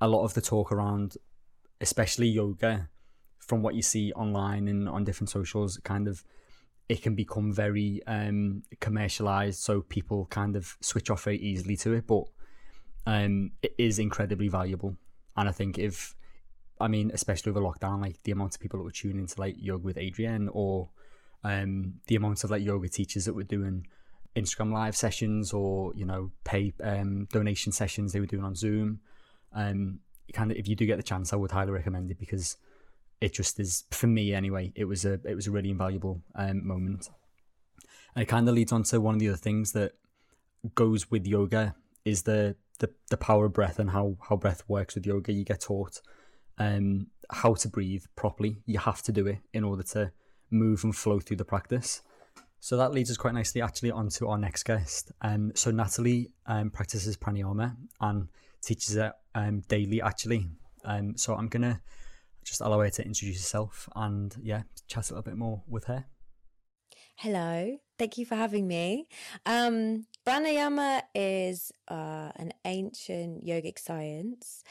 a 0.01 0.09
lot 0.09 0.25
of 0.25 0.35
the 0.35 0.41
talk 0.41 0.71
around 0.71 1.17
especially 1.81 2.29
yoga 2.29 2.89
from 3.39 3.63
what 3.63 3.75
you 3.75 3.83
see 3.83 4.13
online 4.13 4.69
and 4.69 4.89
on 4.89 5.05
different 5.05 5.31
socials 5.31 5.79
kind 5.79 6.07
of 6.07 6.23
it 6.89 7.03
can 7.03 7.15
become 7.15 7.53
very 7.53 8.01
um 8.07 8.63
commercialized 8.81 9.61
so 9.61 9.83
people 9.83 10.27
kind 10.27 10.57
of 10.57 10.77
switch 10.81 11.11
off 11.11 11.25
very 11.25 11.39
easily 11.39 11.77
to 11.77 11.93
it 11.93 12.07
but 12.07 12.25
um 13.07 13.51
it 13.63 13.75
is 13.79 13.99
incredibly 13.99 14.49
valuable 14.49 14.97
and 15.37 15.49
i 15.49 15.53
think 15.53 15.79
if 15.79 16.15
I 16.81 16.89
mean, 16.89 17.11
especially 17.15 17.51
over 17.51 17.61
lockdown, 17.61 18.01
like 18.01 18.23
the 18.25 18.33
amount 18.33 18.55
of 18.55 18.61
people 18.61 18.79
that 18.79 18.85
were 18.85 18.91
tuning 18.91 19.21
into 19.21 19.41
like 19.41 19.57
yoga 19.59 19.85
with 19.85 19.97
Adriene 19.97 20.49
or 20.53 20.91
um, 21.45 21.95
the 22.07 22.17
amount 22.17 22.45
of 22.45 22.51
like 22.51 22.63
yoga 22.63 22.89
teachers 22.89 23.25
that 23.25 23.35
were 23.35 23.43
doing 23.43 23.87
Instagram 24.35 24.73
live 24.73 24.97
sessions 24.97 25.53
or 25.53 25.93
you 25.95 26.05
know 26.05 26.31
pay 26.45 26.73
um, 26.83 27.27
donation 27.33 27.73
sessions 27.73 28.13
they 28.13 28.21
were 28.21 28.27
doing 28.27 28.45
on 28.45 28.55
Zoom. 28.55 29.01
Um, 29.55 30.01
kind 30.33 30.51
of 30.51 30.57
if 30.57 30.67
you 30.67 30.77
do 30.77 30.87
get 30.87 30.97
the 30.97 31.03
chance, 31.03 31.33
I 31.33 31.37
would 31.37 31.51
highly 31.51 31.73
recommend 31.73 32.11
it 32.11 32.19
because 32.19 32.57
it 33.21 33.33
just 33.35 33.61
is 33.61 33.85
for 33.91 34.07
me 34.07 34.35
anyway. 34.35 34.73
It 34.75 34.85
was 34.85 35.05
a 35.05 35.21
it 35.25 35.35
was 35.35 35.47
a 35.47 35.51
really 35.51 35.71
invaluable 35.71 36.23
um, 36.35 36.67
moment, 36.67 37.11
and 38.15 38.23
it 38.23 38.27
kind 38.27 38.49
of 38.49 38.55
leads 38.55 38.73
on 38.73 38.83
to 38.85 39.01
one 39.01 39.15
of 39.15 39.21
the 39.21 39.29
other 39.29 39.37
things 39.37 39.73
that 39.73 39.93
goes 40.75 41.11
with 41.11 41.27
yoga 41.27 41.75
is 42.05 42.23
the 42.23 42.57
the, 42.79 42.91
the 43.11 43.17
power 43.17 43.47
of 43.47 43.53
breath 43.53 43.79
and 43.79 43.91
how 43.91 44.17
how 44.29 44.37
breath 44.37 44.63
works 44.69 44.95
with 44.95 45.07
yoga. 45.07 45.33
You 45.33 45.45
get 45.45 45.61
taught 45.61 46.01
um, 46.59 47.09
how 47.31 47.55
to 47.55 47.69
breathe 47.69 48.05
properly. 48.17 48.59
You 48.67 48.79
have 48.79 49.03
to 49.03 49.13
do 49.13 49.27
it 49.27 49.39
in 49.53 49.65
order 49.65 49.83
to 49.85 50.13
move 50.51 50.85
and 50.85 50.95
flow 50.95 51.21
through 51.21 51.39
the 51.39 51.45
practice. 51.45 52.03
So 52.61 52.77
that 52.77 52.93
leads 52.93 53.11
us 53.11 53.17
quite 53.17 53.35
nicely 53.35 53.61
actually 53.61 53.91
onto 53.91 54.29
our 54.29 54.39
next 54.39 54.63
guest. 54.63 55.11
Um, 55.21 55.53
so 55.55 55.71
Natalie 55.71 56.31
um, 56.47 56.71
practices 56.71 57.17
pranayama 57.17 57.77
and 58.01 58.29
teaches 58.63 58.95
it 58.95 59.13
um, 59.35 59.63
daily 59.69 60.01
actually. 60.01 60.47
Um, 60.85 61.17
so 61.17 61.35
I'm 61.35 61.49
gonna 61.49 61.81
just 62.45 62.61
allow 62.61 62.81
her 62.81 62.91
to 62.91 63.05
introduce 63.05 63.39
herself 63.39 63.89
and 63.97 64.37
yeah, 64.41 64.63
chat 64.87 65.11
a 65.11 65.15
little 65.15 65.23
bit 65.23 65.37
more 65.37 65.63
with 65.67 65.85
her. 65.87 66.05
Hello, 67.17 67.79
thank 67.99 68.19
you 68.19 68.27
for 68.27 68.35
having 68.35 68.67
me. 68.67 69.07
Um, 69.47 70.07
pranayama 70.27 71.03
is 71.15 71.73
uh, 71.89 72.33
an 72.37 72.53
ancient 72.65 73.45
yogic 73.45 73.79
science 73.79 74.65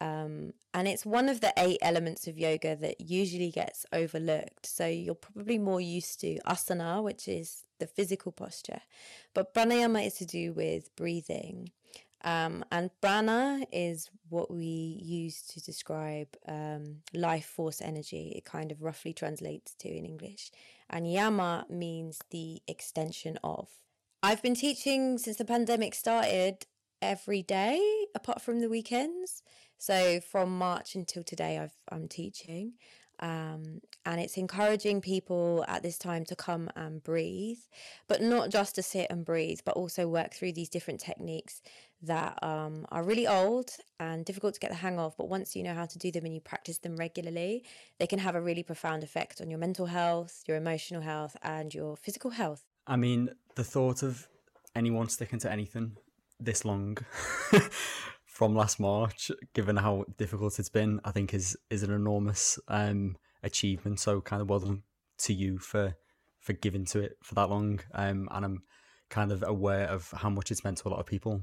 um, 0.00 0.52
and 0.72 0.86
it's 0.86 1.04
one 1.04 1.28
of 1.28 1.40
the 1.40 1.52
eight 1.56 1.78
elements 1.82 2.26
of 2.26 2.38
yoga 2.38 2.76
that 2.76 3.00
usually 3.00 3.50
gets 3.50 3.84
overlooked. 3.92 4.66
So 4.66 4.86
you're 4.86 5.14
probably 5.14 5.58
more 5.58 5.80
used 5.80 6.20
to 6.20 6.38
asana, 6.46 7.02
which 7.02 7.26
is 7.26 7.64
the 7.80 7.86
physical 7.86 8.32
posture, 8.32 8.82
but 9.34 9.54
pranayama 9.54 10.06
is 10.06 10.14
to 10.14 10.26
do 10.26 10.52
with 10.52 10.94
breathing. 10.96 11.70
Um, 12.24 12.64
and 12.72 12.90
prana 13.00 13.64
is 13.72 14.10
what 14.28 14.50
we 14.50 15.00
use 15.00 15.42
to 15.42 15.60
describe 15.62 16.28
um, 16.48 17.02
life 17.14 17.46
force 17.46 17.80
energy. 17.80 18.32
It 18.34 18.44
kind 18.44 18.72
of 18.72 18.82
roughly 18.82 19.12
translates 19.12 19.74
to 19.74 19.88
in 19.88 20.04
English. 20.04 20.50
And 20.90 21.10
yama 21.10 21.66
means 21.68 22.18
the 22.30 22.60
extension 22.66 23.38
of. 23.44 23.68
I've 24.20 24.42
been 24.42 24.56
teaching 24.56 25.18
since 25.18 25.36
the 25.36 25.44
pandemic 25.44 25.94
started 25.94 26.66
every 27.00 27.42
day, 27.42 28.06
apart 28.16 28.42
from 28.42 28.60
the 28.60 28.68
weekends. 28.68 29.42
So 29.78 30.20
from 30.20 30.58
March 30.58 30.94
until 30.94 31.22
today, 31.22 31.58
I've, 31.58 31.76
I'm 31.90 32.08
teaching. 32.08 32.74
Um, 33.20 33.80
and 34.06 34.20
it's 34.20 34.36
encouraging 34.36 35.00
people 35.00 35.64
at 35.66 35.82
this 35.82 35.98
time 35.98 36.24
to 36.26 36.36
come 36.36 36.70
and 36.76 37.02
breathe, 37.02 37.58
but 38.06 38.22
not 38.22 38.50
just 38.50 38.76
to 38.76 38.82
sit 38.82 39.08
and 39.10 39.24
breathe, 39.24 39.60
but 39.64 39.74
also 39.74 40.06
work 40.06 40.34
through 40.34 40.52
these 40.52 40.68
different 40.68 41.00
techniques 41.00 41.60
that 42.02 42.40
um, 42.44 42.86
are 42.92 43.02
really 43.02 43.26
old 43.26 43.70
and 43.98 44.24
difficult 44.24 44.54
to 44.54 44.60
get 44.60 44.70
the 44.70 44.76
hang 44.76 44.98
of. 45.00 45.16
But 45.16 45.28
once 45.28 45.56
you 45.56 45.64
know 45.64 45.74
how 45.74 45.86
to 45.86 45.98
do 45.98 46.12
them 46.12 46.26
and 46.26 46.34
you 46.34 46.40
practice 46.40 46.78
them 46.78 46.96
regularly, 46.96 47.64
they 47.98 48.06
can 48.06 48.20
have 48.20 48.36
a 48.36 48.40
really 48.40 48.62
profound 48.62 49.02
effect 49.02 49.40
on 49.40 49.50
your 49.50 49.58
mental 49.58 49.86
health, 49.86 50.44
your 50.46 50.56
emotional 50.56 51.02
health, 51.02 51.36
and 51.42 51.74
your 51.74 51.96
physical 51.96 52.30
health. 52.30 52.64
I 52.86 52.96
mean, 52.96 53.30
the 53.56 53.64
thought 53.64 54.04
of 54.04 54.28
anyone 54.76 55.08
sticking 55.08 55.40
to 55.40 55.50
anything 55.50 55.96
this 56.40 56.64
long 56.64 56.96
from 58.38 58.54
last 58.54 58.78
March, 58.78 59.32
given 59.52 59.76
how 59.76 60.04
difficult 60.16 60.60
it's 60.60 60.68
been, 60.68 61.00
I 61.04 61.10
think 61.10 61.34
is 61.34 61.56
is 61.70 61.82
an 61.82 61.92
enormous 61.92 62.56
um, 62.68 63.16
achievement. 63.42 63.98
So 63.98 64.20
kind 64.20 64.40
of 64.40 64.48
well 64.48 64.60
done 64.60 64.84
to 65.24 65.34
you 65.34 65.58
for 65.58 65.96
for 66.38 66.52
giving 66.52 66.84
to 66.84 67.00
it 67.00 67.16
for 67.20 67.34
that 67.34 67.50
long. 67.50 67.80
Um, 67.92 68.28
and 68.30 68.44
I'm 68.44 68.62
kind 69.10 69.32
of 69.32 69.42
aware 69.44 69.88
of 69.88 70.12
how 70.12 70.30
much 70.30 70.52
it's 70.52 70.62
meant 70.62 70.76
to 70.78 70.88
a 70.88 70.90
lot 70.90 71.00
of 71.00 71.06
people. 71.06 71.42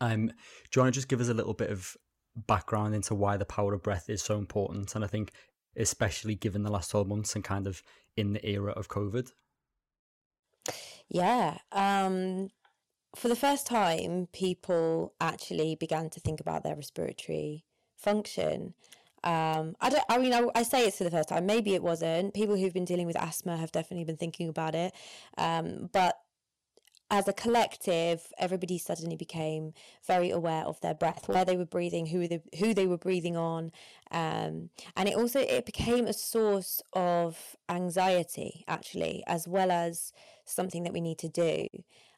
Um, 0.00 0.28
do 0.28 0.32
you 0.74 0.82
want 0.82 0.94
to 0.94 0.98
just 0.98 1.08
give 1.08 1.20
us 1.20 1.28
a 1.28 1.34
little 1.34 1.52
bit 1.52 1.68
of 1.68 1.94
background 2.34 2.94
into 2.94 3.14
why 3.14 3.36
the 3.36 3.44
power 3.44 3.74
of 3.74 3.82
breath 3.82 4.08
is 4.08 4.22
so 4.22 4.38
important? 4.38 4.94
And 4.94 5.04
I 5.04 5.08
think 5.08 5.30
especially 5.76 6.36
given 6.36 6.62
the 6.62 6.72
last 6.72 6.90
12 6.90 7.06
months 7.06 7.34
and 7.34 7.44
kind 7.44 7.66
of 7.66 7.82
in 8.16 8.32
the 8.32 8.48
era 8.48 8.72
of 8.72 8.88
COVID. 8.88 9.30
Yeah. 11.10 11.58
Um, 11.70 12.48
for 13.16 13.28
the 13.28 13.36
first 13.36 13.66
time, 13.66 14.28
people 14.32 15.14
actually 15.20 15.76
began 15.76 16.10
to 16.10 16.20
think 16.20 16.40
about 16.40 16.62
their 16.62 16.76
respiratory 16.76 17.64
function. 17.96 18.74
Um, 19.22 19.74
I 19.80 19.90
don't. 19.90 20.04
I 20.08 20.18
mean, 20.18 20.34
I, 20.34 20.46
I, 20.54 20.62
say 20.64 20.86
it's 20.86 20.98
for 20.98 21.04
the 21.04 21.10
first 21.10 21.30
time. 21.30 21.46
Maybe 21.46 21.74
it 21.74 21.82
wasn't. 21.82 22.34
People 22.34 22.56
who've 22.56 22.74
been 22.74 22.84
dealing 22.84 23.06
with 23.06 23.16
asthma 23.16 23.56
have 23.56 23.72
definitely 23.72 24.04
been 24.04 24.18
thinking 24.18 24.50
about 24.50 24.74
it. 24.74 24.92
Um, 25.38 25.88
but 25.92 26.18
as 27.10 27.26
a 27.26 27.32
collective, 27.32 28.32
everybody 28.38 28.76
suddenly 28.76 29.16
became 29.16 29.72
very 30.06 30.30
aware 30.30 30.64
of 30.64 30.80
their 30.80 30.94
breath, 30.94 31.28
where 31.28 31.44
they 31.44 31.56
were 31.56 31.64
breathing, 31.64 32.06
who 32.06 32.28
they, 32.28 32.42
who 32.58 32.74
they 32.74 32.86
were 32.86 32.98
breathing 32.98 33.36
on, 33.36 33.72
um, 34.10 34.70
and 34.96 35.08
it 35.08 35.14
also 35.14 35.40
it 35.40 35.64
became 35.64 36.06
a 36.06 36.12
source 36.12 36.82
of 36.92 37.56
anxiety, 37.68 38.64
actually, 38.68 39.22
as 39.26 39.48
well 39.48 39.70
as 39.70 40.12
something 40.44 40.82
that 40.82 40.92
we 40.92 41.00
need 41.00 41.18
to 41.18 41.28
do. 41.28 41.66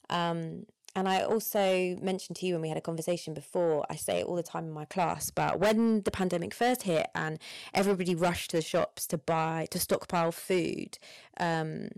Um, 0.09 0.65
and 0.97 1.07
I 1.07 1.21
also 1.21 1.95
mentioned 2.01 2.37
to 2.39 2.47
you 2.47 2.55
when 2.55 2.63
we 2.63 2.69
had 2.71 2.79
a 2.79 2.81
conversation 2.81 3.35
before, 3.35 3.85
I 3.91 3.97
say 3.97 4.21
it 4.21 4.27
all 4.27 4.35
the 4.35 4.43
time 4.43 4.65
in 4.65 4.73
my 4.73 4.87
class, 4.87 5.31
but 5.31 5.61
when 5.61 6.01
the 6.01 6.11
pandemic 6.11 6.55
first 6.55 6.85
hit 6.85 7.09
and 7.15 7.39
everybody 7.75 8.15
rushed 8.15 8.51
to 8.53 8.57
the 8.57 8.63
shops 8.63 9.07
to 9.09 9.19
buy, 9.19 9.67
to 9.73 9.79
stockpile 9.79 10.33
food, 10.33 10.99
um, 11.39 11.91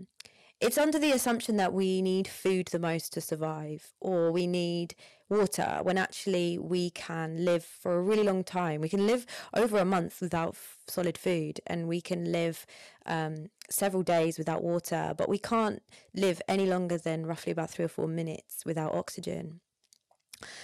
it's 0.59 0.77
under 0.77 0.99
the 0.99 1.13
assumption 1.13 1.55
that 1.55 1.71
we 1.71 2.01
need 2.01 2.27
food 2.27 2.67
the 2.67 2.79
most 2.79 3.13
to 3.13 3.21
survive 3.21 3.93
or 4.01 4.33
we 4.33 4.45
need 4.45 4.95
water 5.29 5.79
when 5.83 5.97
actually 5.97 6.57
we 6.57 6.89
can 6.89 7.45
live 7.45 7.63
for 7.63 7.93
a 7.95 8.01
really 8.01 8.23
long 8.23 8.43
time. 8.43 8.81
We 8.81 8.89
can 8.89 9.05
live 9.05 9.25
over 9.53 9.77
a 9.77 9.85
month 9.85 10.21
without 10.21 10.49
f- 10.49 10.77
solid 10.87 11.17
food 11.17 11.61
and 11.67 11.87
we 11.87 12.01
can 12.01 12.31
live 12.31 12.65
um, 13.05 13.49
several 13.69 14.03
days 14.03 14.37
without 14.37 14.63
water, 14.63 15.13
but 15.17 15.29
we 15.29 15.37
can't 15.37 15.81
live 16.13 16.41
any 16.47 16.65
longer 16.65 16.97
than 16.97 17.25
roughly 17.25 17.51
about 17.51 17.69
three 17.69 17.85
or 17.85 17.89
four 17.89 18.07
minutes 18.07 18.65
without 18.65 18.93
oxygen. 18.93 19.59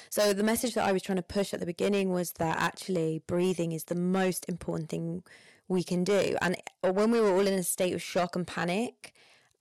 So, 0.10 0.32
the 0.32 0.44
message 0.44 0.74
that 0.76 0.86
I 0.86 0.94
was 0.94 1.02
trying 1.02 1.18
to 1.18 1.22
push 1.22 1.54
at 1.54 1.60
the 1.60 1.66
beginning 1.66 2.10
was 2.10 2.32
that 2.34 2.58
actually 2.58 3.22
breathing 3.28 3.74
is 3.74 3.86
the 3.86 3.96
most 3.96 4.46
important 4.48 4.90
thing 4.90 5.24
we 5.68 5.84
can 5.84 6.06
do. 6.06 6.38
And 6.42 6.56
when 6.82 7.12
we 7.12 7.20
were 7.20 7.36
all 7.36 7.46
in 7.46 7.56
a 7.56 7.64
state 7.64 7.94
of 7.94 8.02
shock 8.02 8.38
and 8.38 8.48
panic, 8.48 9.14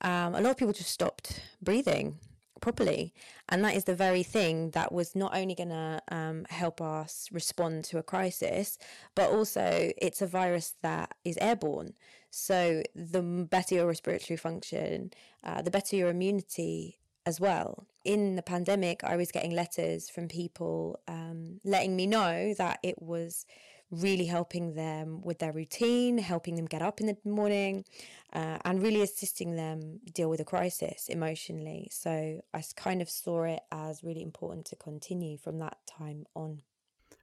um, 0.02 0.34
a 0.36 0.40
lot 0.40 0.50
of 0.50 0.56
people 0.56 0.72
just 0.72 0.90
stopped 0.90 1.40
breathing 1.60 2.18
properly. 2.64 3.12
And 3.50 3.62
that 3.62 3.74
is 3.74 3.84
the 3.84 3.94
very 3.94 4.22
thing 4.22 4.70
that 4.70 4.90
was 4.90 5.14
not 5.14 5.36
only 5.36 5.54
going 5.54 5.68
to 5.68 6.00
um, 6.08 6.46
help 6.48 6.80
us 6.80 7.28
respond 7.30 7.84
to 7.84 7.98
a 7.98 8.02
crisis, 8.02 8.78
but 9.14 9.28
also 9.30 9.92
it's 9.98 10.22
a 10.22 10.26
virus 10.26 10.74
that 10.80 11.14
is 11.26 11.36
airborne. 11.42 11.92
So 12.30 12.82
the 12.94 13.22
better 13.22 13.74
your 13.74 13.86
respiratory 13.86 14.38
function, 14.38 15.10
uh, 15.44 15.60
the 15.60 15.70
better 15.70 15.94
your 15.94 16.08
immunity 16.08 16.98
as 17.26 17.38
well. 17.38 17.86
In 18.02 18.34
the 18.34 18.42
pandemic, 18.42 19.04
I 19.04 19.16
was 19.16 19.30
getting 19.30 19.54
letters 19.54 20.08
from 20.08 20.26
people 20.28 21.00
um, 21.06 21.60
letting 21.64 21.94
me 21.94 22.06
know 22.06 22.54
that 22.56 22.78
it 22.82 23.00
was 23.00 23.44
really 23.94 24.26
helping 24.26 24.74
them 24.74 25.20
with 25.22 25.38
their 25.38 25.52
routine, 25.52 26.18
helping 26.18 26.56
them 26.56 26.66
get 26.66 26.82
up 26.82 27.00
in 27.00 27.06
the 27.06 27.16
morning, 27.24 27.84
uh, 28.32 28.58
and 28.64 28.82
really 28.82 29.02
assisting 29.02 29.56
them 29.56 30.00
deal 30.12 30.28
with 30.28 30.40
a 30.40 30.44
crisis 30.44 31.08
emotionally. 31.08 31.88
So 31.90 32.40
I 32.52 32.64
kind 32.76 33.00
of 33.00 33.08
saw 33.08 33.44
it 33.44 33.60
as 33.72 34.02
really 34.02 34.22
important 34.22 34.66
to 34.66 34.76
continue 34.76 35.38
from 35.38 35.58
that 35.58 35.78
time 35.86 36.26
on. 36.34 36.62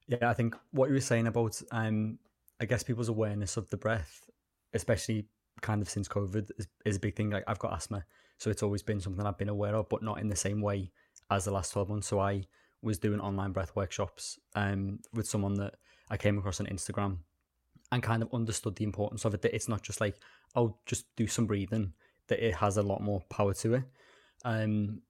Yeah, 0.08 0.30
I 0.30 0.34
think 0.34 0.56
what 0.72 0.90
you 0.90 0.96
were 0.96 1.02
saying 1.02 1.28
about, 1.28 1.62
um, 1.72 2.20
I 2.60 2.66
guess 2.66 2.84
people's 2.84 3.10
awareness 3.10 3.58
of 3.58 3.70
the 3.70 3.78
breath, 3.78 4.30
especially 4.74 5.26
kind 5.62 5.82
of 5.82 5.90
since 5.90 6.08
COVID, 6.08 6.52
is, 6.58 6.68
is 6.86 6.98
a 6.98 7.00
big 7.00 7.16
thing. 7.16 7.30
Like 7.30 7.44
I've 7.48 7.60
got 7.60 7.74
asthma, 7.74 8.04
so 8.38 8.50
it's 8.50 8.64
always 8.64 8.84
been 8.84 9.00
something 9.00 9.26
I've 9.26 9.38
been 9.38 9.50
aware 9.50 9.76
of, 9.76 9.88
but 9.90 10.04
not 10.04 10.20
in 10.20 10.28
the 10.28 10.36
same 10.36 10.62
way 10.62 10.92
as 11.30 11.46
the 11.46 11.52
last 11.52 11.72
12 11.72 11.90
months. 11.90 12.08
So 12.08 12.20
I 12.20 12.44
was 12.82 12.98
doing 12.98 13.20
online 13.20 13.52
breath 13.52 13.76
workshops 13.76 14.40
um, 14.56 15.00
with 15.14 15.28
someone 15.28 15.54
that 15.56 15.76
I 16.12 16.18
came 16.18 16.38
across 16.38 16.60
on 16.60 16.68
Instagram 16.68 17.18
and 17.92 18.04
kind 18.04 18.22
of 18.22 18.34
understood 18.34 18.76
the 18.76 18.84
importance 18.84 19.26
of 19.26 19.34
it. 19.34 19.42
That 19.42 19.56
it's 19.56 19.70
not 19.70 19.82
just 19.82 20.02
like, 20.02 20.18
oh, 20.56 20.78
just 20.86 21.06
do 21.16 21.26
some 21.26 21.48
breathing. 21.48 21.94
That 22.28 22.46
it 22.46 22.56
has 22.56 22.78
a 22.78 22.84
lot 22.84 23.02
more 23.02 23.22
power 23.30 23.54
to 23.56 23.76
it. 23.76 23.84
Um, 24.46 25.02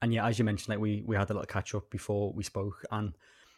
and 0.00 0.14
yeah, 0.14 0.26
as 0.26 0.38
you 0.38 0.44
mentioned, 0.44 0.68
like 0.68 0.78
we 0.78 1.02
we 1.06 1.16
had 1.16 1.30
a 1.30 1.34
little 1.34 1.46
catch 1.46 1.74
up 1.74 1.90
before 1.90 2.32
we 2.32 2.44
spoke, 2.44 2.84
and 2.90 3.14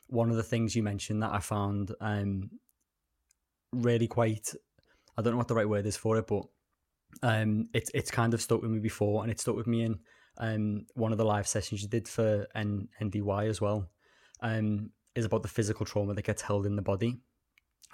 one 0.08 0.30
of 0.30 0.36
the 0.36 0.42
things 0.42 0.74
you 0.74 0.82
mentioned 0.82 1.22
that 1.22 1.32
I 1.32 1.40
found 1.40 1.94
um, 2.00 2.50
really 3.72 4.06
quite, 4.06 4.54
I 5.16 5.22
don't 5.22 5.32
know 5.32 5.38
what 5.38 5.48
the 5.48 5.54
right 5.54 5.68
word 5.68 5.86
is 5.86 5.96
for 5.96 6.16
it, 6.16 6.26
but 6.26 6.44
um, 7.22 7.68
it's 7.74 7.90
it's 7.94 8.10
kind 8.10 8.34
of 8.34 8.40
stuck 8.40 8.62
with 8.62 8.70
me 8.70 8.78
before, 8.78 9.22
and 9.22 9.30
it 9.30 9.40
stuck 9.40 9.56
with 9.56 9.66
me 9.66 9.82
in 9.82 9.98
um, 10.38 10.86
one 10.94 11.12
of 11.12 11.18
the 11.18 11.24
live 11.24 11.48
sessions 11.48 11.82
you 11.82 11.88
did 11.88 12.08
for 12.08 12.46
N- 12.54 12.88
NDY 13.02 13.48
as 13.48 13.60
well. 13.60 13.88
Um, 14.40 14.90
is 15.16 15.24
about 15.24 15.42
the 15.42 15.48
physical 15.48 15.86
trauma 15.86 16.14
that 16.14 16.24
gets 16.24 16.42
held 16.42 16.66
in 16.66 16.76
the 16.76 16.82
body. 16.82 17.16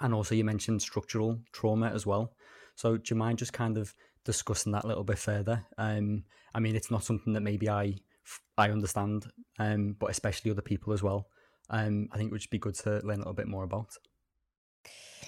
And 0.01 0.13
also, 0.13 0.35
you 0.35 0.43
mentioned 0.43 0.81
structural 0.81 1.39
trauma 1.51 1.89
as 1.89 2.05
well. 2.05 2.33
So, 2.75 2.97
do 2.97 3.03
you 3.13 3.15
mind 3.15 3.37
just 3.39 3.53
kind 3.53 3.77
of 3.77 3.93
discussing 4.25 4.71
that 4.73 4.83
a 4.83 4.87
little 4.87 5.03
bit 5.03 5.17
further? 5.17 5.65
Um, 5.77 6.23
I 6.53 6.59
mean, 6.59 6.75
it's 6.75 6.91
not 6.91 7.03
something 7.03 7.33
that 7.33 7.41
maybe 7.41 7.69
I 7.69 7.95
I 8.57 8.69
understand, 8.69 9.25
um, 9.59 9.95
but 9.99 10.09
especially 10.09 10.51
other 10.51 10.61
people 10.61 10.93
as 10.93 11.03
well. 11.03 11.27
Um, 11.69 12.09
I 12.11 12.17
think 12.17 12.27
it 12.27 12.31
would 12.31 12.41
just 12.41 12.51
be 12.51 12.59
good 12.59 12.75
to 12.75 13.01
learn 13.03 13.17
a 13.17 13.19
little 13.19 13.33
bit 13.33 13.47
more 13.47 13.63
about. 13.63 13.97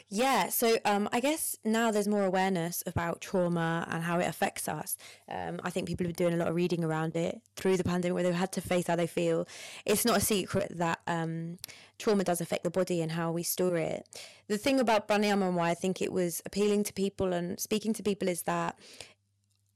Yeah, 0.07 0.49
so 0.49 0.77
um, 0.85 1.09
I 1.11 1.19
guess 1.19 1.57
now 1.65 1.89
there's 1.89 2.07
more 2.07 2.23
awareness 2.23 2.83
about 2.85 3.21
trauma 3.21 3.87
and 3.89 4.03
how 4.03 4.19
it 4.19 4.27
affects 4.27 4.67
us. 4.67 4.97
Um, 5.27 5.59
I 5.63 5.71
think 5.71 5.87
people 5.87 6.05
have 6.05 6.15
been 6.15 6.27
doing 6.27 6.39
a 6.39 6.43
lot 6.43 6.49
of 6.49 6.55
reading 6.55 6.83
around 6.83 7.15
it 7.15 7.41
through 7.55 7.77
the 7.77 7.83
pandemic 7.83 8.13
where 8.13 8.23
they've 8.23 8.33
had 8.33 8.51
to 8.53 8.61
face 8.61 8.85
how 8.85 8.95
they 8.95 9.07
feel. 9.07 9.47
It's 9.83 10.05
not 10.05 10.17
a 10.17 10.21
secret 10.21 10.77
that 10.77 10.99
um, 11.07 11.57
trauma 11.97 12.23
does 12.23 12.39
affect 12.39 12.63
the 12.63 12.69
body 12.69 13.01
and 13.01 13.13
how 13.13 13.31
we 13.31 13.41
store 13.41 13.77
it. 13.77 14.07
The 14.47 14.59
thing 14.59 14.79
about 14.79 15.07
pranayama 15.07 15.47
and 15.47 15.55
why 15.55 15.71
I 15.71 15.73
think 15.73 16.03
it 16.03 16.13
was 16.13 16.39
appealing 16.45 16.83
to 16.83 16.93
people 16.93 17.33
and 17.33 17.59
speaking 17.59 17.93
to 17.93 18.03
people 18.03 18.27
is 18.27 18.43
that 18.43 18.77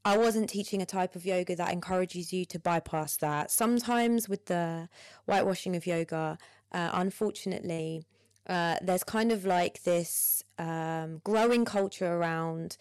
I 0.05 0.17
wasn't 0.17 0.49
teaching 0.49 0.81
a 0.81 0.85
type 0.85 1.15
of 1.15 1.25
yoga 1.25 1.55
that 1.55 1.73
encourages 1.73 2.31
you 2.31 2.45
to 2.45 2.59
bypass 2.59 3.17
that. 3.17 3.49
Sometimes 3.49 4.29
with 4.29 4.45
the 4.45 4.89
whitewashing 5.25 5.75
of 5.75 5.87
yoga, 5.87 6.37
uh, 6.71 6.89
unfortunately, 6.93 8.05
uh, 8.47 8.77
there's 8.81 9.03
kind 9.03 9.31
of 9.31 9.45
like 9.45 9.83
this 9.83 10.43
um, 10.57 11.21
growing 11.23 11.65
culture 11.65 12.15
around 12.15 12.77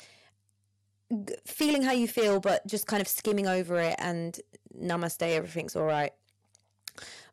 g- 1.10 1.34
feeling 1.46 1.82
how 1.82 1.92
you 1.92 2.08
feel, 2.08 2.40
but 2.40 2.66
just 2.66 2.86
kind 2.86 3.00
of 3.00 3.08
skimming 3.08 3.46
over 3.46 3.78
it 3.78 3.96
and 3.98 4.40
namaste, 4.76 5.22
everything's 5.22 5.76
all 5.76 5.84
right. 5.84 6.12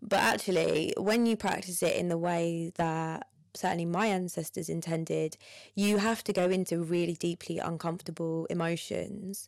But 0.02 0.20
actually, 0.20 0.94
when 0.98 1.26
you 1.26 1.36
practice 1.36 1.82
it 1.82 1.96
in 1.96 2.10
the 2.10 2.18
way 2.18 2.72
that 2.76 3.28
certainly 3.54 3.86
my 3.86 4.08
ancestors 4.08 4.70
intended, 4.70 5.38
you 5.74 5.98
have 5.98 6.24
to 6.26 6.34
go 6.34 6.50
into 6.50 6.84
really 6.84 7.16
deeply 7.16 7.58
uncomfortable 7.58 8.46
emotions. 8.50 9.48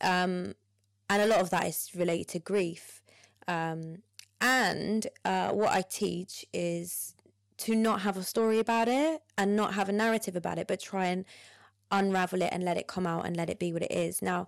Um, 0.00 0.54
and 1.10 1.22
a 1.22 1.26
lot 1.26 1.40
of 1.40 1.50
that 1.50 1.66
is 1.66 1.90
related 1.94 2.28
to 2.28 2.38
grief. 2.38 3.02
Um, 3.46 3.98
and 4.40 5.06
uh, 5.24 5.50
what 5.50 5.72
I 5.72 5.82
teach 5.82 6.44
is 6.52 7.14
to 7.58 7.74
not 7.74 8.00
have 8.02 8.16
a 8.16 8.22
story 8.22 8.58
about 8.58 8.88
it 8.88 9.22
and 9.38 9.56
not 9.56 9.74
have 9.74 9.88
a 9.88 9.92
narrative 9.92 10.36
about 10.36 10.58
it, 10.58 10.66
but 10.66 10.80
try 10.80 11.06
and 11.06 11.24
unravel 11.90 12.42
it 12.42 12.50
and 12.52 12.64
let 12.64 12.76
it 12.76 12.86
come 12.86 13.06
out 13.06 13.26
and 13.26 13.36
let 13.36 13.50
it 13.50 13.58
be 13.58 13.72
what 13.72 13.82
it 13.82 13.92
is. 13.92 14.22
Now, 14.22 14.46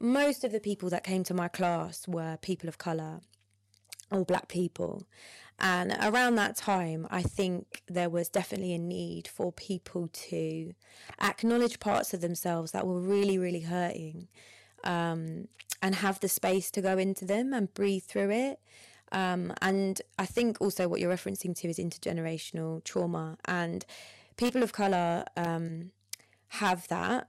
most 0.00 0.44
of 0.44 0.52
the 0.52 0.60
people 0.60 0.90
that 0.90 1.04
came 1.04 1.24
to 1.24 1.34
my 1.34 1.48
class 1.48 2.08
were 2.08 2.38
people 2.40 2.68
of 2.68 2.78
colour 2.78 3.20
or 4.10 4.24
black 4.24 4.48
people. 4.48 5.06
And 5.58 5.94
around 6.00 6.36
that 6.36 6.56
time, 6.56 7.06
I 7.10 7.22
think 7.22 7.82
there 7.86 8.08
was 8.08 8.30
definitely 8.30 8.72
a 8.72 8.78
need 8.78 9.28
for 9.28 9.52
people 9.52 10.08
to 10.12 10.72
acknowledge 11.20 11.78
parts 11.78 12.14
of 12.14 12.22
themselves 12.22 12.72
that 12.72 12.86
were 12.86 12.98
really, 12.98 13.36
really 13.36 13.60
hurting 13.60 14.28
um, 14.84 15.48
and 15.82 15.96
have 15.96 16.18
the 16.20 16.28
space 16.28 16.70
to 16.72 16.80
go 16.80 16.96
into 16.96 17.26
them 17.26 17.52
and 17.52 17.72
breathe 17.74 18.04
through 18.04 18.30
it. 18.30 18.60
Um, 19.12 19.52
and 19.60 20.00
I 20.18 20.26
think 20.26 20.60
also 20.60 20.88
what 20.88 21.00
you're 21.00 21.12
referencing 21.12 21.56
to 21.60 21.68
is 21.68 21.78
intergenerational 21.78 22.84
trauma. 22.84 23.36
And 23.46 23.84
people 24.36 24.62
of 24.62 24.72
colour 24.72 25.24
um, 25.36 25.90
have 26.48 26.88
that, 26.88 27.28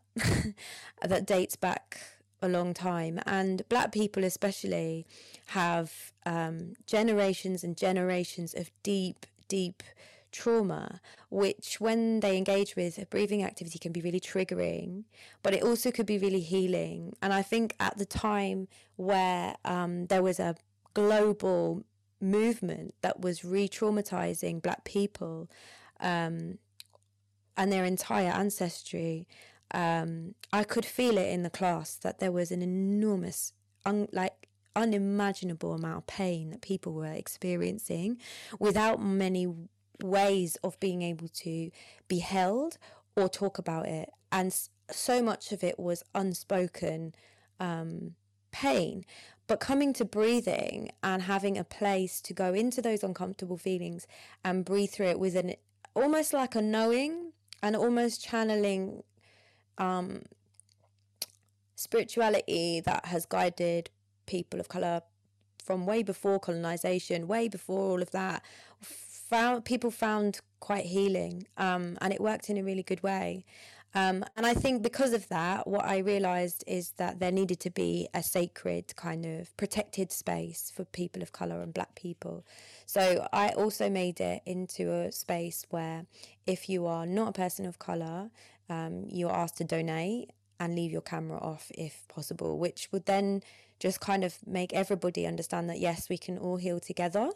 that 1.01 1.25
dates 1.25 1.55
back 1.55 1.99
a 2.41 2.47
long 2.47 2.73
time. 2.73 3.19
And 3.25 3.67
black 3.69 3.91
people, 3.91 4.23
especially, 4.23 5.05
have 5.47 6.13
um, 6.25 6.73
generations 6.87 7.63
and 7.63 7.77
generations 7.77 8.53
of 8.53 8.71
deep, 8.83 9.25
deep 9.47 9.83
trauma, 10.31 11.01
which 11.29 11.79
when 11.79 12.21
they 12.21 12.37
engage 12.37 12.75
with 12.75 12.97
a 12.97 13.05
breathing 13.05 13.43
activity 13.43 13.77
can 13.77 13.91
be 13.91 14.01
really 14.01 14.19
triggering, 14.19 15.03
but 15.43 15.53
it 15.53 15.63
also 15.63 15.91
could 15.91 16.05
be 16.05 16.17
really 16.17 16.39
healing. 16.39 17.15
And 17.21 17.33
I 17.33 17.41
think 17.41 17.75
at 17.79 17.97
the 17.97 18.05
time 18.05 18.67
where 18.95 19.55
um, 19.65 20.07
there 20.07 20.23
was 20.23 20.39
a 20.39 20.55
global 20.93 21.83
movement 22.19 22.93
that 23.01 23.19
was 23.19 23.43
re 23.43 23.67
traumatizing 23.67 24.61
black 24.61 24.83
people 24.83 25.49
um, 25.99 26.57
and 27.57 27.71
their 27.71 27.85
entire 27.85 28.31
ancestry, 28.31 29.27
um, 29.73 30.35
I 30.51 30.63
could 30.63 30.85
feel 30.85 31.17
it 31.17 31.29
in 31.29 31.43
the 31.43 31.49
class 31.49 31.95
that 31.95 32.19
there 32.19 32.31
was 32.31 32.51
an 32.51 32.61
enormous, 32.61 33.53
un- 33.85 34.09
like, 34.11 34.47
unimaginable 34.75 35.73
amount 35.73 35.97
of 35.97 36.07
pain 36.07 36.49
that 36.51 36.61
people 36.61 36.93
were 36.93 37.05
experiencing 37.05 38.17
without 38.59 39.01
many 39.01 39.47
ways 40.01 40.57
of 40.63 40.79
being 40.79 41.01
able 41.01 41.27
to 41.27 41.69
be 42.07 42.19
held 42.19 42.77
or 43.15 43.27
talk 43.29 43.57
about 43.57 43.85
it. 43.87 44.09
And 44.31 44.55
so 44.89 45.21
much 45.21 45.51
of 45.51 45.63
it 45.63 45.77
was 45.77 46.03
unspoken 46.15 47.13
um, 47.59 48.15
pain. 48.51 49.05
But 49.51 49.59
coming 49.59 49.91
to 49.95 50.05
breathing 50.05 50.91
and 51.03 51.23
having 51.23 51.57
a 51.57 51.65
place 51.65 52.21
to 52.21 52.33
go 52.33 52.53
into 52.53 52.81
those 52.81 53.03
uncomfortable 53.03 53.57
feelings 53.57 54.07
and 54.45 54.63
breathe 54.63 54.91
through 54.91 55.07
it 55.07 55.19
with 55.19 55.35
an 55.35 55.55
almost 55.93 56.31
like 56.31 56.55
a 56.55 56.61
knowing 56.61 57.33
and 57.61 57.75
almost 57.75 58.23
channeling 58.23 59.03
um, 59.77 60.21
spirituality 61.75 62.79
that 62.85 63.07
has 63.07 63.25
guided 63.25 63.89
people 64.25 64.57
of 64.57 64.69
color 64.69 65.01
from 65.61 65.85
way 65.85 66.01
before 66.01 66.39
colonization, 66.39 67.27
way 67.27 67.49
before 67.49 67.91
all 67.91 68.01
of 68.01 68.11
that. 68.11 68.45
Found 68.79 69.65
people 69.65 69.91
found 69.91 70.39
quite 70.61 70.85
healing, 70.85 71.45
um, 71.57 71.97
and 71.99 72.13
it 72.13 72.21
worked 72.21 72.49
in 72.49 72.55
a 72.55 72.63
really 72.63 72.83
good 72.83 73.03
way. 73.03 73.43
Um, 73.93 74.23
and 74.37 74.45
I 74.45 74.53
think 74.53 74.83
because 74.83 75.11
of 75.11 75.27
that, 75.29 75.67
what 75.67 75.83
I 75.83 75.97
realized 75.97 76.63
is 76.65 76.91
that 76.91 77.19
there 77.19 77.31
needed 77.31 77.59
to 77.61 77.69
be 77.69 78.07
a 78.13 78.23
sacred 78.23 78.95
kind 78.95 79.25
of 79.25 79.55
protected 79.57 80.11
space 80.11 80.71
for 80.73 80.85
people 80.85 81.21
of 81.21 81.33
color 81.33 81.61
and 81.61 81.73
black 81.73 81.95
people. 81.95 82.45
So 82.85 83.27
I 83.33 83.49
also 83.49 83.89
made 83.89 84.21
it 84.21 84.41
into 84.45 84.93
a 84.93 85.11
space 85.11 85.65
where 85.69 86.05
if 86.47 86.69
you 86.69 86.85
are 86.85 87.05
not 87.05 87.29
a 87.29 87.33
person 87.33 87.65
of 87.65 87.79
color, 87.79 88.29
um, 88.69 89.05
you're 89.09 89.33
asked 89.33 89.57
to 89.57 89.65
donate 89.65 90.31
and 90.59 90.75
leave 90.75 90.91
your 90.91 91.01
camera 91.01 91.39
off 91.39 91.69
if 91.75 92.07
possible, 92.07 92.57
which 92.57 92.87
would 92.91 93.05
then 93.07 93.43
just 93.79 93.99
kind 93.99 94.23
of 94.23 94.37
make 94.45 94.71
everybody 94.73 95.25
understand 95.27 95.69
that 95.69 95.79
yes, 95.79 96.07
we 96.07 96.17
can 96.17 96.37
all 96.37 96.57
heal 96.57 96.79
together 96.79 97.31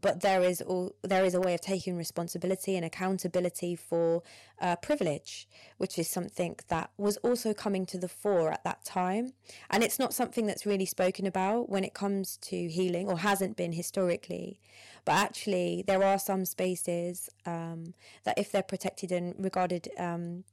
but 0.00 0.22
there 0.22 0.42
is 0.42 0.62
all 0.62 0.94
there 1.02 1.24
is 1.24 1.34
a 1.34 1.40
way 1.40 1.52
of 1.52 1.60
taking 1.60 1.96
responsibility 1.96 2.76
and 2.76 2.84
accountability 2.84 3.76
for 3.76 4.22
uh, 4.60 4.76
privilege, 4.76 5.46
which 5.76 5.98
is 5.98 6.08
something 6.08 6.56
that 6.68 6.90
was 6.96 7.18
also 7.18 7.52
coming 7.52 7.84
to 7.86 7.98
the 7.98 8.08
fore 8.08 8.50
at 8.50 8.64
that 8.64 8.84
time, 8.84 9.34
and 9.68 9.82
it's 9.82 9.98
not 9.98 10.14
something 10.14 10.46
that's 10.46 10.64
really 10.64 10.86
spoken 10.86 11.26
about 11.26 11.68
when 11.68 11.84
it 11.84 11.92
comes 11.92 12.38
to 12.38 12.68
healing 12.68 13.08
or 13.08 13.18
hasn't 13.18 13.56
been 13.56 13.72
historically. 13.72 14.60
But 15.04 15.16
actually, 15.16 15.84
there 15.86 16.02
are 16.02 16.18
some 16.18 16.44
spaces 16.44 17.28
um, 17.44 17.94
that, 18.24 18.38
if 18.38 18.52
they're 18.52 18.62
protected 18.62 19.12
and 19.12 19.34
regarded 19.38 19.88
um, 19.98 20.44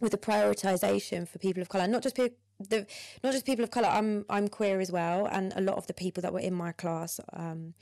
with 0.00 0.14
a 0.14 0.18
prioritization 0.18 1.28
for 1.28 1.38
people 1.38 1.60
of 1.60 1.68
color, 1.68 1.86
not 1.88 2.02
just 2.02 2.14
people 2.14 2.36
the 2.60 2.86
not 3.22 3.32
just 3.32 3.46
people 3.46 3.64
of 3.64 3.70
color. 3.70 3.88
I'm 3.88 4.24
I'm 4.28 4.48
queer 4.48 4.80
as 4.80 4.90
well, 4.90 5.26
and 5.26 5.52
a 5.54 5.60
lot 5.60 5.76
of 5.76 5.86
the 5.86 5.94
people 5.94 6.22
that 6.22 6.32
were 6.32 6.40
in 6.40 6.54
my 6.54 6.72
class 6.72 7.20
um, 7.32 7.74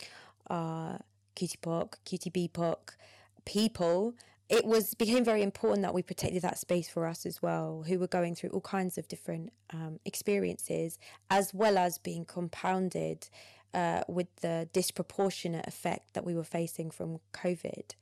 uh, 0.48 0.98
Cutie 1.34 1.58
QTB 1.58 2.50
POC 2.52 2.96
people, 3.44 4.14
it 4.48 4.64
was 4.64 4.94
became 4.94 5.24
very 5.24 5.42
important 5.42 5.82
that 5.82 5.94
we 5.94 6.02
protected 6.02 6.42
that 6.42 6.58
space 6.58 6.88
for 6.88 7.06
us 7.06 7.26
as 7.26 7.42
well, 7.42 7.84
who 7.86 7.98
were 7.98 8.06
going 8.06 8.34
through 8.34 8.50
all 8.50 8.60
kinds 8.60 8.96
of 8.96 9.08
different 9.08 9.52
um, 9.72 9.98
experiences, 10.04 10.98
as 11.30 11.52
well 11.52 11.76
as 11.76 11.98
being 11.98 12.24
compounded 12.24 13.28
uh, 13.74 14.02
with 14.08 14.28
the 14.36 14.68
disproportionate 14.72 15.66
effect 15.66 16.14
that 16.14 16.24
we 16.24 16.34
were 16.34 16.44
facing 16.44 16.90
from 16.90 17.18
COVID. 17.32 17.94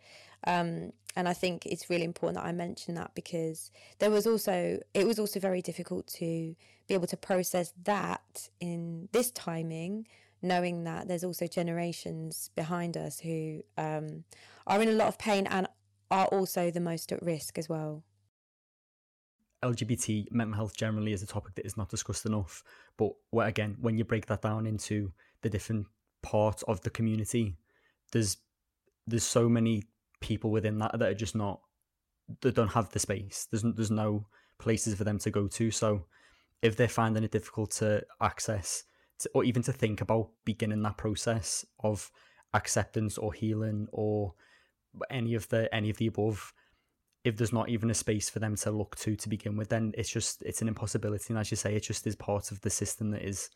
Um, 0.47 0.93
and 1.17 1.29
I 1.29 1.33
think 1.33 1.65
it's 1.67 1.89
really 1.89 2.05
important 2.05 2.43
that 2.43 2.49
I 2.49 2.53
mention 2.53 2.95
that 2.97 3.15
because 3.15 3.71
there 3.99 4.11
was 4.11 4.27
also 4.27 4.81
it 4.93 5.07
was 5.07 5.19
also 5.19 5.41
very 5.41 5.63
difficult 5.63 6.07
to 6.19 6.55
be 6.87 6.95
able 6.95 7.07
to 7.07 7.17
process 7.17 7.73
that 7.85 8.49
in 8.61 9.09
this 9.13 9.31
timing 9.31 10.07
knowing 10.45 10.85
that 10.85 11.09
there's 11.09 11.25
also 11.25 11.47
generations 11.47 12.51
behind 12.55 12.97
us 12.97 13.19
who 13.21 13.63
um, 13.79 14.25
are 14.67 14.81
in 14.83 14.89
a 14.89 14.93
lot 14.93 15.09
of 15.09 15.19
pain 15.19 15.47
and 15.47 15.67
are 16.11 16.27
also 16.27 16.71
the 16.71 16.81
most 16.81 17.11
at 17.11 17.23
risk 17.23 17.59
as 17.59 17.69
well. 17.69 18.05
LGBT 19.65 20.31
mental 20.31 20.55
health 20.55 20.77
generally 20.77 21.13
is 21.13 21.23
a 21.23 21.27
topic 21.27 21.55
that 21.55 21.65
is 21.65 21.77
not 21.77 21.89
discussed 21.89 22.27
enough. 22.27 22.63
But 22.99 23.13
again, 23.39 23.77
when 23.81 23.97
you 23.97 24.05
break 24.05 24.27
that 24.27 24.43
down 24.43 24.67
into 24.67 25.11
the 25.41 25.49
different 25.49 25.87
parts 26.23 26.63
of 26.65 26.83
the 26.83 26.91
community, 26.91 27.57
there's 28.13 28.37
there's 29.07 29.25
so 29.25 29.49
many 29.49 29.85
people 30.21 30.51
within 30.51 30.79
that 30.79 30.99
that 30.99 31.09
are 31.09 31.15
just 31.15 31.35
not 31.35 31.61
that 32.43 32.55
don't 32.55 32.73
have 32.73 32.91
the 32.91 32.99
space. 32.99 33.49
There's 33.51 33.63
there's 33.63 33.91
no 33.91 34.27
places 34.59 34.95
for 34.95 35.05
them 35.05 35.19
to 35.21 35.31
go 35.31 35.49
to. 35.49 35.71
So 35.71 36.05
if 36.61 36.77
they're 36.77 36.87
finding 36.87 37.25
it 37.25 37.33
difficult 37.33 37.71
to 37.73 38.05
access 38.21 38.85
to, 39.21 39.31
or 39.35 39.45
even 39.45 39.63
to 39.63 39.73
think 39.73 40.01
about 40.01 40.31
beginning 40.45 40.83
that 40.83 40.97
process 40.97 41.65
of 41.81 42.11
acceptance 42.53 43.19
or 43.19 43.33
healing 43.33 43.89
or 43.93 44.35
any 45.11 45.35
of 45.35 45.49
the 45.49 45.73
any 45.75 45.91
of 45.91 45.97
the 45.97 46.07
above 46.07 46.53
if 47.25 47.39
there's 47.39 47.53
not 47.53 47.71
even 47.71 47.91
a 47.91 47.95
space 47.95 48.29
for 48.29 48.39
them 48.39 48.55
to 48.55 48.71
look 48.71 48.97
to 48.97 49.17
to 49.17 49.29
begin 49.29 49.57
with, 49.57 49.71
then 49.71 49.93
it's 49.97 50.11
just 50.11 50.43
it's 50.43 50.61
an 50.61 50.69
impossibility. 50.69 51.27
And 51.31 51.39
as 51.39 51.51
you 51.51 51.57
say, 51.57 51.75
it 51.75 51.81
just 51.81 52.07
is 52.07 52.15
part 52.15 52.53
of 52.53 52.61
the 52.61 52.71
system 52.71 53.11
that 53.13 53.23
is 53.23 53.51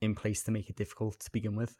in 0.00 0.14
place 0.14 0.42
to 0.44 0.52
make 0.52 0.70
it 0.70 0.76
difficult 0.76 1.18
to 1.20 1.32
begin 1.32 1.56
with. 1.56 1.76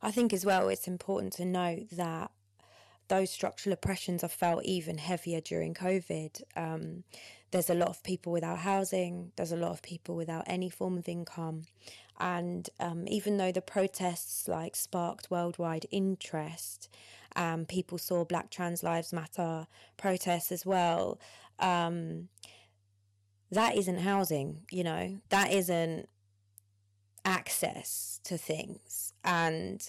I 0.00 0.10
think 0.10 0.32
as 0.32 0.46
well, 0.46 0.68
it's 0.68 0.88
important 0.88 1.34
to 1.34 1.44
note 1.44 1.90
that 1.92 2.30
those 3.12 3.30
structural 3.30 3.74
oppressions 3.74 4.24
are 4.24 4.28
felt 4.28 4.64
even 4.64 4.96
heavier 4.96 5.42
during 5.42 5.74
COVID. 5.74 6.40
Um, 6.56 7.04
there's 7.50 7.68
a 7.68 7.74
lot 7.74 7.90
of 7.90 8.02
people 8.02 8.32
without 8.32 8.60
housing, 8.60 9.32
there's 9.36 9.52
a 9.52 9.56
lot 9.56 9.72
of 9.72 9.82
people 9.82 10.16
without 10.16 10.44
any 10.46 10.70
form 10.70 10.96
of 10.96 11.06
income. 11.06 11.64
And 12.18 12.70
um, 12.80 13.04
even 13.06 13.36
though 13.36 13.52
the 13.52 13.60
protests 13.60 14.48
like 14.48 14.74
sparked 14.74 15.30
worldwide 15.30 15.84
interest, 15.90 16.88
um, 17.36 17.66
people 17.66 17.98
saw 17.98 18.24
Black 18.24 18.50
Trans 18.50 18.82
Lives 18.82 19.12
Matter 19.12 19.66
protests 19.98 20.50
as 20.50 20.64
well. 20.64 21.20
Um, 21.58 22.28
that 23.50 23.76
isn't 23.76 23.98
housing, 23.98 24.62
you 24.70 24.84
know, 24.84 25.18
that 25.28 25.52
isn't 25.52 26.08
access 27.26 28.20
to 28.24 28.38
things. 28.38 29.12
And 29.22 29.86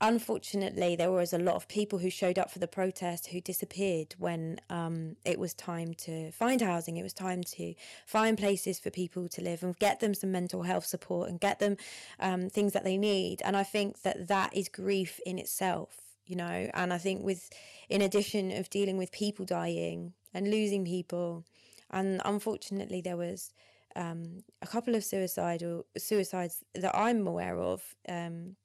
unfortunately, 0.00 0.96
there 0.96 1.10
was 1.10 1.32
a 1.32 1.38
lot 1.38 1.54
of 1.54 1.68
people 1.68 1.98
who 1.98 2.10
showed 2.10 2.38
up 2.38 2.50
for 2.50 2.58
the 2.58 2.68
protest 2.68 3.28
who 3.28 3.40
disappeared 3.40 4.14
when 4.18 4.58
um, 4.68 5.16
it 5.24 5.38
was 5.38 5.54
time 5.54 5.94
to 5.94 6.30
find 6.32 6.60
housing. 6.60 6.96
It 6.96 7.02
was 7.02 7.12
time 7.12 7.42
to 7.44 7.74
find 8.06 8.36
places 8.36 8.78
for 8.78 8.90
people 8.90 9.28
to 9.28 9.40
live 9.40 9.62
and 9.62 9.78
get 9.78 10.00
them 10.00 10.14
some 10.14 10.32
mental 10.32 10.62
health 10.62 10.86
support 10.86 11.28
and 11.28 11.40
get 11.40 11.58
them 11.58 11.76
um, 12.20 12.50
things 12.50 12.72
that 12.72 12.84
they 12.84 12.96
need. 12.96 13.42
And 13.44 13.56
I 13.56 13.62
think 13.62 14.02
that 14.02 14.28
that 14.28 14.56
is 14.56 14.68
grief 14.68 15.20
in 15.24 15.38
itself 15.38 16.06
you 16.26 16.36
know 16.36 16.68
and 16.74 16.92
i 16.92 16.98
think 16.98 17.24
with 17.24 17.48
in 17.88 18.02
addition 18.02 18.50
of 18.50 18.68
dealing 18.68 18.98
with 18.98 19.10
people 19.12 19.44
dying 19.44 20.12
and 20.34 20.50
losing 20.50 20.84
people 20.84 21.44
and 21.90 22.20
unfortunately 22.24 23.00
there 23.00 23.16
was 23.16 23.52
um, 23.94 24.42
a 24.60 24.66
couple 24.66 24.94
of 24.94 25.04
suicidal 25.04 25.86
suicides 25.96 26.62
that 26.74 26.94
i'm 26.94 27.26
aware 27.26 27.58
of 27.58 27.94
um, 28.08 28.56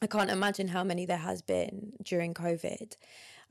i 0.00 0.06
can't 0.06 0.30
imagine 0.30 0.68
how 0.68 0.84
many 0.84 1.06
there 1.06 1.16
has 1.16 1.42
been 1.42 1.92
during 2.02 2.34
covid. 2.34 2.96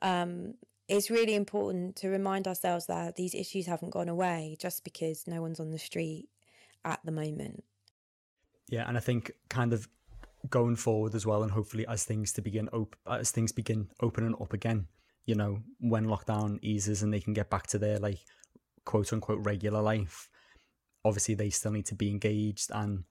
Um, 0.02 0.56
it's 0.88 1.12
really 1.12 1.36
important 1.36 1.96
to 1.98 2.10
remind 2.10 2.48
ourselves 2.48 2.88
that 2.88 3.16
these 3.16 3.36
issues 3.36 3.68
haven't 3.68 3.92
gone 3.92 4.10
away 4.10 4.58
just 4.60 4.84
because 4.84 5.28
no 5.28 5.42
one's 5.42 5.60
on 5.60 5.70
the 5.70 5.78
street 5.78 6.28
at 6.84 7.00
the 7.06 7.12
moment. 7.12 7.64
Yeah 8.68 8.86
and 8.88 8.98
i 8.98 9.00
think 9.00 9.32
kind 9.50 9.74
of 9.74 9.88
going 10.50 10.76
forward 10.76 11.16
as 11.16 11.26
well, 11.26 11.44
and 11.44 11.52
hopefully 11.52 11.86
as 11.88 12.04
things 12.04 12.34
to 12.34 12.42
begin 12.42 12.68
op- 12.70 12.96
as 13.08 13.32
things 13.32 13.52
begin 13.52 13.90
opening 14.02 14.36
up 14.42 14.54
again, 14.54 14.88
you 15.26 15.36
know, 15.36 15.60
when 15.80 16.06
lockdown 16.06 16.60
eases 16.62 17.04
and 17.04 17.14
they 17.14 17.20
can 17.20 17.34
get 17.34 17.50
back 17.50 17.68
to 17.68 17.78
their 17.78 18.00
like 18.00 18.20
quote 18.86 19.14
unquote 19.14 19.46
regular 19.46 19.82
life, 19.82 20.30
obviously 21.06 21.36
they 21.36 21.50
still 21.50 21.72
need 21.72 21.86
to 21.86 21.96
be 21.96 22.10
engaged 22.10 22.72
and 22.74 23.04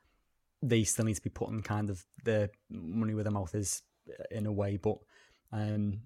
they 0.63 0.85
still 0.85 1.05
need 1.05 1.15
to 1.15 1.23
be 1.23 1.31
putting 1.31 1.63
kind 1.63 1.91
of 1.91 2.05
their 2.25 2.51
money 2.71 3.15
where 3.15 3.25
their 3.25 3.33
mouth 3.33 3.55
is 3.55 3.83
uh, 4.09 4.25
in 4.31 4.47
a 4.47 4.53
way. 4.53 4.77
But 4.77 4.99
um, 5.53 6.01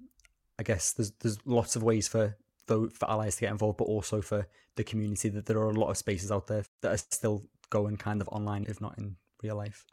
I 0.58 0.62
guess 0.62 0.92
there's 0.92 1.12
there's 1.20 1.38
lots 1.44 1.76
of 1.76 1.82
ways 1.82 2.08
for 2.08 2.36
though 2.66 2.88
for 2.88 3.10
allies 3.10 3.36
to 3.36 3.42
get 3.42 3.52
involved, 3.52 3.78
but 3.78 3.84
also 3.84 4.22
for 4.22 4.46
the 4.76 4.84
community 4.84 5.28
that 5.28 5.46
there 5.46 5.58
are 5.58 5.70
a 5.70 5.78
lot 5.78 5.90
of 5.90 5.96
spaces 5.96 6.32
out 6.32 6.46
there 6.46 6.64
that 6.82 6.92
are 6.92 6.98
still 6.98 7.44
going 7.70 7.96
kind 7.96 8.20
of 8.20 8.28
online, 8.28 8.66
if 8.68 8.80
not 8.80 8.96
in 8.98 9.16
real 9.42 9.56
life 9.56 9.86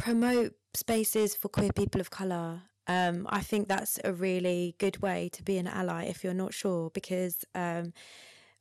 promote 0.00 0.54
spaces 0.74 1.34
for 1.36 1.48
queer 1.48 1.72
people 1.72 2.00
of 2.00 2.10
colour. 2.10 2.62
Um, 2.86 3.26
I 3.30 3.40
think 3.40 3.68
that's 3.68 4.00
a 4.02 4.12
really 4.12 4.74
good 4.78 5.02
way 5.02 5.28
to 5.34 5.42
be 5.42 5.58
an 5.58 5.68
ally 5.68 6.04
if 6.04 6.24
you're 6.24 6.34
not 6.34 6.54
sure, 6.54 6.90
because 6.90 7.44
um, 7.54 7.92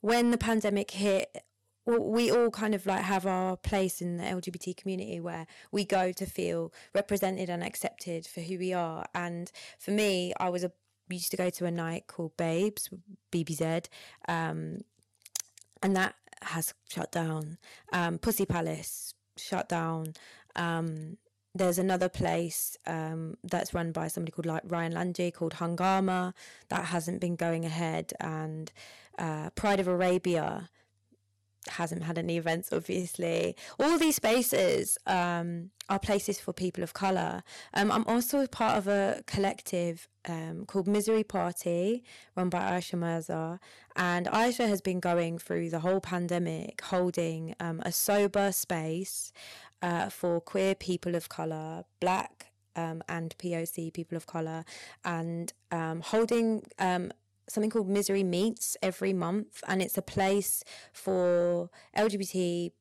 when 0.02 0.32
the 0.32 0.38
pandemic 0.38 0.92
hit, 0.92 1.44
we 1.86 2.30
all 2.30 2.52
kind 2.52 2.76
of 2.76 2.86
like 2.86 3.02
have 3.02 3.26
our 3.26 3.58
place 3.58 4.02
in 4.02 4.18
the 4.18 4.24
LGBT 4.24 4.78
community 4.78 5.20
where 5.20 5.48
we 5.72 5.86
go 5.86 6.12
to 6.12 6.26
feel 6.26 6.72
represented 6.94 7.50
and 7.50 7.64
accepted 7.64 8.28
for 8.28 8.42
who 8.42 8.60
we 8.60 8.74
are. 8.74 9.06
And 9.16 9.52
for 9.80 9.92
me, 9.92 10.34
I 10.40 10.50
was 10.50 10.64
a 10.64 10.72
used 11.10 11.32
to 11.32 11.38
go 11.38 11.50
to 11.50 11.66
a 11.66 11.72
night 11.72 12.08
called 12.08 12.36
Babes, 12.38 12.90
BBZ, 13.32 13.88
um, 14.28 14.82
and 15.82 15.96
that 15.96 16.16
has 16.42 16.74
shut 16.88 17.12
down. 17.12 17.58
Um, 17.92 18.18
Pussy 18.18 18.46
Palace 18.46 19.14
shut 19.38 19.70
down. 19.70 20.14
Um, 20.56 21.18
there's 21.56 21.80
another 21.80 22.10
place 22.10 22.78
um, 22.86 23.38
that's 23.44 23.74
run 23.74 23.92
by 23.92 24.08
somebody 24.08 24.32
called 24.32 24.46
like 24.46 24.64
Ryan 24.66 24.94
Lanji 24.94 25.34
called 25.34 25.56
Hungama 25.56 26.34
that 26.70 26.86
hasn't 26.86 27.20
been 27.20 27.36
going 27.36 27.66
ahead, 27.66 28.14
and 28.20 28.72
uh, 29.18 29.50
Pride 29.52 29.80
of 29.80 29.88
Arabia 29.88 30.70
hasn't 31.68 32.04
had 32.04 32.18
any 32.18 32.38
events. 32.38 32.72
Obviously, 32.72 33.56
all 33.80 33.98
these 33.98 34.16
spaces 34.16 34.98
um, 35.06 35.72
are 35.90 36.00
places 36.00 36.40
for 36.40 36.54
people 36.54 36.84
of 36.84 36.94
color. 36.94 37.44
Um, 37.74 37.92
I'm 37.92 38.06
also 38.08 38.46
part 38.48 38.78
of 38.78 38.88
a 38.88 39.24
collective 39.28 40.08
um, 40.28 40.66
called 40.66 40.88
Misery 40.88 41.24
Party, 41.24 42.04
run 42.36 42.50
by 42.50 42.60
Aisha 42.60 42.98
Mirza, 42.98 43.60
and 43.96 44.28
Aisha 44.28 44.68
has 44.68 44.82
been 44.82 45.00
going 45.00 45.38
through 45.38 45.70
the 45.70 45.80
whole 45.80 46.00
pandemic, 46.00 46.82
holding 46.82 47.56
um, 47.60 47.82
a 47.86 47.92
sober 47.92 48.52
space 48.52 49.34
uh, 49.82 50.10
for 50.10 50.40
queer 50.42 50.76
people 50.76 51.16
of 51.16 51.30
colour, 51.30 51.84
black 52.00 52.52
um, 52.76 53.04
and 53.10 53.36
POC 53.38 53.92
people 53.94 54.16
of 54.16 54.28
colour, 54.28 54.64
and 55.04 55.54
um, 55.72 56.02
holding 56.02 56.64
um, 56.78 57.12
something 57.50 57.70
called 57.70 57.90
Misery 57.90 58.24
Meets 58.24 58.78
every 58.82 59.14
month. 59.14 59.64
And 59.68 59.82
it's 59.82 59.98
a 59.98 60.02
place 60.02 60.64
for 60.94 61.70
LGBT, 61.98 62.72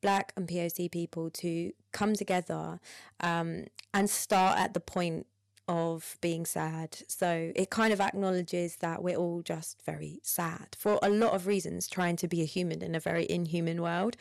black, 0.00 0.32
and 0.36 0.48
POC 0.48 0.90
people 0.90 1.30
to 1.30 1.72
come 1.92 2.14
together 2.14 2.80
um, 3.20 3.64
and 3.92 4.08
start 4.08 4.58
at 4.58 4.74
the 4.74 4.80
point 4.80 5.26
of 5.70 6.18
being 6.20 6.44
sad. 6.44 6.98
So 7.06 7.52
it 7.54 7.70
kind 7.70 7.92
of 7.92 8.00
acknowledges 8.00 8.76
that 8.76 9.04
we're 9.04 9.16
all 9.16 9.40
just 9.42 9.80
very 9.84 10.18
sad 10.24 10.76
for 10.76 10.98
a 11.00 11.08
lot 11.08 11.32
of 11.32 11.46
reasons, 11.46 11.86
trying 11.86 12.16
to 12.16 12.28
be 12.28 12.42
a 12.42 12.44
human 12.44 12.82
in 12.82 12.96
a 12.96 13.00
very 13.00 13.24
inhuman 13.30 13.80
world. 13.80 14.16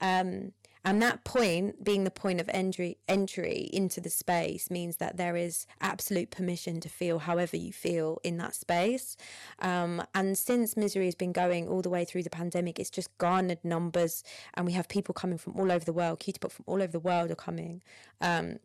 Um, 0.00 0.52
and 0.84 1.00
that 1.00 1.22
point, 1.24 1.84
being 1.84 2.04
the 2.04 2.10
point 2.10 2.40
of 2.40 2.48
entry, 2.52 2.98
entry 3.06 3.70
into 3.72 4.00
the 4.00 4.10
space, 4.10 4.70
means 4.70 4.96
that 4.96 5.16
there 5.16 5.36
is 5.36 5.66
absolute 5.80 6.30
permission 6.30 6.80
to 6.80 6.88
feel 6.88 7.20
however 7.20 7.56
you 7.56 7.72
feel 7.72 8.18
in 8.24 8.36
that 8.38 8.54
space. 8.54 9.16
Um, 9.60 10.02
and 10.14 10.36
since 10.36 10.76
Misery 10.76 11.04
has 11.04 11.14
been 11.14 11.32
going 11.32 11.68
all 11.68 11.82
the 11.82 11.90
way 11.90 12.04
through 12.04 12.24
the 12.24 12.30
pandemic, 12.30 12.80
it's 12.80 12.90
just 12.90 13.16
garnered 13.18 13.64
numbers, 13.64 14.24
and 14.54 14.66
we 14.66 14.72
have 14.72 14.88
people 14.88 15.14
coming 15.14 15.38
from 15.38 15.54
all 15.56 15.70
over 15.70 15.84
the 15.84 15.92
world. 15.92 16.18
Cutie 16.18 16.40
from 16.48 16.64
all 16.66 16.82
over 16.82 16.92
the 16.92 17.00
world 17.00 17.30
are 17.30 17.36
coming. 17.36 17.82
Um, 18.20 18.58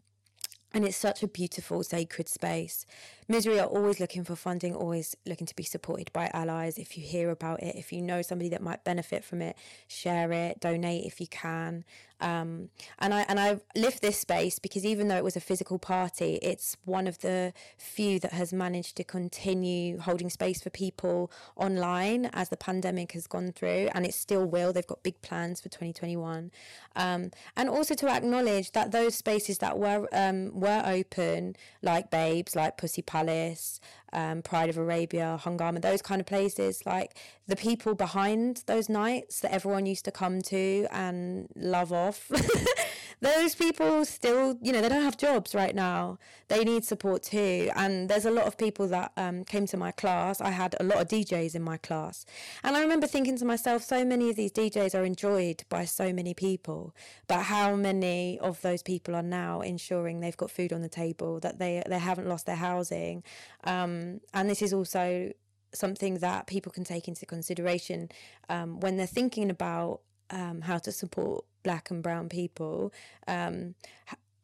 and 0.73 0.85
it's 0.85 0.97
such 0.97 1.23
a 1.23 1.27
beautiful, 1.27 1.83
sacred 1.83 2.27
space. 2.27 2.85
Misery 3.29 3.59
are 3.59 3.67
always 3.67 3.99
looking 3.99 4.23
for 4.23 4.35
funding, 4.37 4.73
always 4.73 5.15
looking 5.25 5.47
to 5.47 5.55
be 5.55 5.63
supported 5.63 6.11
by 6.13 6.31
allies. 6.33 6.77
If 6.77 6.97
you 6.97 7.03
hear 7.03 7.29
about 7.29 7.61
it, 7.61 7.75
if 7.75 7.91
you 7.91 8.01
know 8.01 8.21
somebody 8.21 8.49
that 8.49 8.61
might 8.61 8.85
benefit 8.85 9.25
from 9.25 9.41
it, 9.41 9.57
share 9.87 10.31
it, 10.31 10.61
donate 10.61 11.05
if 11.05 11.19
you 11.19 11.27
can. 11.27 11.83
Um, 12.19 12.69
and 12.99 13.13
I 13.13 13.25
and 13.27 13.39
I 13.39 13.59
live 13.75 14.01
this 14.01 14.19
space 14.19 14.57
because 14.59 14.85
even 14.85 15.07
though 15.07 15.17
it 15.17 15.23
was 15.23 15.35
a 15.35 15.41
physical 15.41 15.77
party, 15.77 16.39
it's 16.41 16.75
one 16.85 17.05
of 17.07 17.19
the 17.19 17.53
few 17.77 18.19
that 18.19 18.33
has 18.33 18.51
managed 18.51 18.97
to 18.97 19.03
continue 19.03 19.99
holding 19.99 20.29
space 20.29 20.61
for 20.61 20.69
people 20.69 21.31
online 21.55 22.25
as 22.33 22.49
the 22.49 22.57
pandemic 22.57 23.11
has 23.11 23.27
gone 23.27 23.51
through, 23.51 23.89
and 23.93 24.05
it 24.05 24.13
still 24.13 24.45
will. 24.45 24.73
They've 24.73 24.87
got 24.87 25.03
big 25.03 25.21
plans 25.21 25.61
for 25.61 25.69
2021, 25.69 26.51
um, 26.95 27.31
and 27.55 27.69
also 27.69 27.93
to 27.95 28.09
acknowledge 28.09 28.71
that 28.71 28.91
those 28.91 29.15
spaces 29.15 29.59
that 29.59 29.77
were 29.77 30.07
um, 30.11 30.59
were 30.59 30.81
open, 30.85 31.55
like 31.83 32.09
Babes, 32.09 32.55
like 32.55 32.77
Pussy 32.77 33.03
Palace, 33.17 33.81
um, 34.13 34.41
Pride 34.41 34.69
of 34.69 34.77
Arabia, 34.77 35.39
Hungama, 35.43 35.81
those 35.81 36.01
kind 36.01 36.21
of 36.21 36.27
places, 36.27 36.85
like 36.85 37.15
the 37.47 37.55
people 37.55 37.95
behind 37.95 38.63
those 38.65 38.89
nights 38.89 39.39
that 39.39 39.51
everyone 39.51 39.85
used 39.85 40.05
to 40.05 40.11
come 40.11 40.41
to 40.43 40.87
and 40.91 41.47
love 41.55 41.93
off. 41.93 42.29
those 43.21 43.55
people 43.55 44.05
still, 44.05 44.57
you 44.61 44.71
know, 44.71 44.81
they 44.81 44.89
don't 44.89 45.03
have 45.03 45.17
jobs 45.17 45.55
right 45.55 45.73
now. 45.73 46.19
They 46.49 46.63
need 46.63 46.85
support 46.85 47.23
too. 47.23 47.71
And 47.75 48.09
there's 48.09 48.25
a 48.25 48.31
lot 48.31 48.45
of 48.45 48.57
people 48.57 48.87
that 48.89 49.11
um, 49.17 49.43
came 49.43 49.65
to 49.67 49.77
my 49.77 49.91
class. 49.91 50.39
I 50.39 50.51
had 50.51 50.75
a 50.79 50.83
lot 50.83 50.97
of 50.97 51.07
DJs 51.07 51.55
in 51.55 51.63
my 51.63 51.77
class. 51.77 52.25
And 52.63 52.75
I 52.75 52.81
remember 52.81 53.07
thinking 53.07 53.37
to 53.37 53.45
myself, 53.45 53.81
so 53.81 54.05
many 54.05 54.29
of 54.29 54.35
these 54.35 54.51
DJs 54.51 54.93
are 54.93 55.03
enjoyed 55.03 55.63
by 55.69 55.85
so 55.85 56.13
many 56.13 56.33
people. 56.33 56.93
But 57.27 57.43
how 57.43 57.75
many 57.75 58.39
of 58.39 58.61
those 58.61 58.83
people 58.83 59.15
are 59.15 59.23
now 59.23 59.61
ensuring 59.61 60.19
they've 60.19 60.37
got 60.37 60.51
food 60.51 60.71
on 60.71 60.81
the 60.81 60.89
table, 60.89 61.39
that 61.39 61.59
they, 61.59 61.83
they 61.87 61.99
haven't 61.99 62.27
lost 62.27 62.45
their 62.45 62.55
housing? 62.55 63.23
Um, 63.63 63.96
and 64.33 64.49
this 64.49 64.61
is 64.61 64.73
also 64.73 65.31
something 65.73 66.19
that 66.19 66.47
people 66.47 66.71
can 66.71 66.83
take 66.83 67.07
into 67.07 67.25
consideration 67.25 68.09
um, 68.49 68.79
when 68.79 68.97
they're 68.97 69.05
thinking 69.05 69.49
about 69.49 70.01
um, 70.29 70.61
how 70.61 70.77
to 70.77 70.91
support 70.91 71.45
black 71.63 71.91
and 71.91 72.01
brown 72.01 72.29
people. 72.29 72.93
Um, 73.27 73.75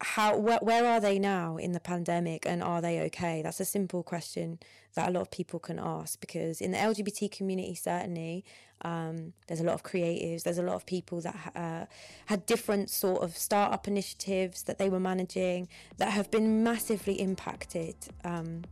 how 0.03 0.37
where, 0.37 0.59
where 0.61 0.85
are 0.85 0.99
they 0.99 1.17
now 1.17 1.55
in 1.55 1.71
the 1.71 1.79
pandemic 1.79 2.45
and 2.45 2.61
are 2.61 2.81
they 2.81 2.99
okay 2.99 3.41
that's 3.41 3.61
a 3.61 3.65
simple 3.65 4.03
question 4.03 4.59
that 4.95 5.07
a 5.07 5.11
lot 5.11 5.21
of 5.21 5.31
people 5.31 5.59
can 5.59 5.79
ask 5.79 6.19
because 6.19 6.59
in 6.59 6.71
the 6.71 6.77
lgbt 6.77 7.31
community 7.31 7.73
certainly 7.73 8.43
um, 8.81 9.31
there's 9.47 9.61
a 9.61 9.63
lot 9.63 9.75
of 9.75 9.83
creatives 9.83 10.43
there's 10.43 10.57
a 10.57 10.63
lot 10.63 10.75
of 10.75 10.85
people 10.85 11.21
that 11.21 11.53
uh, 11.55 11.85
had 12.25 12.45
different 12.45 12.89
sort 12.89 13.23
of 13.23 13.37
startup 13.37 13.87
initiatives 13.87 14.63
that 14.63 14.77
they 14.77 14.89
were 14.89 14.99
managing 14.99 15.69
that 15.97 16.09
have 16.09 16.29
been 16.29 16.63
massively 16.63 17.13
impacted 17.21 17.95
um, 18.25 18.63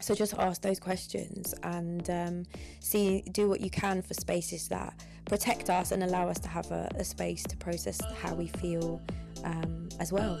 so 0.00 0.14
just 0.14 0.34
ask 0.38 0.62
those 0.62 0.78
questions 0.78 1.54
and 1.62 2.08
um, 2.10 2.42
see 2.80 3.22
do 3.32 3.48
what 3.48 3.60
you 3.60 3.70
can 3.70 4.02
for 4.02 4.14
spaces 4.14 4.68
that 4.68 4.94
protect 5.24 5.70
us 5.70 5.92
and 5.92 6.02
allow 6.02 6.28
us 6.28 6.38
to 6.40 6.48
have 6.48 6.70
a, 6.70 6.88
a 6.96 7.04
space 7.04 7.42
to 7.44 7.56
process 7.56 8.00
how 8.22 8.34
we 8.34 8.46
feel 8.46 9.00
um, 9.44 9.88
as 10.00 10.12
well. 10.12 10.40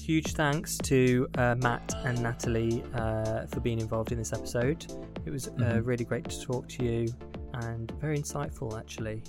Huge 0.00 0.32
thanks 0.32 0.78
to 0.78 1.28
uh, 1.36 1.54
Matt 1.56 1.94
and 2.06 2.22
Natalie 2.22 2.82
uh, 2.94 3.44
for 3.46 3.60
being 3.60 3.78
involved 3.78 4.10
in 4.10 4.16
this 4.16 4.32
episode. 4.32 4.86
It 5.26 5.30
was 5.30 5.48
uh, 5.48 5.50
mm-hmm. 5.50 5.84
really 5.84 6.04
great 6.06 6.24
to 6.30 6.40
talk 6.40 6.66
to 6.68 6.84
you 6.84 7.14
and 7.62 7.90
very 8.00 8.18
insightful, 8.18 8.78
actually. 8.78 9.22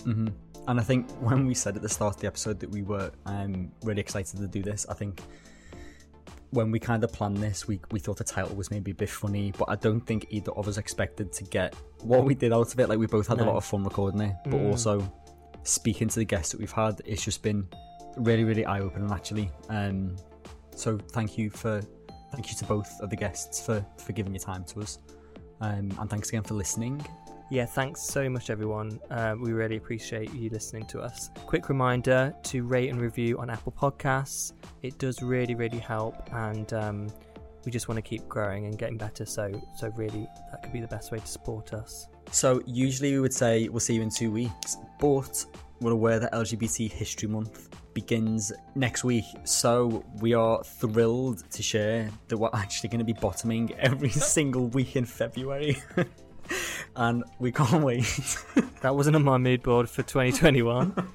Mm-hmm. 0.00 0.28
And 0.68 0.78
I 0.78 0.82
think 0.82 1.10
when 1.20 1.46
we 1.46 1.54
said 1.54 1.76
at 1.76 1.82
the 1.82 1.88
start 1.88 2.16
of 2.16 2.20
the 2.20 2.26
episode 2.26 2.60
that 2.60 2.70
we 2.70 2.82
were 2.82 3.10
um, 3.26 3.72
really 3.82 4.00
excited 4.00 4.38
to 4.38 4.46
do 4.46 4.62
this, 4.62 4.86
I 4.88 4.94
think 4.94 5.22
when 6.50 6.70
we 6.70 6.78
kind 6.78 7.04
of 7.04 7.12
planned 7.12 7.38
this, 7.38 7.68
we, 7.68 7.80
we 7.90 7.98
thought 7.98 8.16
the 8.16 8.24
title 8.24 8.54
was 8.54 8.70
maybe 8.70 8.90
a 8.90 8.94
bit 8.94 9.10
funny, 9.10 9.52
but 9.56 9.68
I 9.68 9.76
don't 9.76 10.00
think 10.00 10.26
either 10.30 10.52
of 10.52 10.68
us 10.68 10.78
expected 10.78 11.32
to 11.32 11.44
get 11.44 11.74
what 12.02 12.24
we 12.24 12.34
did 12.34 12.52
out 12.52 12.72
of 12.72 12.80
it. 12.80 12.88
Like 12.88 12.98
we 12.98 13.06
both 13.06 13.26
had 13.26 13.38
no. 13.38 13.44
a 13.44 13.46
lot 13.46 13.56
of 13.56 13.64
fun 13.64 13.84
recording 13.84 14.20
it, 14.22 14.36
but 14.44 14.54
mm. 14.54 14.70
also 14.70 15.10
speaking 15.62 16.08
to 16.08 16.18
the 16.18 16.24
guests 16.24 16.52
that 16.52 16.60
we've 16.60 16.72
had, 16.72 17.00
it's 17.04 17.22
just 17.22 17.42
been 17.42 17.66
really, 18.16 18.44
really 18.44 18.64
eye 18.64 18.80
opening 18.80 19.10
actually. 19.10 19.50
Um, 19.68 20.16
so 20.74 20.98
thank 21.12 21.36
you 21.36 21.50
for 21.50 21.82
thank 22.32 22.50
you 22.50 22.56
to 22.56 22.64
both 22.64 22.88
of 23.00 23.10
the 23.10 23.16
guests 23.16 23.64
for 23.64 23.84
for 23.98 24.12
giving 24.12 24.32
your 24.32 24.42
time 24.42 24.64
to 24.64 24.80
us, 24.80 24.98
um, 25.60 25.92
and 25.98 26.08
thanks 26.08 26.28
again 26.28 26.42
for 26.42 26.54
listening. 26.54 27.04
Yeah, 27.50 27.64
thanks 27.64 28.02
so 28.02 28.28
much, 28.28 28.50
everyone. 28.50 29.00
Uh, 29.10 29.34
we 29.40 29.52
really 29.52 29.76
appreciate 29.76 30.34
you 30.34 30.50
listening 30.50 30.84
to 30.86 31.00
us. 31.00 31.30
Quick 31.46 31.70
reminder 31.70 32.34
to 32.42 32.62
rate 32.62 32.90
and 32.90 33.00
review 33.00 33.38
on 33.38 33.48
Apple 33.48 33.72
Podcasts. 33.72 34.52
It 34.82 34.98
does 34.98 35.22
really, 35.22 35.54
really 35.54 35.78
help, 35.78 36.14
and 36.34 36.70
um, 36.74 37.06
we 37.64 37.72
just 37.72 37.88
want 37.88 37.96
to 37.96 38.02
keep 38.02 38.28
growing 38.28 38.66
and 38.66 38.76
getting 38.76 38.98
better. 38.98 39.24
So, 39.24 39.50
so 39.78 39.90
really, 39.96 40.28
that 40.50 40.62
could 40.62 40.74
be 40.74 40.82
the 40.82 40.88
best 40.88 41.10
way 41.10 41.20
to 41.20 41.26
support 41.26 41.72
us. 41.72 42.08
So, 42.32 42.62
usually 42.66 43.12
we 43.12 43.20
would 43.20 43.32
say 43.32 43.66
we'll 43.68 43.80
see 43.80 43.94
you 43.94 44.02
in 44.02 44.10
two 44.10 44.30
weeks, 44.30 44.76
but 45.00 45.46
we're 45.80 45.92
aware 45.92 46.20
that 46.20 46.34
LGBT 46.34 46.92
History 46.92 47.30
Month 47.30 47.70
begins 47.94 48.52
next 48.74 49.04
week. 49.04 49.24
So, 49.44 50.04
we 50.20 50.34
are 50.34 50.62
thrilled 50.64 51.50
to 51.52 51.62
share 51.62 52.10
that 52.28 52.36
we're 52.36 52.50
actually 52.52 52.90
going 52.90 52.98
to 52.98 53.06
be 53.06 53.14
bottoming 53.14 53.72
every 53.78 54.10
single 54.36 54.66
week 54.66 54.96
in 54.96 55.06
February. 55.06 55.78
and 56.96 57.24
we 57.38 57.52
can't 57.52 57.84
wait. 57.84 58.04
that 58.82 58.94
wasn't 58.94 59.16
on 59.16 59.24
my 59.24 59.38
mood 59.38 59.62
board 59.62 59.88
for 59.88 60.02
2021. 60.02 61.08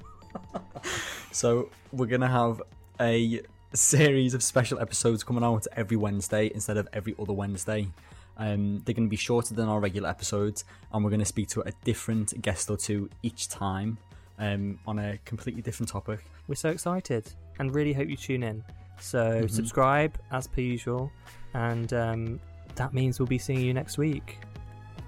so 1.32 1.70
we're 1.92 2.06
gonna 2.06 2.28
have 2.28 2.62
a 3.00 3.40
series 3.74 4.34
of 4.34 4.42
special 4.42 4.78
episodes 4.78 5.24
coming 5.24 5.42
out 5.42 5.66
every 5.76 5.96
Wednesday 5.96 6.50
instead 6.54 6.76
of 6.76 6.88
every 6.92 7.14
other 7.18 7.32
Wednesday. 7.32 7.88
Um, 8.36 8.80
they're 8.84 8.94
going 8.94 9.06
to 9.06 9.10
be 9.10 9.16
shorter 9.16 9.54
than 9.54 9.68
our 9.68 9.80
regular 9.80 10.08
episodes, 10.08 10.64
and 10.92 11.04
we're 11.04 11.10
going 11.10 11.20
to 11.20 11.26
speak 11.26 11.48
to 11.50 11.60
a 11.62 11.72
different 11.84 12.40
guest 12.42 12.70
or 12.70 12.76
two 12.76 13.08
each 13.22 13.48
time 13.48 13.96
um, 14.38 14.78
on 14.86 14.98
a 14.98 15.18
completely 15.24 15.62
different 15.62 15.88
topic. 15.88 16.20
We're 16.48 16.56
so 16.56 16.70
excited 16.70 17.32
and 17.58 17.74
really 17.74 17.92
hope 17.92 18.08
you 18.08 18.16
tune 18.16 18.42
in. 18.42 18.64
So, 19.00 19.18
mm-hmm. 19.18 19.46
subscribe 19.48 20.18
as 20.30 20.46
per 20.46 20.60
usual, 20.60 21.10
and 21.54 21.92
um, 21.92 22.40
that 22.76 22.92
means 22.92 23.18
we'll 23.18 23.26
be 23.26 23.38
seeing 23.38 23.60
you 23.60 23.74
next 23.74 23.98
week 23.98 24.38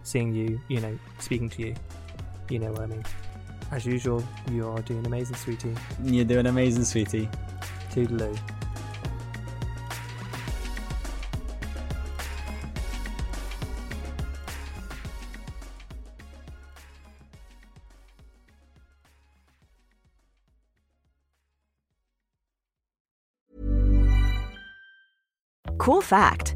seeing 0.07 0.33
you, 0.33 0.61
you 0.69 0.81
know, 0.81 0.97
speaking 1.19 1.51
to 1.51 1.63
you. 1.63 1.75
You 2.49 2.61
know 2.61 2.71
what 2.71 2.83
I 2.83 2.87
mean. 2.87 3.05
As 3.73 3.85
usual, 3.85 4.23
you 4.53 4.67
are 4.69 4.81
doing 4.83 5.05
amazing, 5.05 5.35
sweetie. 5.37 5.75
You're 6.05 6.25
doing 6.25 6.47
amazing, 6.47 6.85
sweetie. 6.85 7.29
Toodaloo. 7.91 8.39
Cool 25.79 26.01
fact 26.01 26.56